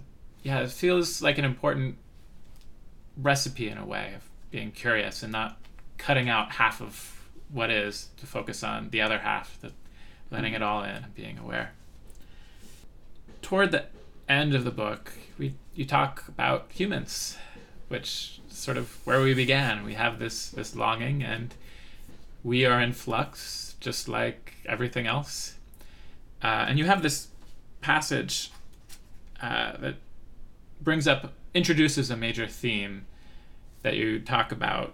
yeah, 0.44 0.60
it 0.62 0.72
feels 0.72 1.22
like 1.22 1.38
an 1.38 1.46
important 1.46 1.98
recipe 3.18 3.70
in 3.70 3.78
a 3.78 3.86
way 3.86 4.14
of 4.16 4.24
being 4.52 4.72
curious 4.72 5.24
and 5.24 5.32
not 5.32 5.58
cutting 5.98 6.30
out 6.30 6.54
half 6.54 6.82
of 6.82 7.30
what 7.50 7.70
is 7.70 8.10
to 8.18 8.26
focus 8.26 8.64
on 8.64 8.90
the 8.90 9.02
other 9.02 9.20
half, 9.20 9.60
letting 10.32 10.54
it 10.54 10.62
all 10.62 10.84
in 10.84 11.04
and 11.04 11.16
being 11.16 11.38
aware. 11.38 11.74
Toward 13.42 13.72
the 13.72 13.86
end 14.28 14.54
of 14.54 14.64
the 14.64 14.72
book, 14.72 15.14
we 15.38 15.56
you 15.74 15.86
talk 15.86 16.28
about 16.28 16.68
humans, 16.74 17.38
which 17.88 18.39
sort 18.60 18.78
of 18.78 19.06
where 19.06 19.22
we 19.22 19.34
began. 19.34 19.84
We 19.84 19.94
have 19.96 20.20
this 20.20 20.50
this 20.50 20.76
longing, 20.76 21.24
and 21.24 21.54
we 22.44 22.66
are 22.66 22.82
in 22.82 22.94
flux, 22.94 23.76
just 23.80 24.08
like 24.08 24.56
everything 24.66 25.08
else. 25.08 25.56
Uh, 26.42 26.66
and 26.68 26.80
you 26.80 26.86
have 26.86 27.02
this 27.02 27.28
passage 27.82 28.52
uh, 29.42 29.78
that 29.78 29.96
brings 30.82 31.08
up, 31.08 31.34
introduces 31.54 32.10
a 32.10 32.16
major 32.16 32.48
theme 32.48 33.06
that 33.82 33.96
you 33.96 34.20
talk 34.20 34.52
about. 34.52 34.94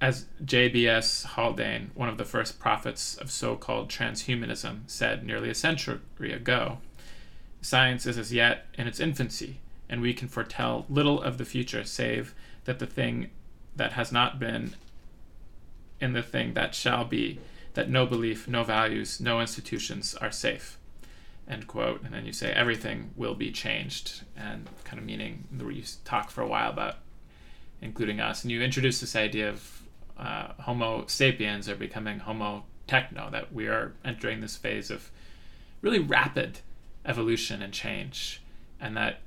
As 0.00 0.26
J.B.S. 0.44 1.22
Haldane, 1.22 1.92
one 1.94 2.08
of 2.08 2.18
the 2.18 2.24
first 2.24 2.58
prophets 2.58 3.16
of 3.16 3.30
so 3.30 3.54
called 3.54 3.88
transhumanism, 3.88 4.80
said 4.88 5.24
nearly 5.24 5.48
a 5.48 5.54
century 5.54 6.32
ago, 6.32 6.78
science 7.60 8.04
is 8.04 8.18
as 8.18 8.32
yet 8.32 8.66
in 8.74 8.88
its 8.88 8.98
infancy 8.98 9.60
and 9.88 10.00
we 10.00 10.14
can 10.14 10.28
foretell 10.28 10.86
little 10.88 11.20
of 11.22 11.38
the 11.38 11.44
future 11.44 11.84
save 11.84 12.34
that 12.64 12.78
the 12.78 12.86
thing 12.86 13.30
that 13.76 13.92
has 13.92 14.12
not 14.12 14.38
been 14.38 14.74
in 16.00 16.12
the 16.12 16.22
thing 16.22 16.54
that 16.54 16.74
shall 16.74 17.04
be, 17.04 17.38
that 17.74 17.88
no 17.88 18.06
belief, 18.06 18.48
no 18.48 18.64
values, 18.64 19.20
no 19.20 19.40
institutions 19.40 20.14
are 20.16 20.30
safe. 20.32 20.78
End 21.48 21.66
quote. 21.66 22.02
And 22.02 22.12
then 22.12 22.26
you 22.26 22.32
say 22.32 22.52
everything 22.52 23.10
will 23.16 23.34
be 23.34 23.50
changed, 23.50 24.22
and 24.36 24.68
kind 24.84 24.98
of 24.98 25.04
meaning 25.04 25.44
you 25.52 25.82
talk 26.04 26.30
for 26.30 26.42
a 26.42 26.46
while 26.46 26.70
about 26.70 26.96
including 27.80 28.20
us, 28.20 28.42
and 28.42 28.50
you 28.50 28.62
introduce 28.62 29.00
this 29.00 29.16
idea 29.16 29.48
of 29.48 29.82
uh, 30.18 30.52
Homo 30.60 31.04
sapiens 31.06 31.68
are 31.68 31.74
becoming 31.74 32.20
Homo 32.20 32.64
techno, 32.86 33.28
that 33.30 33.52
we 33.52 33.66
are 33.66 33.94
entering 34.04 34.40
this 34.40 34.56
phase 34.56 34.90
of 34.90 35.10
really 35.80 35.98
rapid 35.98 36.60
evolution 37.04 37.60
and 37.60 37.72
change, 37.72 38.40
and 38.80 38.96
that 38.96 39.20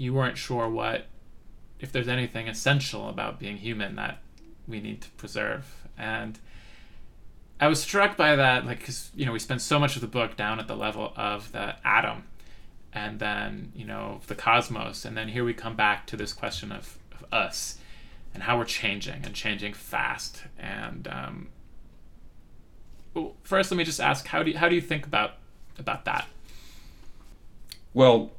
you 0.00 0.14
weren't 0.14 0.38
sure 0.38 0.66
what 0.68 1.06
if 1.78 1.92
there's 1.92 2.08
anything 2.08 2.48
essential 2.48 3.08
about 3.10 3.38
being 3.38 3.58
human 3.58 3.96
that 3.96 4.18
we 4.66 4.80
need 4.80 5.02
to 5.02 5.10
preserve. 5.10 5.86
And 5.98 6.38
i 7.62 7.68
was 7.68 7.82
struck 7.82 8.16
by 8.16 8.36
that 8.36 8.64
like 8.64 8.78
because 8.78 9.10
you 9.14 9.26
know 9.26 9.32
we 9.32 9.38
spend 9.38 9.60
so 9.60 9.78
much 9.78 9.94
of 9.94 10.00
the 10.00 10.08
book 10.08 10.34
down 10.34 10.58
at 10.58 10.66
the 10.66 10.74
level 10.74 11.12
of 11.14 11.52
the 11.52 11.74
atom 11.84 12.22
and 12.94 13.18
then 13.18 13.70
you 13.76 13.84
know 13.84 14.20
the 14.26 14.34
cosmos. 14.34 15.04
And 15.04 15.14
then 15.16 15.28
here 15.28 15.44
we 15.44 15.52
come 15.52 15.76
back 15.76 16.06
to 16.06 16.16
this 16.16 16.32
question 16.32 16.72
of, 16.72 16.96
of 17.12 17.26
us 17.30 17.78
and 18.32 18.44
how 18.44 18.56
we're 18.56 18.64
changing 18.64 19.22
and 19.24 19.34
changing 19.34 19.74
fast. 19.74 20.44
And 20.58 21.06
um, 21.08 21.48
well, 23.12 23.34
first 23.42 23.70
let 23.70 23.76
me 23.76 23.84
just 23.84 24.00
ask 24.00 24.26
how 24.28 24.42
do 24.42 24.52
you, 24.52 24.56
how 24.56 24.70
do 24.70 24.74
you 24.74 24.80
think 24.80 25.04
about 25.04 25.32
about 25.78 26.06
that? 26.06 26.26
Well 27.92 28.30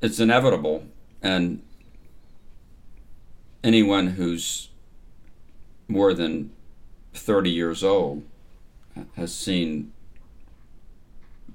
it's 0.00 0.20
inevitable, 0.20 0.84
and 1.22 1.62
anyone 3.64 4.08
who's 4.08 4.70
more 5.88 6.14
than 6.14 6.52
30 7.14 7.50
years 7.50 7.82
old 7.82 8.22
has 9.14 9.34
seen 9.34 9.92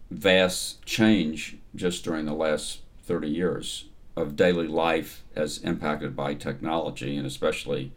vast 0.09 0.83
change 0.85 1.57
just 1.75 2.03
during 2.03 2.25
the 2.25 2.33
last 2.33 2.81
30 3.03 3.29
years 3.29 3.85
of 4.15 4.35
daily 4.35 4.67
life 4.67 5.23
as 5.35 5.57
impacted 5.59 6.15
by 6.15 6.33
technology 6.33 7.15
and 7.15 7.25
especially 7.25 7.91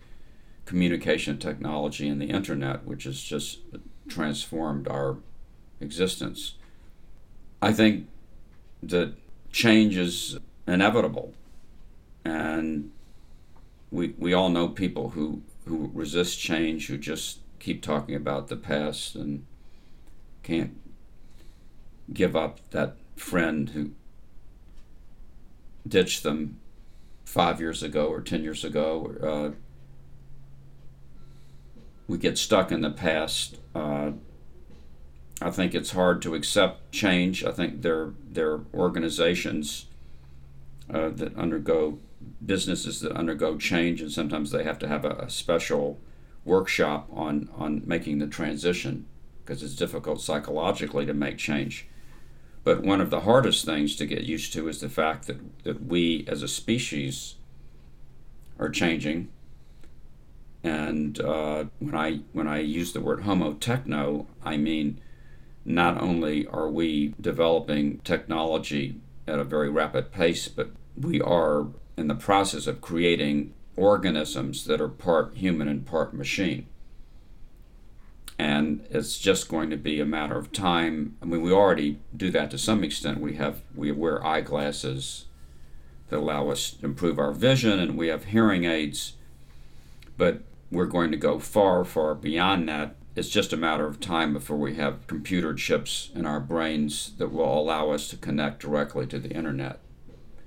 communication 0.64 1.38
technology 1.38 2.09
and 2.09 2.20
the 2.20 2.30
internet, 2.30 2.84
which 2.84 3.05
has 3.05 3.20
just 3.20 3.59
transformed 4.09 4.86
our 4.88 5.16
existence. 5.80 6.55
I 7.61 7.72
think 7.72 8.07
that 8.82 9.14
change 9.55 9.96
is 9.96 10.36
inevitable. 10.66 11.32
And 12.24 12.90
we, 13.90 14.14
we 14.18 14.34
all 14.34 14.48
know 14.48 14.68
people 14.68 15.11
who, 15.11 15.42
who 15.66 15.90
resist 15.94 16.40
change, 16.40 16.88
who 16.88 16.98
just 16.98 17.38
keep 17.61 17.80
talking 17.80 18.16
about 18.16 18.48
the 18.48 18.57
past 18.57 19.14
and 19.14 19.46
can't 20.42 20.76
give 22.12 22.34
up 22.34 22.59
that 22.70 22.96
friend 23.16 23.70
who 23.70 23.92
ditched 25.86 26.24
them 26.24 26.59
five 27.24 27.61
years 27.61 27.82
ago 27.82 28.07
or 28.09 28.20
ten 28.20 28.42
years 28.42 28.64
ago. 28.64 29.14
Uh, 29.22 29.57
we 32.09 32.18
get 32.18 32.36
stuck 32.36 32.72
in 32.72 32.80
the 32.80 32.90
past. 32.90 33.59
Uh, 33.74 34.11
I 35.45 35.51
think 35.51 35.74
it's 35.74 35.90
hard 35.90 36.22
to 36.22 36.34
accept 36.34 36.90
change. 36.90 37.45
I 37.45 37.53
think 37.53 37.82
there 37.82 38.12
there 38.32 38.51
are 38.53 38.64
organizations 38.72 39.84
uh, 40.88 41.11
that 41.11 41.36
undergo 41.36 41.99
businesses 42.45 43.03
that 43.03 43.12
undergo 43.12 43.59
change, 43.59 44.01
and 44.01 44.11
sometimes 44.11 44.51
they 44.51 44.64
have 44.64 44.78
to 44.78 44.88
have 44.88 45.05
a, 45.05 45.11
a 45.11 45.28
special 45.28 46.01
workshop 46.47 47.11
on 47.12 47.51
on 47.55 47.82
making 47.84 48.20
the 48.20 48.26
transition 48.26 49.05
because 49.45 49.62
it's 49.62 49.76
difficult 49.76 50.22
psychologically 50.22 51.05
to 51.05 51.12
make 51.12 51.36
change. 51.36 51.88
But 52.64 52.82
one 52.82 53.03
of 53.03 53.11
the 53.11 53.20
hardest 53.20 53.66
things 53.66 53.97
to 53.97 54.07
get 54.07 54.22
used 54.22 54.55
to 54.55 54.66
is 54.66 54.80
the 54.80 54.88
fact 54.88 55.26
that, 55.26 55.64
that 55.64 55.84
we 55.84 56.24
as 56.26 56.42
a 56.42 56.49
species 56.49 57.34
are 58.59 58.70
changing. 58.70 59.28
And 60.62 61.20
uh, 61.20 61.66
when 61.80 61.95
I 61.95 62.20
when 62.32 62.49
I 62.49 62.61
use 62.61 62.95
the 62.95 63.03
word 63.03 63.24
homo 63.24 63.53
techno, 63.53 64.26
I 64.42 64.57
mean 64.57 65.03
not 65.64 66.00
only 66.00 66.46
are 66.46 66.68
we 66.68 67.14
developing 67.20 67.98
technology 68.00 69.00
at 69.26 69.38
a 69.38 69.44
very 69.44 69.70
rapid 69.70 70.12
pace, 70.12 70.48
but 70.48 70.70
we 70.96 71.20
are 71.20 71.68
in 71.96 72.08
the 72.08 72.14
process 72.14 72.66
of 72.66 72.80
creating 72.80 73.52
organisms 73.76 74.64
that 74.66 74.80
are 74.80 74.88
part 74.88 75.34
human 75.36 75.68
and 75.68 75.86
part 75.86 76.14
machine. 76.14 76.66
And 78.38 78.84
it's 78.90 79.18
just 79.18 79.48
going 79.48 79.70
to 79.70 79.76
be 79.76 80.00
a 80.00 80.04
matter 80.04 80.36
of 80.36 80.52
time. 80.52 81.16
I 81.22 81.26
mean, 81.26 81.40
we 81.40 81.52
already 81.52 82.00
do 82.16 82.30
that 82.30 82.50
to 82.50 82.58
some 82.58 82.82
extent. 82.82 83.20
We 83.20 83.34
have 83.34 83.62
we 83.74 83.92
wear 83.92 84.24
eyeglasses 84.24 85.26
that 86.08 86.18
allow 86.18 86.50
us 86.50 86.72
to 86.72 86.84
improve 86.84 87.18
our 87.18 87.32
vision, 87.32 87.78
and 87.78 87.96
we 87.96 88.08
have 88.08 88.26
hearing 88.26 88.64
aids. 88.64 89.14
But 90.16 90.42
we're 90.70 90.86
going 90.86 91.12
to 91.12 91.16
go 91.16 91.38
far, 91.38 91.84
far 91.84 92.14
beyond 92.14 92.68
that. 92.68 92.96
It's 93.16 93.28
just 93.28 93.52
a 93.52 93.56
matter 93.56 93.86
of 93.86 94.00
time 94.00 94.32
before 94.32 94.56
we 94.56 94.74
have 94.74 95.06
computer 95.06 95.54
chips 95.54 96.10
in 96.14 96.26
our 96.26 96.40
brains 96.40 97.12
that 97.18 97.32
will 97.32 97.58
allow 97.58 97.90
us 97.90 98.08
to 98.08 98.16
connect 98.16 98.60
directly 98.60 99.06
to 99.06 99.18
the 99.18 99.30
internet 99.30 99.80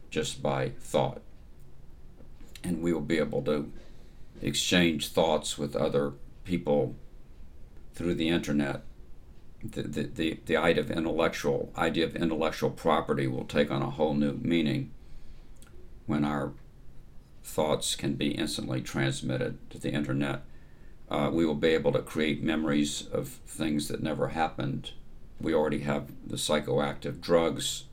just 0.10 0.42
by 0.42 0.70
thought 0.80 1.22
and 2.68 2.82
we 2.82 2.94
will 2.94 3.02
be 3.02 3.18
able 3.18 3.42
to 3.44 3.72
exchange 4.42 5.10
thoughts 5.10 5.58
with 5.58 5.76
other 5.76 6.14
people 6.44 6.96
through 7.94 8.14
the 8.14 8.30
internet. 8.30 8.84
The, 9.64 9.84
the, 9.84 10.04
the, 10.04 10.40
the 10.46 10.58
idea 10.58 10.84
of 10.84 10.92
intellectual 10.92 11.72
idea 11.78 12.06
of 12.06 12.16
intellectual 12.16 12.70
property 12.70 13.26
will 13.28 13.46
take 13.46 13.72
on 13.72 13.82
a 13.82 13.90
whole 13.90 14.14
new 14.14 14.34
meaning 14.34 14.92
when 16.06 16.24
our 16.24 16.52
thoughts 17.44 17.96
can 17.96 18.14
be 18.14 18.32
instantly 18.32 18.82
transmitted 18.82 19.58
to 19.72 19.80
the 19.80 19.92
internet. 19.92 20.44
Uh, 21.10 21.30
we 21.32 21.46
will 21.46 21.56
be 21.56 21.70
able 21.70 21.92
to 21.94 22.02
create 22.02 22.44
memories 22.44 23.08
of 23.12 23.30
things 23.48 23.88
that 23.88 24.04
never 24.04 24.30
happened. 24.30 24.92
We 25.40 25.54
already 25.54 25.80
have 25.80 26.12
the 26.26 26.36
psychoactive 26.36 27.22
drugs 27.22 27.86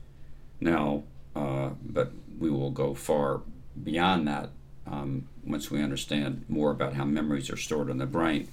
now, 0.59 1.03
uh, 1.35 1.71
but 1.81 2.11
we 2.37 2.49
will 2.49 2.71
go 2.71 2.93
far 2.93 3.41
beyond 3.81 4.27
that 4.27 4.49
um, 4.85 5.27
once 5.45 5.71
we 5.71 5.81
understand 5.81 6.45
more 6.47 6.71
about 6.71 6.93
how 6.93 7.05
memories 7.05 7.49
are 7.49 7.57
stored 7.57 7.89
in 7.89 7.97
the 7.97 8.05
brain. 8.05 8.47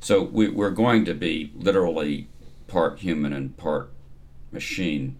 So 0.00 0.22
we, 0.22 0.48
we're 0.48 0.70
going 0.70 1.04
to 1.04 1.14
be 1.14 1.52
literally 1.54 2.28
part 2.66 3.00
human 3.00 3.32
and 3.32 3.56
part 3.56 3.92
machine. 4.50 5.16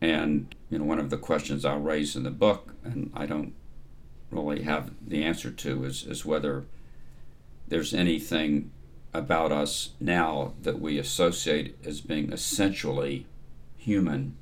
And 0.00 0.54
you 0.70 0.78
know, 0.78 0.84
one 0.84 0.98
of 0.98 1.10
the 1.10 1.18
questions 1.18 1.64
I'll 1.64 1.78
raise 1.78 2.16
in 2.16 2.22
the 2.22 2.30
book, 2.30 2.74
and 2.82 3.10
I 3.14 3.26
don't 3.26 3.54
really 4.30 4.62
have 4.62 4.90
the 5.06 5.22
answer 5.22 5.50
to, 5.50 5.84
is, 5.84 6.04
is 6.04 6.24
whether 6.24 6.64
there's 7.74 7.92
anything 7.92 8.70
about 9.12 9.50
us 9.50 9.94
now 9.98 10.54
that 10.62 10.78
we 10.78 10.96
associate 10.96 11.76
as 11.84 12.00
being 12.00 12.32
essentially 12.32 13.26
human 13.76 14.36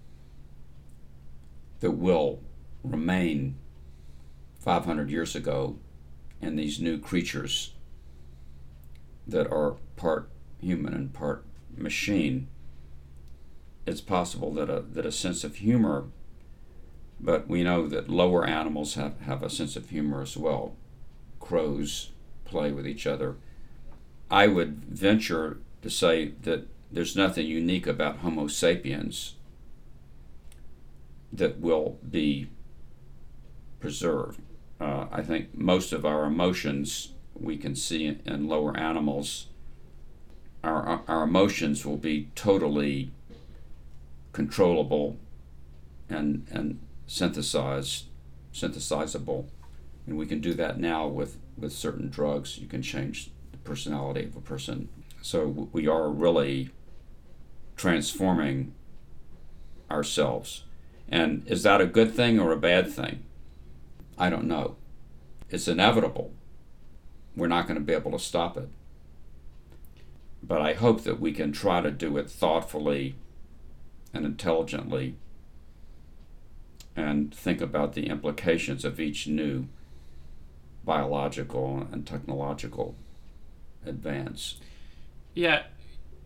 that 1.80 1.92
will 1.92 2.40
remain 2.84 3.56
500 4.58 5.08
years 5.08 5.34
ago 5.34 5.78
and 6.42 6.58
these 6.58 6.78
new 6.78 6.98
creatures 6.98 7.72
that 9.26 9.50
are 9.50 9.76
part 9.96 10.28
human 10.60 10.92
and 10.92 11.14
part 11.14 11.42
machine, 11.74 12.48
it's 13.86 14.02
possible 14.02 14.52
that 14.52 14.68
a, 14.68 14.82
that 14.82 15.06
a 15.06 15.12
sense 15.12 15.42
of 15.42 15.56
humor, 15.56 16.04
but 17.18 17.48
we 17.48 17.62
know 17.62 17.88
that 17.88 18.10
lower 18.10 18.46
animals 18.46 18.92
have, 18.96 19.18
have 19.20 19.42
a 19.42 19.48
sense 19.48 19.74
of 19.74 19.88
humor 19.88 20.20
as 20.20 20.36
well. 20.36 20.76
Crows 21.40 22.11
play 22.52 22.70
with 22.70 22.86
each 22.86 23.06
other. 23.06 23.36
I 24.30 24.46
would 24.46 24.84
venture 24.84 25.58
to 25.82 25.90
say 25.90 26.32
that 26.42 26.68
there's 26.90 27.16
nothing 27.16 27.46
unique 27.46 27.86
about 27.86 28.18
Homo 28.18 28.46
sapiens 28.46 29.34
that 31.32 31.58
will 31.58 31.98
be 32.08 32.48
preserved. 33.80 34.40
Uh, 34.80 35.06
I 35.10 35.22
think 35.22 35.56
most 35.56 35.92
of 35.92 36.04
our 36.04 36.24
emotions 36.24 37.12
we 37.34 37.56
can 37.56 37.74
see 37.74 38.18
in 38.24 38.48
lower 38.48 38.76
animals. 38.76 39.46
Our, 40.62 41.02
our 41.08 41.22
emotions 41.24 41.84
will 41.84 41.96
be 41.96 42.28
totally 42.34 43.10
controllable 44.32 45.18
and, 46.08 46.46
and 46.50 46.78
synthesized, 47.06 48.06
synthesizable. 48.54 49.46
And 50.06 50.16
we 50.16 50.26
can 50.26 50.40
do 50.40 50.54
that 50.54 50.78
now 50.78 51.06
with, 51.06 51.38
with 51.56 51.72
certain 51.72 52.10
drugs. 52.10 52.58
You 52.58 52.66
can 52.66 52.82
change 52.82 53.30
the 53.50 53.58
personality 53.58 54.24
of 54.24 54.36
a 54.36 54.40
person. 54.40 54.88
So 55.20 55.68
we 55.72 55.86
are 55.86 56.08
really 56.08 56.70
transforming 57.76 58.74
ourselves. 59.90 60.64
And 61.08 61.46
is 61.46 61.62
that 61.62 61.80
a 61.80 61.86
good 61.86 62.14
thing 62.14 62.38
or 62.38 62.52
a 62.52 62.56
bad 62.56 62.90
thing? 62.90 63.24
I 64.18 64.30
don't 64.30 64.46
know. 64.46 64.76
It's 65.50 65.68
inevitable. 65.68 66.32
We're 67.36 67.48
not 67.48 67.66
going 67.66 67.78
to 67.78 67.84
be 67.84 67.92
able 67.92 68.12
to 68.12 68.18
stop 68.18 68.56
it. 68.56 68.68
But 70.42 70.60
I 70.60 70.72
hope 70.72 71.02
that 71.02 71.20
we 71.20 71.32
can 71.32 71.52
try 71.52 71.80
to 71.80 71.90
do 71.90 72.16
it 72.16 72.28
thoughtfully 72.28 73.14
and 74.12 74.24
intelligently 74.24 75.16
and 76.96 77.34
think 77.34 77.60
about 77.60 77.94
the 77.94 78.08
implications 78.08 78.84
of 78.84 79.00
each 79.00 79.26
new 79.26 79.66
biological 80.84 81.86
and 81.92 82.06
technological 82.06 82.94
advance. 83.86 84.56
Yeah, 85.34 85.62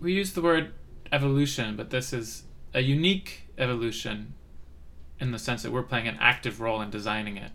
we 0.00 0.12
use 0.12 0.32
the 0.32 0.42
word 0.42 0.72
evolution, 1.12 1.76
but 1.76 1.90
this 1.90 2.12
is 2.12 2.42
a 2.74 2.80
unique 2.80 3.48
evolution 3.58 4.34
in 5.18 5.32
the 5.32 5.38
sense 5.38 5.62
that 5.62 5.72
we're 5.72 5.82
playing 5.82 6.08
an 6.08 6.18
active 6.20 6.60
role 6.60 6.80
in 6.82 6.90
designing 6.90 7.36
it. 7.36 7.52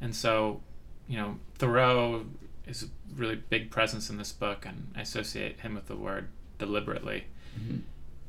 And 0.00 0.14
so, 0.14 0.60
you 1.08 1.16
know, 1.16 1.36
Thoreau 1.56 2.26
is 2.66 2.84
a 2.84 2.86
really 3.16 3.36
big 3.36 3.70
presence 3.70 4.10
in 4.10 4.18
this 4.18 4.32
book, 4.32 4.66
and 4.66 4.92
I 4.96 5.02
associate 5.02 5.60
him 5.60 5.74
with 5.74 5.86
the 5.86 5.96
word 5.96 6.28
deliberately. 6.58 7.24
Mm-hmm. 7.58 7.78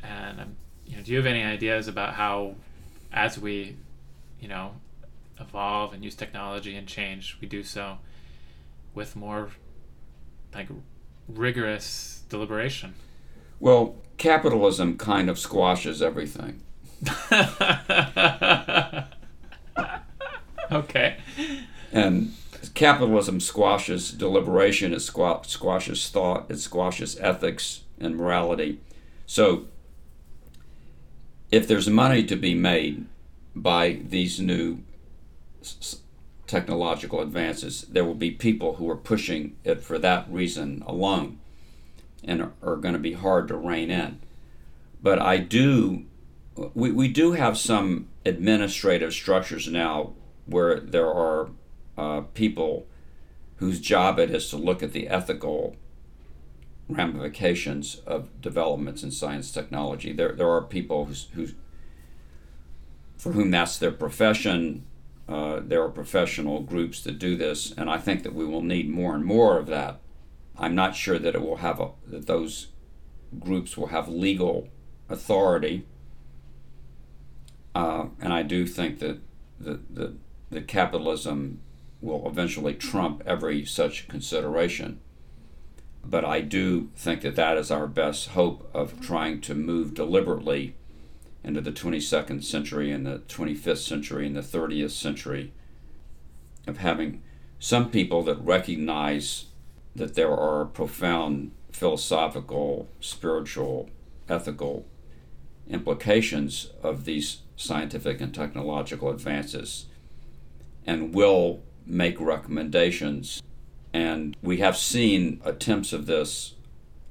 And 0.05 0.39
um, 0.39 0.55
you 0.85 0.97
know, 0.97 1.03
do 1.03 1.11
you 1.11 1.17
have 1.17 1.25
any 1.25 1.43
ideas 1.43 1.87
about 1.87 2.15
how, 2.15 2.55
as 3.13 3.37
we, 3.37 3.75
you 4.39 4.47
know, 4.47 4.73
evolve 5.41 5.93
and 5.93 6.03
use 6.03 6.15
technology 6.15 6.75
and 6.75 6.87
change, 6.87 7.37
we 7.41 7.47
do 7.47 7.63
so 7.63 7.97
with 8.93 9.15
more 9.15 9.49
like 10.53 10.67
rigorous 11.27 12.23
deliberation? 12.29 12.93
Well, 13.59 13.95
capitalism 14.17 14.97
kind 14.97 15.29
of 15.29 15.37
squashes 15.37 16.01
everything. 16.01 16.61
okay. 20.71 21.17
And 21.91 22.33
capitalism 22.73 23.39
squashes 23.39 24.11
deliberation, 24.11 24.93
it 24.93 25.01
squashes 25.01 26.09
thought, 26.09 26.49
it 26.49 26.57
squashes 26.59 27.19
ethics 27.19 27.81
and 27.99 28.15
morality. 28.15 28.79
So, 29.25 29.65
if 31.51 31.67
there's 31.67 31.89
money 31.89 32.23
to 32.23 32.35
be 32.35 32.53
made 32.53 33.05
by 33.55 33.99
these 34.03 34.39
new 34.39 34.79
technological 36.47 37.21
advances, 37.21 37.83
there 37.83 38.05
will 38.05 38.15
be 38.15 38.31
people 38.31 38.75
who 38.75 38.89
are 38.89 38.95
pushing 38.95 39.55
it 39.63 39.81
for 39.81 39.97
that 39.99 40.29
reason 40.29 40.83
alone 40.85 41.39
and 42.23 42.41
are, 42.41 42.53
are 42.61 42.75
going 42.75 42.93
to 42.93 42.99
be 42.99 43.13
hard 43.13 43.47
to 43.47 43.55
rein 43.55 43.89
in. 43.89 44.19
But 45.01 45.19
I 45.19 45.37
do, 45.37 46.05
we, 46.73 46.91
we 46.91 47.07
do 47.07 47.31
have 47.31 47.57
some 47.57 48.07
administrative 48.25 49.13
structures 49.13 49.67
now 49.67 50.13
where 50.45 50.79
there 50.79 51.11
are 51.11 51.49
uh, 51.97 52.21
people 52.33 52.87
whose 53.57 53.79
job 53.79 54.19
it 54.19 54.31
is 54.31 54.49
to 54.49 54.57
look 54.57 54.83
at 54.83 54.91
the 54.91 55.07
ethical 55.07 55.75
ramifications 56.89 58.01
of 58.05 58.41
developments 58.41 59.03
in 59.03 59.11
science 59.11 59.51
technology. 59.51 60.11
There, 60.11 60.33
there 60.33 60.49
are 60.49 60.61
people 60.61 61.05
who, 61.05 61.13
who 61.33 61.47
for 63.17 63.33
whom 63.33 63.51
that's 63.51 63.77
their 63.77 63.91
profession. 63.91 64.83
Uh, 65.31 65.61
there 65.63 65.81
are 65.81 65.89
professional 65.89 66.59
groups 66.59 67.01
that 67.03 67.17
do 67.17 67.37
this, 67.37 67.71
and 67.77 67.89
I 67.89 67.97
think 67.97 68.23
that 68.23 68.35
we 68.35 68.43
will 68.45 68.61
need 68.61 68.89
more 68.89 69.15
and 69.15 69.23
more 69.23 69.57
of 69.57 69.67
that. 69.67 70.01
I'm 70.57 70.75
not 70.75 70.93
sure 70.93 71.17
that 71.17 71.35
it 71.35 71.41
will 71.41 71.57
have 71.57 71.79
a, 71.79 71.91
that 72.07 72.27
those 72.27 72.67
groups 73.39 73.77
will 73.77 73.87
have 73.87 74.09
legal 74.09 74.67
authority, 75.07 75.85
uh, 77.73 78.07
and 78.19 78.33
I 78.33 78.43
do 78.43 78.67
think 78.67 78.99
that 78.99 79.21
the, 79.57 79.79
the, 79.89 80.15
the 80.49 80.61
capitalism 80.61 81.61
will 82.01 82.27
eventually 82.27 82.73
trump 82.73 83.23
every 83.25 83.63
such 83.63 84.09
consideration. 84.09 84.99
But 86.03 86.25
I 86.25 86.41
do 86.41 86.89
think 86.97 87.21
that 87.21 87.37
that 87.37 87.57
is 87.57 87.71
our 87.71 87.87
best 87.87 88.29
hope 88.29 88.69
of 88.73 88.99
trying 88.99 89.39
to 89.41 89.55
move 89.55 89.93
deliberately 89.93 90.75
into 91.43 91.61
the 91.61 91.71
22nd 91.71 92.43
century 92.43 92.91
and 92.91 93.05
the 93.05 93.19
25th 93.27 93.77
century 93.77 94.27
and 94.27 94.35
the 94.35 94.41
30th 94.41 94.91
century 94.91 95.51
of 96.67 96.77
having 96.77 97.21
some 97.59 97.89
people 97.89 98.23
that 98.23 98.39
recognize 98.41 99.45
that 99.95 100.15
there 100.15 100.35
are 100.35 100.65
profound 100.65 101.51
philosophical, 101.71 102.87
spiritual, 102.99 103.89
ethical 104.29 104.85
implications 105.69 106.71
of 106.83 107.05
these 107.05 107.41
scientific 107.55 108.21
and 108.21 108.33
technological 108.33 109.09
advances 109.09 109.85
and 110.85 111.13
will 111.13 111.61
make 111.85 112.19
recommendations. 112.19 113.41
And 113.93 114.35
we 114.41 114.57
have 114.57 114.77
seen 114.77 115.41
attempts 115.43 115.93
of 115.93 116.05
this, 116.05 116.55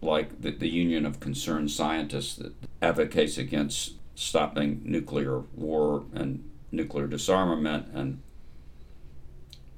like 0.01 0.41
the, 0.41 0.51
the 0.51 0.69
Union 0.69 1.07
of 1.07 1.21
Concerned 1.21 1.71
Scientists 1.71 2.37
that 2.37 2.55
advocates 2.83 3.39
against 3.39 3.95
stopping 4.21 4.83
nuclear 4.85 5.41
war 5.55 6.05
and 6.13 6.45
nuclear 6.71 7.07
disarmament 7.07 7.87
and 7.95 8.21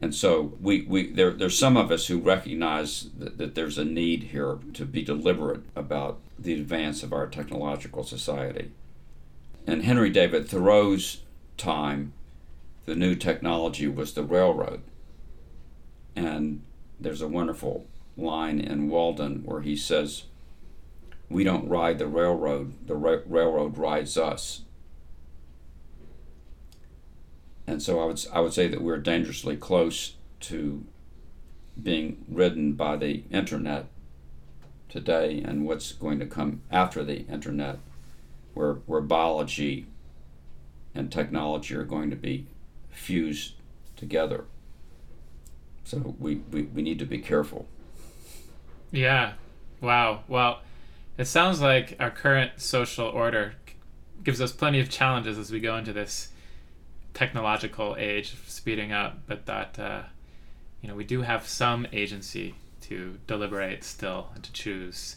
and 0.00 0.12
so 0.12 0.52
we, 0.60 0.82
we 0.82 1.12
there 1.12 1.30
there's 1.30 1.56
some 1.56 1.76
of 1.76 1.92
us 1.92 2.08
who 2.08 2.18
recognize 2.18 3.08
that, 3.16 3.38
that 3.38 3.54
there's 3.54 3.78
a 3.78 3.84
need 3.84 4.24
here 4.24 4.58
to 4.74 4.84
be 4.84 5.02
deliberate 5.02 5.62
about 5.76 6.18
the 6.36 6.54
advance 6.54 7.04
of 7.04 7.12
our 7.12 7.28
technological 7.28 8.02
society. 8.02 8.72
In 9.64 9.82
Henry 9.82 10.10
David 10.10 10.48
Thoreau's 10.48 11.22
time, 11.56 12.12
the 12.84 12.96
new 12.96 13.14
technology 13.14 13.86
was 13.86 14.12
the 14.12 14.24
railroad. 14.24 14.82
And 16.16 16.62
there's 16.98 17.22
a 17.22 17.28
wonderful 17.28 17.86
line 18.16 18.58
in 18.58 18.90
Walden 18.90 19.42
where 19.44 19.60
he 19.60 19.76
says, 19.76 20.24
we 21.32 21.44
don't 21.44 21.68
ride 21.68 21.98
the 21.98 22.06
railroad, 22.06 22.86
the 22.86 22.96
ra- 22.96 23.22
railroad 23.26 23.78
rides 23.78 24.16
us. 24.16 24.62
And 27.66 27.82
so 27.82 28.00
I 28.00 28.04
would, 28.04 28.24
I 28.32 28.40
would 28.40 28.52
say 28.52 28.68
that 28.68 28.82
we're 28.82 28.98
dangerously 28.98 29.56
close 29.56 30.14
to 30.40 30.84
being 31.80 32.24
ridden 32.28 32.72
by 32.72 32.96
the 32.96 33.24
internet 33.30 33.86
today 34.88 35.42
and 35.42 35.66
what's 35.66 35.92
going 35.92 36.18
to 36.18 36.26
come 36.26 36.60
after 36.70 37.02
the 37.02 37.20
internet, 37.26 37.78
where, 38.52 38.74
where 38.86 39.00
biology 39.00 39.86
and 40.94 41.10
technology 41.10 41.74
are 41.74 41.84
going 41.84 42.10
to 42.10 42.16
be 42.16 42.46
fused 42.90 43.54
together. 43.96 44.44
So 45.84 46.14
we, 46.18 46.42
we, 46.50 46.62
we 46.62 46.82
need 46.82 46.98
to 46.98 47.06
be 47.06 47.18
careful. 47.18 47.66
Yeah. 48.90 49.32
Wow. 49.80 50.24
Well, 50.28 50.60
it 51.18 51.26
sounds 51.26 51.60
like 51.60 51.96
our 52.00 52.10
current 52.10 52.52
social 52.56 53.06
order 53.06 53.54
gives 54.24 54.40
us 54.40 54.52
plenty 54.52 54.80
of 54.80 54.88
challenges 54.88 55.38
as 55.38 55.50
we 55.50 55.60
go 55.60 55.76
into 55.76 55.92
this 55.92 56.28
technological 57.14 57.96
age 57.98 58.32
of 58.32 58.48
speeding 58.48 58.92
up, 58.92 59.18
but 59.26 59.46
that 59.46 59.78
uh, 59.78 60.02
you 60.80 60.88
know 60.88 60.94
we 60.94 61.04
do 61.04 61.22
have 61.22 61.46
some 61.46 61.86
agency 61.92 62.54
to 62.82 63.18
deliberate 63.26 63.84
still 63.84 64.28
and 64.34 64.42
to 64.42 64.52
choose, 64.52 65.16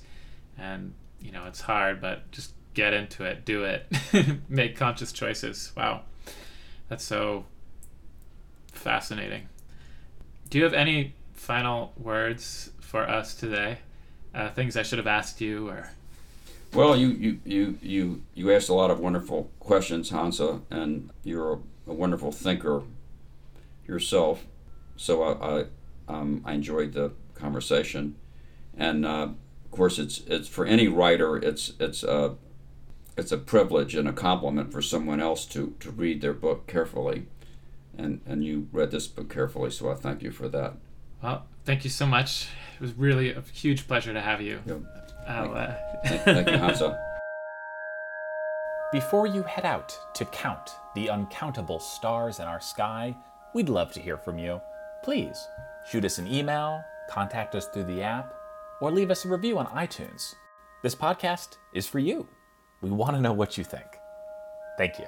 and 0.57 0.93
you 1.21 1.31
know 1.31 1.45
it's 1.45 1.61
hard, 1.61 2.01
but 2.01 2.29
just 2.31 2.51
get 2.73 2.93
into 2.93 3.23
it, 3.23 3.45
do 3.45 3.63
it, 3.63 3.85
make 4.49 4.75
conscious 4.75 5.11
choices. 5.11 5.71
Wow, 5.77 6.01
that's 6.89 7.03
so 7.03 7.45
fascinating. 8.71 9.47
Do 10.49 10.57
you 10.57 10.63
have 10.63 10.73
any 10.73 11.13
final 11.33 11.93
words 11.97 12.71
for 12.79 13.09
us 13.09 13.33
today? 13.33 13.79
Uh, 14.35 14.49
things 14.49 14.75
I 14.75 14.83
should 14.83 14.99
have 14.99 15.07
asked 15.07 15.41
you 15.41 15.69
or? 15.69 15.89
Well 16.73 16.95
you, 16.95 17.09
you, 17.09 17.39
you, 17.45 17.77
you, 17.81 18.23
you 18.33 18.53
asked 18.53 18.69
a 18.69 18.73
lot 18.73 18.91
of 18.91 18.99
wonderful 18.99 19.49
questions 19.59 20.09
Hansa 20.09 20.61
and 20.69 21.09
you're 21.23 21.53
a, 21.53 21.59
a 21.87 21.93
wonderful 21.93 22.31
thinker 22.31 22.83
yourself. 23.87 24.45
So 24.97 25.23
I, 25.23 25.59
I, 25.59 25.65
um, 26.07 26.41
I 26.43 26.53
enjoyed 26.53 26.93
the 26.93 27.13
conversation. 27.33 28.15
And 28.77 29.05
uh, 29.05 29.29
of 29.63 29.71
course 29.71 29.97
it's, 29.97 30.19
it's 30.27 30.49
for 30.49 30.65
any 30.65 30.87
writer 30.87 31.37
it's, 31.37 31.73
it's, 31.79 32.03
a, 32.03 32.35
it's 33.17 33.31
a 33.31 33.37
privilege 33.37 33.95
and 33.95 34.07
a 34.07 34.13
compliment 34.13 34.73
for 34.73 34.81
someone 34.81 35.21
else 35.21 35.45
to, 35.47 35.75
to 35.79 35.91
read 35.91 36.19
their 36.19 36.33
book 36.33 36.67
carefully. 36.67 37.27
And, 37.97 38.19
and 38.25 38.43
you 38.43 38.67
read 38.73 38.91
this 38.91 39.07
book 39.07 39.29
carefully 39.29 39.71
so 39.71 39.89
I 39.89 39.95
thank 39.95 40.21
you 40.21 40.31
for 40.31 40.49
that 40.49 40.73
well 41.25 41.45
thank 41.65 41.83
you 41.83 41.89
so 41.89 42.05
much 42.05 42.47
it 42.75 42.81
was 42.81 42.93
really 42.93 43.31
a 43.31 43.41
huge 43.53 43.87
pleasure 43.87 44.13
to 44.13 44.21
have 44.21 44.41
you. 44.41 44.59
Yep. 44.65 44.81
Uh, 45.25 45.73
thank, 46.05 46.49
you, 46.49 46.57
Hansa. 46.57 46.99
Before 48.91 49.27
you 49.27 49.43
head 49.43 49.65
out 49.65 49.97
to 50.15 50.25
count 50.25 50.71
the 50.93 51.09
uncountable 51.09 51.79
stars 51.79 52.39
in 52.39 52.45
our 52.45 52.59
sky, 52.59 53.15
we'd 53.53 53.69
love 53.69 53.93
to 53.93 54.01
hear 54.01 54.17
from 54.17 54.37
you. 54.37 54.61
Please 55.03 55.47
shoot 55.89 56.03
us 56.03 56.17
an 56.17 56.31
email, 56.31 56.83
contact 57.09 57.55
us 57.55 57.67
through 57.67 57.85
the 57.85 58.03
app, 58.03 58.33
or 58.81 58.91
leave 58.91 59.09
us 59.09 59.23
a 59.23 59.29
review 59.29 59.57
on 59.57 59.67
iTunes. 59.67 60.35
This 60.83 60.95
podcast 60.95 61.57
is 61.73 61.87
for 61.87 61.99
you. 61.99 62.27
We 62.81 62.91
want 62.91 63.15
to 63.15 63.21
know 63.21 63.33
what 63.33 63.57
you 63.57 63.63
think. 63.63 63.87
Thank 64.77 64.99
you. 64.99 65.05